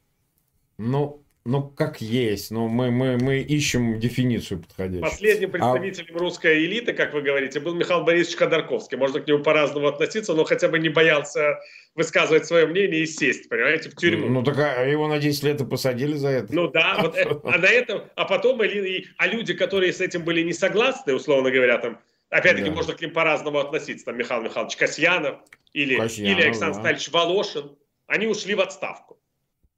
Ну, 0.78 1.22
ну, 1.44 1.62
как 1.62 2.00
есть. 2.00 2.50
Но 2.50 2.68
мы, 2.68 2.90
мы, 2.90 3.18
мы 3.18 3.38
ищем 3.40 3.98
дефиницию 3.98 4.60
подходящую. 4.60 5.02
Последним 5.02 5.48
а 5.48 5.52
представителем 5.52 6.16
а... 6.16 6.18
русской 6.18 6.64
элиты, 6.64 6.92
как 6.92 7.14
вы 7.14 7.22
говорите, 7.22 7.58
был 7.58 7.74
Михаил 7.74 8.04
Борисович 8.04 8.36
Ходорковский. 8.36 8.96
Можно 8.96 9.20
к 9.20 9.26
нему 9.26 9.42
по-разному 9.42 9.88
относиться, 9.88 10.34
но 10.34 10.44
хотя 10.44 10.68
бы 10.68 10.78
не 10.78 10.88
боялся 10.88 11.58
высказывать 11.96 12.46
свое 12.46 12.66
мнение 12.66 13.02
и 13.02 13.06
сесть, 13.06 13.48
понимаете, 13.48 13.90
в 13.90 13.96
тюрьму. 13.96 14.28
Ну, 14.28 14.42
так 14.42 14.56
а 14.58 14.84
его 14.84 15.08
на 15.08 15.18
10 15.18 15.42
лет 15.42 15.60
и 15.60 15.66
посадили 15.66 16.14
за 16.14 16.28
это. 16.28 16.54
Ну 16.54 16.68
да, 16.68 16.98
вот, 17.02 17.16
э, 17.16 17.24
а 17.44 17.58
на 17.58 17.66
этом, 17.66 18.02
а 18.14 18.24
потом, 18.24 18.60
а 18.60 19.26
люди, 19.26 19.54
которые 19.54 19.92
с 19.92 20.00
этим 20.00 20.24
были 20.24 20.42
не 20.42 20.52
согласны, 20.52 21.12
условно 21.12 21.50
говоря, 21.50 21.78
там, 21.78 21.98
опять-таки, 22.32 22.70
да. 22.70 22.74
можно 22.74 22.94
к 22.94 23.00
ним 23.00 23.12
по-разному 23.12 23.58
относиться, 23.58 24.06
там, 24.06 24.16
Михаил 24.16 24.42
Михайлович 24.42 24.76
Касьянов 24.76 25.36
или, 25.72 25.96
Касьянов, 25.96 26.38
или 26.38 26.46
Александр 26.46 26.74
да. 26.74 26.80
Стальевич 26.80 27.10
Волошин, 27.12 27.76
они 28.06 28.26
ушли 28.26 28.54
в 28.54 28.60
отставку. 28.60 29.18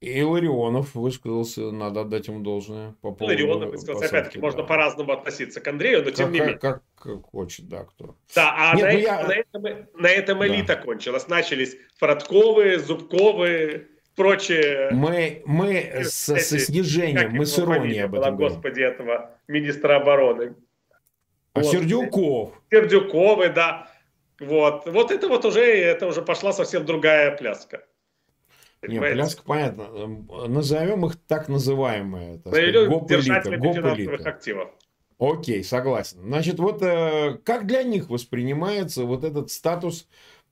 И 0.01 0.21
Ларионов 0.21 0.93
высказался, 0.93 1.71
надо 1.71 2.01
отдать 2.01 2.27
ему 2.27 2.41
должное. 2.41 2.95
По 3.01 3.11
поводу 3.11 3.25
Ларионов 3.25 3.71
высказался, 3.71 4.05
опять-таки, 4.05 4.39
да. 4.39 4.45
можно 4.45 4.63
по-разному 4.63 5.11
относиться 5.11 5.61
к 5.61 5.67
Андрею, 5.67 6.03
но 6.03 6.11
тем 6.11 6.25
как, 6.25 6.33
не 6.33 6.39
менее. 6.39 6.57
Как, 6.57 6.83
как 6.95 7.23
хочет, 7.23 7.67
да, 7.67 7.83
кто. 7.85 8.15
Да, 8.35 8.53
а 8.57 8.75
Нет, 8.75 8.85
на, 8.85 8.91
ну 8.91 8.99
я... 8.99 9.27
на, 9.27 9.31
этом, 9.31 9.87
на 9.95 10.07
этом 10.07 10.45
элита 10.45 10.75
да. 10.75 10.81
кончилась. 10.81 11.27
Начались 11.27 11.77
Фродковы, 11.97 12.77
Зубковы, 12.77 13.87
прочие. 14.15 14.89
Мы, 14.91 15.41
мы 15.45 15.73
эти, 15.73 16.07
со, 16.07 16.35
со 16.37 16.59
снижением, 16.59 17.31
мы 17.31 17.45
с 17.45 17.57
иронией 17.57 18.03
об 18.03 18.15
этом 18.15 18.37
была, 18.37 18.49
Господи, 18.49 18.81
этого 18.81 19.31
министра 19.47 19.95
обороны. 19.95 20.55
А 21.55 21.61
вот. 21.61 21.71
Сердюков. 21.71 22.51
Сердюковы, 22.69 23.49
да. 23.49 23.87
Вот. 24.39 24.85
вот 24.85 25.11
это 25.11 25.29
вот 25.29 25.45
уже, 25.45 25.61
это 25.61 26.05
уже 26.05 26.21
пошла 26.21 26.51
совсем 26.51 26.85
другая 26.85 27.35
пляска. 27.35 27.85
Не, 28.85 28.99
пляска, 28.99 29.41
понятно. 29.43 29.87
Назовем 30.47 31.05
их 31.05 31.15
так 31.27 31.47
называемые. 31.47 32.39
Так 32.39 32.53
сказать, 32.53 32.87
гоп-элита. 32.87 34.17
Гоп 34.17 34.27
активов. 34.27 34.69
Окей, 35.17 35.63
согласен. 35.63 36.19
Значит, 36.23 36.59
вот 36.59 36.81
э, 36.81 37.39
как 37.45 37.67
для 37.67 37.83
них 37.83 38.09
воспринимается 38.09 39.05
вот 39.05 39.23
этот 39.23 39.49
статус 39.49 40.09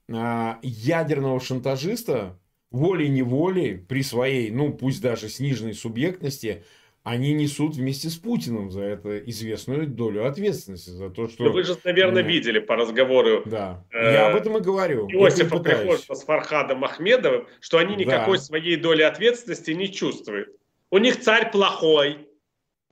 э, 0.08 0.54
ядерного 0.62 1.42
шантажиста 1.42 2.40
волей-неволей 2.72 3.76
при 3.76 4.02
своей, 4.04 4.52
ну 4.52 4.74
пусть 4.74 5.02
даже 5.02 5.28
сниженной 5.28 5.74
субъектности, 5.74 6.64
они 7.04 7.34
несут 7.34 7.76
вместе 7.76 8.10
с 8.10 8.16
Путиным 8.16 8.72
за 8.72 8.82
это 8.82 9.20
известную 9.20 9.88
долю 9.88 10.26
ответственности. 10.26 10.90
За 10.90 11.10
то, 11.10 11.28
что... 11.28 11.44
Ну, 11.44 11.52
вы 11.52 11.64
же, 11.64 11.78
наверное, 11.84 12.24
видели 12.24 12.60
по 12.60 12.78
разговору. 12.78 13.44
Да, 13.46 13.86
э, 13.92 14.14
я 14.14 14.28
об 14.30 14.36
этом 14.36 14.58
и 14.58 14.62
говорю. 14.62 15.08
Иосифа 15.10 15.60
Приходько 15.60 16.16
с 16.16 16.24
Фархадом 16.24 16.84
Ахмедовым, 16.86 17.48
что 17.60 17.78
они 17.78 17.98
никакой 17.98 18.38
да. 18.38 18.44
своей 18.44 18.78
доли 18.78 19.02
ответственности 19.02 19.72
не 19.72 19.92
чувствуют. 19.92 20.50
У 20.92 20.98
них 20.98 21.20
царь 21.20 21.52
плохой, 21.52 22.30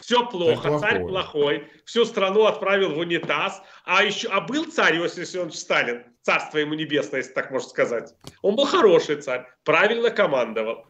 все 0.01 0.25
плохо, 0.25 0.79
царь, 0.79 0.79
царь 0.79 1.05
плохой, 1.05 1.67
всю 1.85 2.03
страну 2.03 2.45
отправил 2.45 2.93
в 2.93 2.97
унитаз. 2.97 3.61
А 3.85 4.03
еще, 4.03 4.27
а 4.27 4.41
был 4.41 4.65
царь 4.65 4.97
Иосиф 4.97 5.19
Виссарионович 5.19 5.55
Сталин, 5.55 6.03
царство 6.21 6.57
ему 6.57 6.73
небесное, 6.73 7.19
если 7.19 7.31
так 7.31 7.49
можно 7.51 7.69
сказать. 7.69 8.13
Он 8.41 8.57
был 8.57 8.65
хороший 8.65 9.21
царь, 9.21 9.45
правильно 9.63 10.09
командовал. 10.09 10.85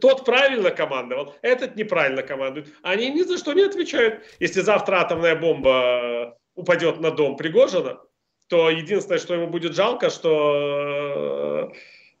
Тот 0.00 0.24
правильно 0.24 0.70
командовал, 0.70 1.34
этот 1.42 1.76
неправильно 1.76 2.22
командует. 2.22 2.68
Они 2.82 3.10
ни 3.10 3.22
за 3.22 3.38
что 3.38 3.52
не 3.52 3.62
отвечают. 3.62 4.24
Если 4.40 4.60
завтра 4.60 4.96
атомная 4.96 5.36
бомба 5.36 6.36
упадет 6.54 7.00
на 7.00 7.10
дом 7.10 7.36
Пригожина, 7.36 8.00
то 8.48 8.70
единственное, 8.70 9.18
что 9.18 9.34
ему 9.34 9.46
будет 9.48 9.74
жалко, 9.74 10.10
что 10.10 11.70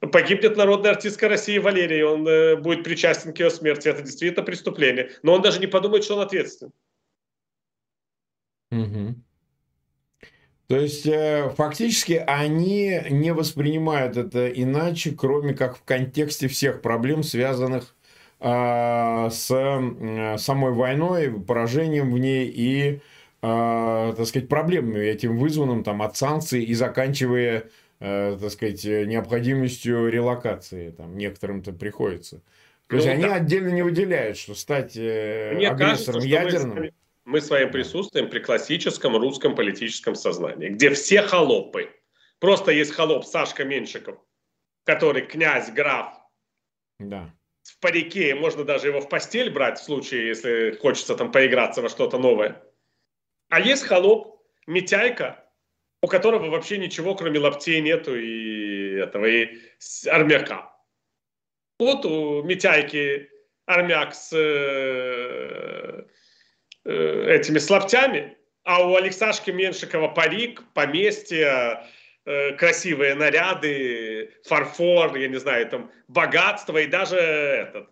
э, 0.00 0.06
погибнет 0.06 0.56
народная 0.56 0.92
артистка 0.92 1.28
России 1.28 1.58
Валерия, 1.58 1.98
и 1.98 2.02
он 2.02 2.26
э, 2.26 2.56
будет 2.56 2.84
причастен 2.84 3.34
к 3.34 3.40
ее 3.40 3.50
смерти. 3.50 3.88
Это 3.88 4.02
действительно 4.02 4.44
преступление. 4.44 5.10
Но 5.22 5.34
он 5.34 5.42
даже 5.42 5.60
не 5.60 5.66
подумает, 5.66 6.04
что 6.04 6.14
он 6.14 6.22
ответственен. 6.22 6.72
Угу. 8.70 9.23
То 10.66 10.78
есть, 10.78 11.06
э, 11.06 11.50
фактически, 11.56 12.22
они 12.26 13.00
не 13.10 13.34
воспринимают 13.34 14.16
это 14.16 14.48
иначе, 14.48 15.12
кроме 15.12 15.54
как 15.54 15.76
в 15.76 15.82
контексте 15.84 16.48
всех 16.48 16.80
проблем, 16.80 17.22
связанных 17.22 17.94
а, 18.40 19.30
с 19.30 19.46
самой 19.46 20.72
войной, 20.72 21.30
поражением 21.30 22.12
в 22.12 22.18
ней 22.18 22.46
и, 22.54 23.00
а, 23.40 24.12
так 24.14 24.26
сказать, 24.26 24.48
проблемами 24.48 25.04
этим 25.04 25.38
вызванным 25.38 25.82
там, 25.82 26.02
от 26.02 26.16
санкций 26.16 26.62
и 26.62 26.74
заканчивая, 26.74 27.64
э, 28.00 28.36
так 28.38 28.50
сказать, 28.50 28.84
необходимостью 28.84 30.08
релокации. 30.08 30.90
Там, 30.90 31.16
некоторым-то 31.16 31.72
приходится. 31.72 32.42
То 32.88 32.96
есть, 32.96 33.06
ну, 33.06 33.12
они 33.14 33.24
да. 33.24 33.36
отдельно 33.36 33.70
не 33.70 33.82
выделяют, 33.82 34.36
что 34.36 34.54
стать 34.54 34.92
э, 34.96 35.52
Мне 35.54 35.68
агрессором 35.68 36.20
кажется, 36.20 36.28
ядерным... 36.28 36.78
Мы 36.78 36.92
мы 37.24 37.40
своим 37.40 37.70
присутствием 37.70 38.28
при 38.28 38.40
классическом 38.40 39.16
русском 39.16 39.54
политическом 39.54 40.14
сознании, 40.14 40.68
где 40.68 40.90
все 40.90 41.22
холопы. 41.22 41.90
Просто 42.38 42.70
есть 42.72 42.92
холоп 42.92 43.24
Сашка 43.24 43.64
Меньшиков, 43.64 44.18
который 44.84 45.22
князь, 45.22 45.70
граф. 45.70 46.14
Да. 46.98 47.34
В 47.62 47.80
парике, 47.80 48.34
можно 48.34 48.64
даже 48.64 48.88
его 48.88 49.00
в 49.00 49.08
постель 49.08 49.50
брать 49.50 49.78
в 49.78 49.84
случае, 49.84 50.28
если 50.28 50.72
хочется 50.80 51.16
там 51.16 51.32
поиграться 51.32 51.80
во 51.80 51.88
что-то 51.88 52.18
новое. 52.18 52.62
А 53.48 53.60
есть 53.60 53.84
холоп, 53.84 54.42
Митяйка, 54.66 55.44
у 56.02 56.06
которого 56.06 56.50
вообще 56.50 56.78
ничего, 56.78 57.14
кроме 57.14 57.38
лаптей 57.38 57.80
нету 57.80 58.14
и 58.16 58.96
этого, 58.96 59.24
и 59.24 59.58
армяка. 60.06 60.74
Вот 61.78 62.04
у 62.04 62.42
Митяйки 62.42 63.30
армяк 63.66 64.14
с 64.14 64.30
Э, 65.94 66.04
этими 66.84 67.58
слаптями, 67.58 68.36
а 68.64 68.86
у 68.86 68.96
Алексашки 68.96 69.50
Меншикова 69.50 70.08
парик, 70.08 70.62
поместье, 70.74 71.84
э, 72.24 72.52
красивые 72.52 73.14
наряды, 73.14 74.32
фарфор, 74.44 75.16
я 75.16 75.28
не 75.28 75.38
знаю, 75.38 75.68
там 75.68 75.90
богатство 76.08 76.78
и 76.78 76.86
даже 76.86 77.16
этот 77.16 77.88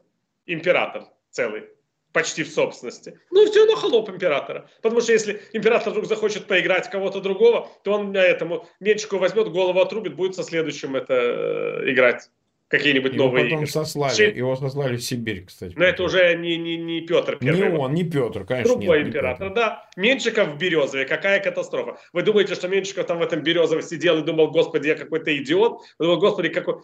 император 0.47 1.05
целый 1.31 1.65
почти 2.13 2.43
в 2.43 2.51
собственности. 2.51 3.19
Ну, 3.31 3.51
все 3.51 3.61
равно 3.61 3.77
холоп 3.77 4.11
императора. 4.11 4.69
Потому 4.83 5.01
что 5.01 5.13
если 5.13 5.43
император 5.53 5.93
вдруг 5.93 6.07
захочет 6.07 6.47
поиграть 6.47 6.91
кого-то 6.91 7.21
другого, 7.21 7.71
то 7.85 7.95
он 7.95 8.15
этому 8.15 8.69
Менчику 8.81 9.19
возьмет, 9.19 9.49
голову 9.49 9.81
отрубит, 9.81 10.15
будет 10.15 10.35
со 10.35 10.43
следующим 10.43 10.95
это 10.95 11.15
э, 11.15 11.91
играть 11.91 12.29
какие-нибудь 12.73 13.13
его 13.13 13.27
новые 13.27 13.45
потом 13.45 13.59
игры. 13.59 13.71
сослали, 13.71 14.15
Ши... 14.15 14.25
его 14.25 14.57
сослали 14.57 14.97
в 14.97 15.03
Сибирь, 15.03 15.45
кстати. 15.45 15.75
Но 15.77 15.85
это 15.85 16.03
уже 16.03 16.35
не, 16.35 16.57
не, 16.57 16.79
не 16.79 17.03
Петр 17.03 17.37
Первый. 17.37 17.71
Не 17.71 17.77
он, 17.77 17.93
не 17.93 18.03
Петр, 18.03 18.45
конечно. 18.45 18.75
Другой 18.75 19.01
нет, 19.01 19.09
император, 19.09 19.51
не 19.51 19.55
да. 19.55 19.91
Меньшиков 19.97 20.49
в 20.49 20.57
Березове, 20.57 21.05
какая 21.05 21.41
катастрофа. 21.41 21.99
Вы 22.15 22.23
думаете, 22.23 22.55
что 22.55 22.69
Меньшиков 22.69 23.07
там 23.07 23.19
в 23.19 23.23
этом 23.23 23.43
Березове 23.43 23.83
сидел 23.83 24.19
и 24.19 24.23
думал, 24.23 24.51
господи, 24.51 24.89
я 24.89 24.95
какой-то 24.95 25.37
идиот? 25.37 25.83
Думал, 25.99 26.19
господи, 26.19 26.49
какой... 26.49 26.77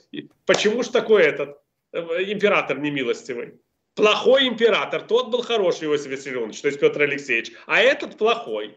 Почему 0.45 0.83
ж 0.83 0.89
такой 0.89 1.23
этот 1.23 1.59
э, 1.93 1.99
император 2.33 2.79
немилостивый? 2.79 3.55
Плохой 3.95 4.47
император, 4.47 5.01
тот 5.03 5.31
был 5.31 5.41
хороший 5.41 5.89
Иосиф 5.89 6.09
Виссарионович, 6.09 6.61
то 6.61 6.69
есть 6.69 6.79
Петр 6.79 7.03
Алексеевич, 7.03 7.53
а 7.67 7.81
этот 7.81 8.19
плохой. 8.19 8.77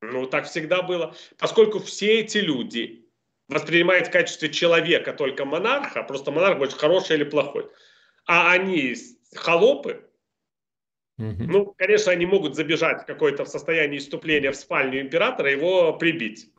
Ну, 0.00 0.26
так 0.26 0.46
всегда 0.46 0.82
было. 0.82 1.16
Поскольку 1.36 1.80
все 1.80 2.20
эти 2.20 2.38
люди, 2.38 3.07
воспринимает 3.48 4.08
в 4.08 4.10
качестве 4.10 4.50
человека 4.50 5.12
только 5.12 5.44
монарха, 5.44 6.02
просто 6.02 6.30
монарх 6.30 6.58
будет 6.58 6.74
хороший 6.74 7.16
или 7.16 7.24
плохой. 7.24 7.68
А 8.26 8.52
они 8.52 8.94
холопы, 9.34 10.04
угу. 11.18 11.44
ну, 11.44 11.74
конечно, 11.76 12.12
они 12.12 12.26
могут 12.26 12.54
забежать 12.54 13.02
в 13.02 13.06
какое-то 13.06 13.44
состояние 13.46 13.98
иступления 13.98 14.52
в 14.52 14.56
спальню 14.56 15.00
императора, 15.00 15.50
его 15.50 15.94
прибить. 15.94 16.52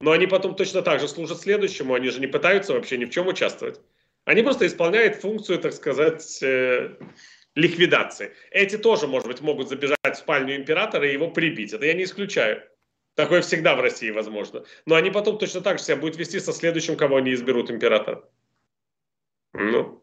Но 0.00 0.12
они 0.12 0.26
потом 0.26 0.56
точно 0.56 0.82
так 0.82 1.00
же 1.00 1.08
служат 1.08 1.40
следующему, 1.40 1.94
они 1.94 2.10
же 2.10 2.20
не 2.20 2.26
пытаются 2.26 2.72
вообще 2.72 2.98
ни 2.98 3.04
в 3.04 3.10
чем 3.10 3.28
участвовать. 3.28 3.80
Они 4.24 4.42
просто 4.42 4.66
исполняют 4.66 5.16
функцию, 5.16 5.58
так 5.58 5.72
сказать, 5.72 6.42
э, 6.42 6.96
ликвидации. 7.54 8.32
Эти 8.50 8.78
тоже, 8.78 9.06
может 9.06 9.28
быть, 9.28 9.40
могут 9.40 9.68
забежать 9.68 9.98
в 10.04 10.16
спальню 10.16 10.56
императора 10.56 11.08
и 11.08 11.12
его 11.12 11.30
прибить. 11.30 11.72
Это 11.72 11.86
я 11.86 11.94
не 11.94 12.04
исключаю. 12.04 12.62
Такое 13.14 13.42
всегда 13.42 13.76
в 13.76 13.80
России 13.80 14.10
возможно. 14.10 14.64
Но 14.86 14.94
они 14.94 15.10
потом 15.10 15.38
точно 15.38 15.60
так 15.60 15.78
же 15.78 15.84
себя 15.84 15.96
будут 15.96 16.16
вести 16.16 16.40
со 16.40 16.52
следующим, 16.52 16.96
кого 16.96 17.16
они 17.16 17.34
изберут 17.34 17.70
императора. 17.70 18.28
Ну. 19.52 20.02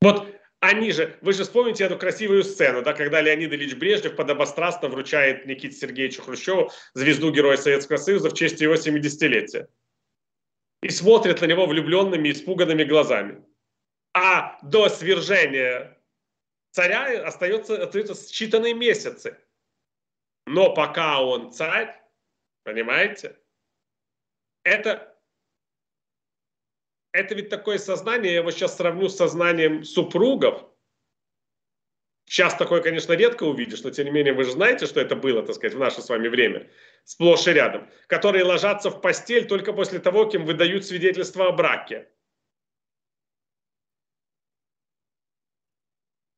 Вот 0.00 0.26
они 0.60 0.90
же, 0.92 1.18
вы 1.20 1.34
же 1.34 1.44
вспомните 1.44 1.84
эту 1.84 1.98
красивую 1.98 2.42
сцену, 2.42 2.82
да, 2.82 2.94
когда 2.94 3.20
Леонид 3.20 3.52
Ильич 3.52 3.74
Брежнев 3.74 4.16
подобострастно 4.16 4.88
вручает 4.88 5.44
Никите 5.46 5.76
Сергеевичу 5.76 6.22
Хрущеву 6.22 6.70
звезду 6.94 7.30
Героя 7.30 7.58
Советского 7.58 7.98
Союза 7.98 8.30
в 8.30 8.34
честь 8.34 8.60
его 8.60 8.74
70-летия. 8.74 9.68
И 10.82 10.88
смотрит 10.88 11.40
на 11.42 11.46
него 11.46 11.66
влюбленными, 11.66 12.30
испуганными 12.30 12.84
глазами. 12.84 13.44
А 14.14 14.58
до 14.62 14.88
свержения 14.88 15.98
царя 16.70 17.26
остается, 17.26 17.82
остается 17.82 18.14
считанные 18.14 18.72
месяцы. 18.72 19.36
Но 20.46 20.72
пока 20.72 21.20
он 21.22 21.52
царь, 21.52 21.94
понимаете, 22.66 23.38
это, 24.64 25.16
это 27.12 27.34
ведь 27.36 27.48
такое 27.48 27.78
сознание, 27.78 28.32
я 28.32 28.40
его 28.40 28.50
сейчас 28.50 28.76
сравню 28.76 29.08
с 29.08 29.16
сознанием 29.16 29.84
супругов. 29.84 30.68
Сейчас 32.28 32.56
такое, 32.56 32.82
конечно, 32.82 33.12
редко 33.12 33.44
увидишь, 33.44 33.84
но 33.84 33.90
тем 33.90 34.06
не 34.06 34.10
менее 34.10 34.34
вы 34.34 34.42
же 34.42 34.50
знаете, 34.50 34.86
что 34.86 35.00
это 35.00 35.14
было, 35.14 35.44
так 35.44 35.54
сказать, 35.54 35.76
в 35.76 35.78
наше 35.78 36.02
с 36.02 36.08
вами 36.08 36.26
время, 36.26 36.68
сплошь 37.04 37.46
и 37.46 37.52
рядом, 37.52 37.88
которые 38.08 38.42
ложатся 38.42 38.90
в 38.90 39.00
постель 39.00 39.46
только 39.46 39.72
после 39.72 40.00
того, 40.00 40.24
кем 40.24 40.44
выдают 40.44 40.84
свидетельство 40.84 41.46
о 41.46 41.52
браке. 41.52 42.10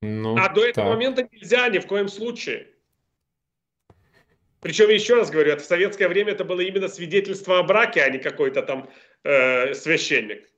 Ну, 0.02 0.36
а 0.36 0.50
до 0.50 0.66
этого 0.66 0.88
так. 0.88 0.94
момента 0.94 1.26
нельзя 1.32 1.70
ни 1.70 1.78
в 1.78 1.86
коем 1.86 2.08
случае. 2.08 2.77
Причем, 4.60 4.88
еще 4.90 5.14
раз 5.14 5.30
говорю, 5.30 5.52
это 5.52 5.62
в 5.62 5.66
советское 5.66 6.08
время 6.08 6.32
это 6.32 6.44
было 6.44 6.60
именно 6.60 6.88
свидетельство 6.88 7.60
о 7.60 7.62
браке, 7.62 8.02
а 8.02 8.10
не 8.10 8.18
какой-то 8.18 8.62
там 8.62 8.90
э, 9.22 9.74
священник. 9.74 10.48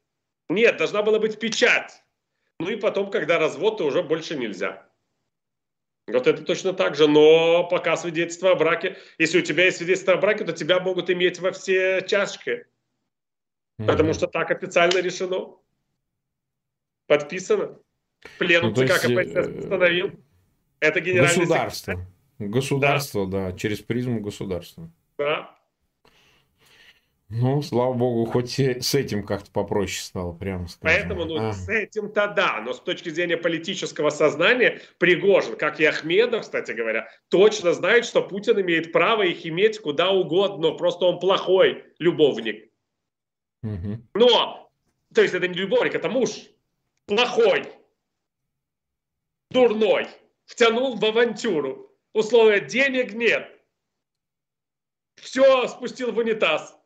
Нет, 0.48 0.78
должна 0.78 1.02
была 1.02 1.18
быть 1.18 1.38
печать. 1.38 2.02
Ну 2.58 2.70
и 2.70 2.76
потом, 2.76 3.10
когда 3.10 3.38
развод, 3.38 3.78
то 3.78 3.86
уже 3.86 4.02
больше 4.02 4.36
нельзя. 4.36 4.86
Вот 6.06 6.26
это 6.26 6.42
точно 6.42 6.72
так 6.72 6.96
же, 6.96 7.06
но 7.06 7.68
пока 7.68 7.96
свидетельство 7.96 8.52
о 8.52 8.56
браке, 8.56 8.96
если 9.18 9.38
у 9.38 9.42
тебя 9.42 9.66
есть 9.66 9.78
свидетельство 9.78 10.14
о 10.14 10.16
браке, 10.16 10.44
то 10.44 10.52
тебя 10.52 10.80
могут 10.80 11.10
иметь 11.10 11.38
во 11.38 11.52
все 11.52 12.02
чашки. 12.02 12.66
Mm-hmm. 13.78 13.86
Потому 13.86 14.12
что 14.14 14.26
так 14.26 14.50
официально 14.50 14.98
решено. 14.98 15.56
Подписано. 17.06 17.78
Пленум 18.38 18.74
ну, 18.76 18.86
ЦК 18.86 19.02
КПСС 19.02 19.48
установил. 19.58 20.12
Это 20.80 21.00
генеральный 21.00 21.36
Государство. 21.36 21.92
Секретарь. 21.92 22.19
Государство, 22.48 23.26
да. 23.26 23.50
да, 23.50 23.56
через 23.56 23.80
призму 23.80 24.20
государства. 24.20 24.90
Да. 25.18 25.56
Ну, 27.28 27.62
слава 27.62 27.92
богу, 27.94 28.24
хоть 28.24 28.58
с 28.58 28.94
этим 28.94 29.24
как-то 29.24 29.52
попроще 29.52 30.02
стало, 30.02 30.32
прямо 30.32 30.66
скажем. 30.66 31.00
Поэтому, 31.00 31.24
ну, 31.26 31.48
а. 31.48 31.52
с 31.52 31.68
этим-то 31.68 32.26
да, 32.26 32.60
но 32.60 32.72
с 32.72 32.80
точки 32.80 33.08
зрения 33.08 33.36
политического 33.36 34.10
сознания, 34.10 34.80
Пригожин, 34.98 35.54
как 35.54 35.78
и 35.78 35.84
Ахмедов, 35.84 36.42
кстати 36.42 36.72
говоря, 36.72 37.08
точно 37.28 37.72
знает, 37.72 38.04
что 38.04 38.20
Путин 38.20 38.60
имеет 38.60 38.90
право 38.90 39.22
их 39.22 39.46
иметь 39.46 39.78
куда 39.78 40.10
угодно, 40.10 40.72
просто 40.72 41.04
он 41.04 41.20
плохой 41.20 41.84
любовник. 42.00 42.68
Угу. 43.62 43.98
Но, 44.14 44.72
то 45.14 45.22
есть 45.22 45.34
это 45.34 45.46
не 45.46 45.54
любовник, 45.54 45.94
это 45.94 46.08
муж 46.08 46.30
плохой, 47.06 47.64
дурной, 49.50 50.08
втянул 50.46 50.96
в 50.96 51.04
авантюру. 51.04 51.89
Условия 52.12 52.60
денег 52.60 53.12
нет. 53.12 53.48
Все 55.16 55.68
спустил 55.68 56.12
в 56.12 56.18
унитаз. 56.18 56.76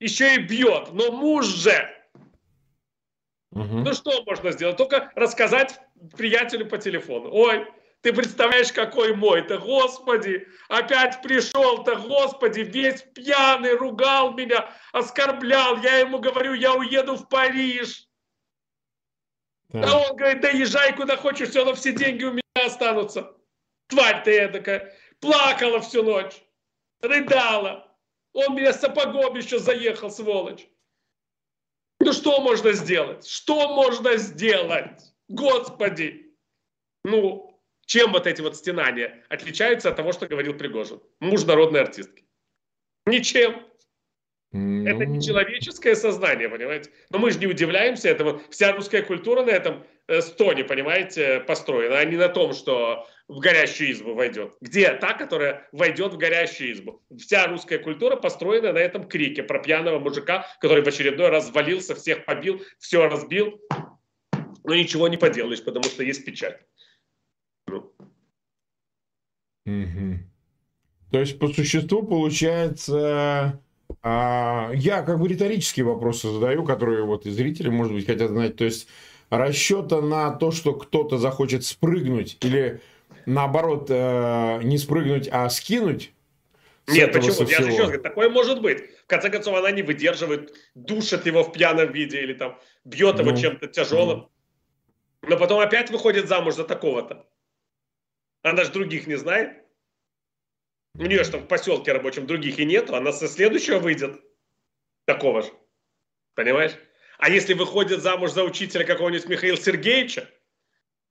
Еще 0.00 0.36
и 0.36 0.38
бьет. 0.38 0.92
Но 0.92 1.12
муж 1.12 1.46
же. 1.46 1.90
Угу. 3.52 3.78
Ну 3.78 3.92
что 3.94 4.22
можно 4.24 4.52
сделать? 4.52 4.76
Только 4.76 5.12
рассказать 5.14 5.78
приятелю 6.16 6.66
по 6.66 6.78
телефону. 6.78 7.30
Ой, 7.32 7.66
ты 8.00 8.12
представляешь, 8.12 8.72
какой 8.72 9.14
мой-то, 9.14 9.58
господи, 9.58 10.46
опять 10.68 11.22
пришел-то, 11.22 11.96
господи, 11.96 12.60
весь 12.60 13.02
пьяный, 13.14 13.76
ругал 13.76 14.34
меня, 14.34 14.68
оскорблял. 14.92 15.80
Я 15.82 16.00
ему 16.00 16.18
говорю, 16.18 16.52
я 16.54 16.74
уеду 16.74 17.14
в 17.14 17.28
Париж. 17.28 18.08
Да. 19.70 19.88
А 19.88 20.10
он 20.10 20.16
говорит, 20.16 20.40
да 20.42 20.50
езжай 20.50 20.94
куда 20.94 21.16
хочешь, 21.16 21.48
все 21.48 21.60
равно 21.60 21.74
все 21.74 21.92
деньги 21.92 22.24
у 22.24 22.32
меня 22.32 22.42
останутся. 22.66 23.34
Тварь 23.94 24.24
ты 24.24 24.38
эдакая. 24.40 24.92
Плакала 25.20 25.80
всю 25.80 26.02
ночь. 26.02 26.34
Рыдала. 27.00 27.96
Он 28.32 28.56
меня 28.56 28.72
сапогом 28.72 29.36
еще 29.36 29.58
заехал, 29.58 30.10
сволочь. 30.10 30.66
Ну 32.00 32.12
что 32.12 32.40
можно 32.40 32.72
сделать? 32.72 33.26
Что 33.26 33.72
можно 33.74 34.16
сделать? 34.16 35.00
Господи! 35.28 36.34
Ну, 37.04 37.62
чем 37.86 38.12
вот 38.12 38.26
эти 38.26 38.40
вот 38.40 38.56
стенания 38.56 39.24
отличаются 39.28 39.90
от 39.90 39.96
того, 39.96 40.12
что 40.12 40.26
говорил 40.26 40.54
Пригожин? 40.54 41.00
Муж 41.20 41.44
народной 41.44 41.82
артистки. 41.82 42.24
Ничем. 43.06 43.62
Ну... 44.50 44.88
Это 44.88 45.06
не 45.06 45.22
человеческое 45.22 45.94
сознание, 45.94 46.48
понимаете? 46.48 46.90
Но 47.10 47.18
мы 47.18 47.30
же 47.30 47.38
не 47.38 47.46
удивляемся 47.46 48.08
этому. 48.08 48.40
Вся 48.50 48.72
русская 48.72 49.02
культура 49.02 49.44
на 49.44 49.50
этом 49.50 49.86
э, 50.08 50.20
стоне, 50.20 50.64
понимаете, 50.64 51.40
построена, 51.40 51.98
а 51.98 52.04
не 52.04 52.16
на 52.16 52.28
том, 52.28 52.54
что 52.54 53.06
в 53.28 53.38
горящую 53.38 53.92
избу 53.92 54.14
войдет. 54.14 54.54
Где 54.60 54.92
та, 54.92 55.14
которая 55.14 55.66
войдет 55.72 56.12
в 56.12 56.18
горящую 56.18 56.72
избу? 56.72 57.02
Вся 57.18 57.46
русская 57.46 57.78
культура 57.78 58.16
построена 58.16 58.72
на 58.72 58.78
этом 58.78 59.08
крике 59.08 59.42
про 59.42 59.60
пьяного 59.60 59.98
мужика, 59.98 60.46
который 60.60 60.84
в 60.84 60.88
очередной 60.88 61.30
раз 61.30 61.50
валился, 61.50 61.94
всех 61.94 62.24
побил, 62.24 62.62
все 62.78 63.08
разбил. 63.08 63.60
Но 64.62 64.74
ничего 64.74 65.08
не 65.08 65.16
поделаешь, 65.16 65.64
потому 65.64 65.84
что 65.84 66.02
есть 66.02 66.24
печать. 66.24 66.60
Ну. 67.66 67.92
Угу. 69.66 70.18
То 71.10 71.20
есть, 71.20 71.38
по 71.38 71.48
существу, 71.48 72.02
получается, 72.02 73.60
а, 74.02 74.70
я 74.74 75.02
как 75.02 75.18
бы 75.18 75.28
риторические 75.28 75.86
вопросы 75.86 76.30
задаю, 76.30 76.64
которые 76.64 77.04
вот 77.04 77.24
и 77.24 77.30
зрители, 77.30 77.68
может 77.68 77.94
быть, 77.94 78.06
хотят 78.06 78.30
знать. 78.30 78.56
То 78.56 78.64
есть 78.64 78.88
расчета 79.30 80.00
на 80.02 80.30
то, 80.30 80.50
что 80.50 80.74
кто-то 80.74 81.18
захочет 81.18 81.64
спрыгнуть 81.64 82.36
или 82.42 82.80
наоборот 83.26 83.86
э, 83.90 84.60
не 84.62 84.78
спрыгнуть, 84.78 85.28
а 85.30 85.48
скинуть. 85.48 86.12
Нет, 86.86 87.12
почему? 87.12 87.48
Я 87.48 87.62
же 87.62 87.70
еще 87.70 87.82
говорю, 87.84 88.02
такое 88.02 88.28
может 88.28 88.60
быть. 88.60 88.90
В 89.04 89.06
конце 89.06 89.30
концов, 89.30 89.56
она 89.56 89.70
не 89.70 89.82
выдерживает, 89.82 90.54
душит 90.74 91.26
его 91.26 91.42
в 91.42 91.52
пьяном 91.52 91.92
виде 91.92 92.20
или 92.20 92.34
там 92.34 92.58
бьет 92.84 93.18
его 93.18 93.30
ну, 93.30 93.36
чем-то 93.36 93.68
тяжелым. 93.68 94.28
Ну. 95.22 95.28
Но 95.28 95.38
потом 95.38 95.60
опять 95.60 95.90
выходит 95.90 96.28
замуж 96.28 96.54
за 96.54 96.64
такого-то. 96.64 97.26
Она 98.42 98.64
же 98.64 98.72
других 98.72 99.06
не 99.06 99.16
знает. 99.16 99.64
У 100.96 101.02
нее 101.02 101.24
же 101.24 101.30
там 101.30 101.40
в 101.40 101.48
поселке 101.48 101.92
рабочем 101.92 102.26
других 102.26 102.58
и 102.58 102.64
нету, 102.64 102.94
она 102.94 103.12
со 103.12 103.26
следующего 103.26 103.78
выйдет 103.78 104.20
такого 105.06 105.42
же. 105.42 105.48
Понимаешь? 106.34 106.72
А 107.18 107.30
если 107.30 107.54
выходит 107.54 108.02
замуж 108.02 108.32
за 108.32 108.44
учителя 108.44 108.84
какого-нибудь 108.84 109.28
Михаила 109.28 109.56
Сергеевича, 109.56 110.28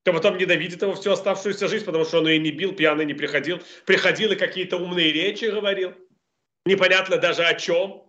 то 0.04 0.12
потом 0.12 0.38
ненавидит 0.38 0.82
его 0.82 0.93
всю 0.93 1.12
оставшуюся 1.12 1.68
жизнь, 1.68 1.86
потому 1.86 2.04
что 2.06 2.20
он 2.20 2.28
ее 2.28 2.38
не 2.39 2.51
бил, 2.51 2.74
пьяный 2.74 3.06
не 3.06 3.14
приходил. 3.14 3.62
Приходил 3.86 4.32
и 4.34 4.36
какие-то 4.36 4.78
умные 4.78 5.14
речи 5.14 5.45
говорил. 5.45 5.93
Непонятно 6.66 7.18
даже 7.18 7.43
о 7.43 7.54
чем. 7.54 8.04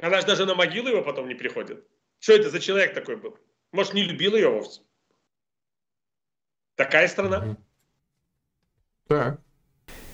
Она 0.00 0.20
же 0.20 0.26
даже 0.26 0.44
на 0.44 0.54
могилу 0.54 0.88
его 0.88 1.02
потом 1.02 1.28
не 1.28 1.34
приходит. 1.34 1.84
Что 2.18 2.34
это 2.34 2.50
за 2.50 2.60
человек 2.60 2.94
такой 2.94 3.16
был? 3.16 3.38
Может, 3.72 3.94
не 3.94 4.02
любил 4.02 4.34
ее 4.34 4.48
вовсе? 4.48 4.80
Такая 6.74 7.08
страна. 7.08 7.56
Так. 9.06 9.40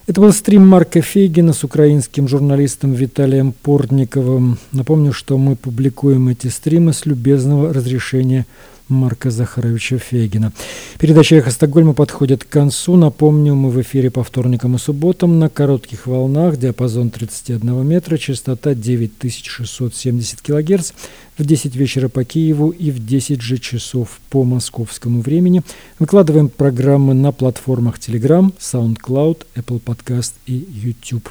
Это 0.07 0.21
был 0.21 0.33
стрим 0.33 0.67
Марка 0.67 1.01
Фейгина 1.01 1.53
с 1.53 1.65
украинским 1.65 2.29
журналистом 2.29 2.93
Виталием 2.93 3.53
Портниковым. 3.53 4.59
Напомню, 4.73 5.13
что 5.13 5.39
мы 5.39 5.57
публикуем 5.57 6.29
эти 6.29 6.49
стримы 6.49 6.93
с 6.93 7.07
любезного 7.07 7.73
разрешения 7.73 8.47
Марка 8.93 9.31
Захаровича 9.31 9.99
Фейгина. 9.99 10.53
Передача 10.99 11.37
«Эхо 11.37 11.51
Стокгольма» 11.51 11.95
подходит 11.95 12.45
к 12.45 12.49
концу. 12.49 12.97
Напомню, 12.97 13.55
мы 13.55 13.71
в 13.71 13.81
эфире 13.81 14.11
по 14.11 14.23
вторникам 14.23 14.77
и 14.77 14.79
субботам 14.79 15.39
на 15.39 15.49
коротких 15.49 16.07
волнах, 16.07 16.57
диапазон 16.57 17.11
31 17.11 17.87
метра, 17.87 18.17
частота 18.19 18.75
9670 18.75 20.41
кГц, 20.41 20.93
в 21.39 21.45
10 21.45 21.77
вечера 21.77 22.09
по 22.09 22.25
Киеву 22.25 22.71
и 22.71 22.91
в 22.91 23.05
10 23.05 23.41
же 23.41 23.59
часов 23.59 24.21
по 24.31 24.45
московскому 24.45 25.23
времени. 25.23 25.63
Выкладываем 25.99 26.49
программы 26.49 27.15
на 27.15 27.33
платформах 27.33 27.99
Telegram, 27.99 28.53
SoundCloud, 28.59 29.47
Apple 29.57 29.83
Podcast 29.83 30.35
и 30.47 30.67
YouTube. 30.71 31.31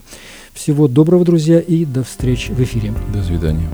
Всего 0.53 0.87
доброго, 0.87 1.23
друзья, 1.23 1.59
и 1.59 1.85
до 1.85 2.03
встречи 2.03 2.51
в 2.51 2.59
эфире. 2.59 2.93
До 3.13 3.23
свидания. 3.23 3.69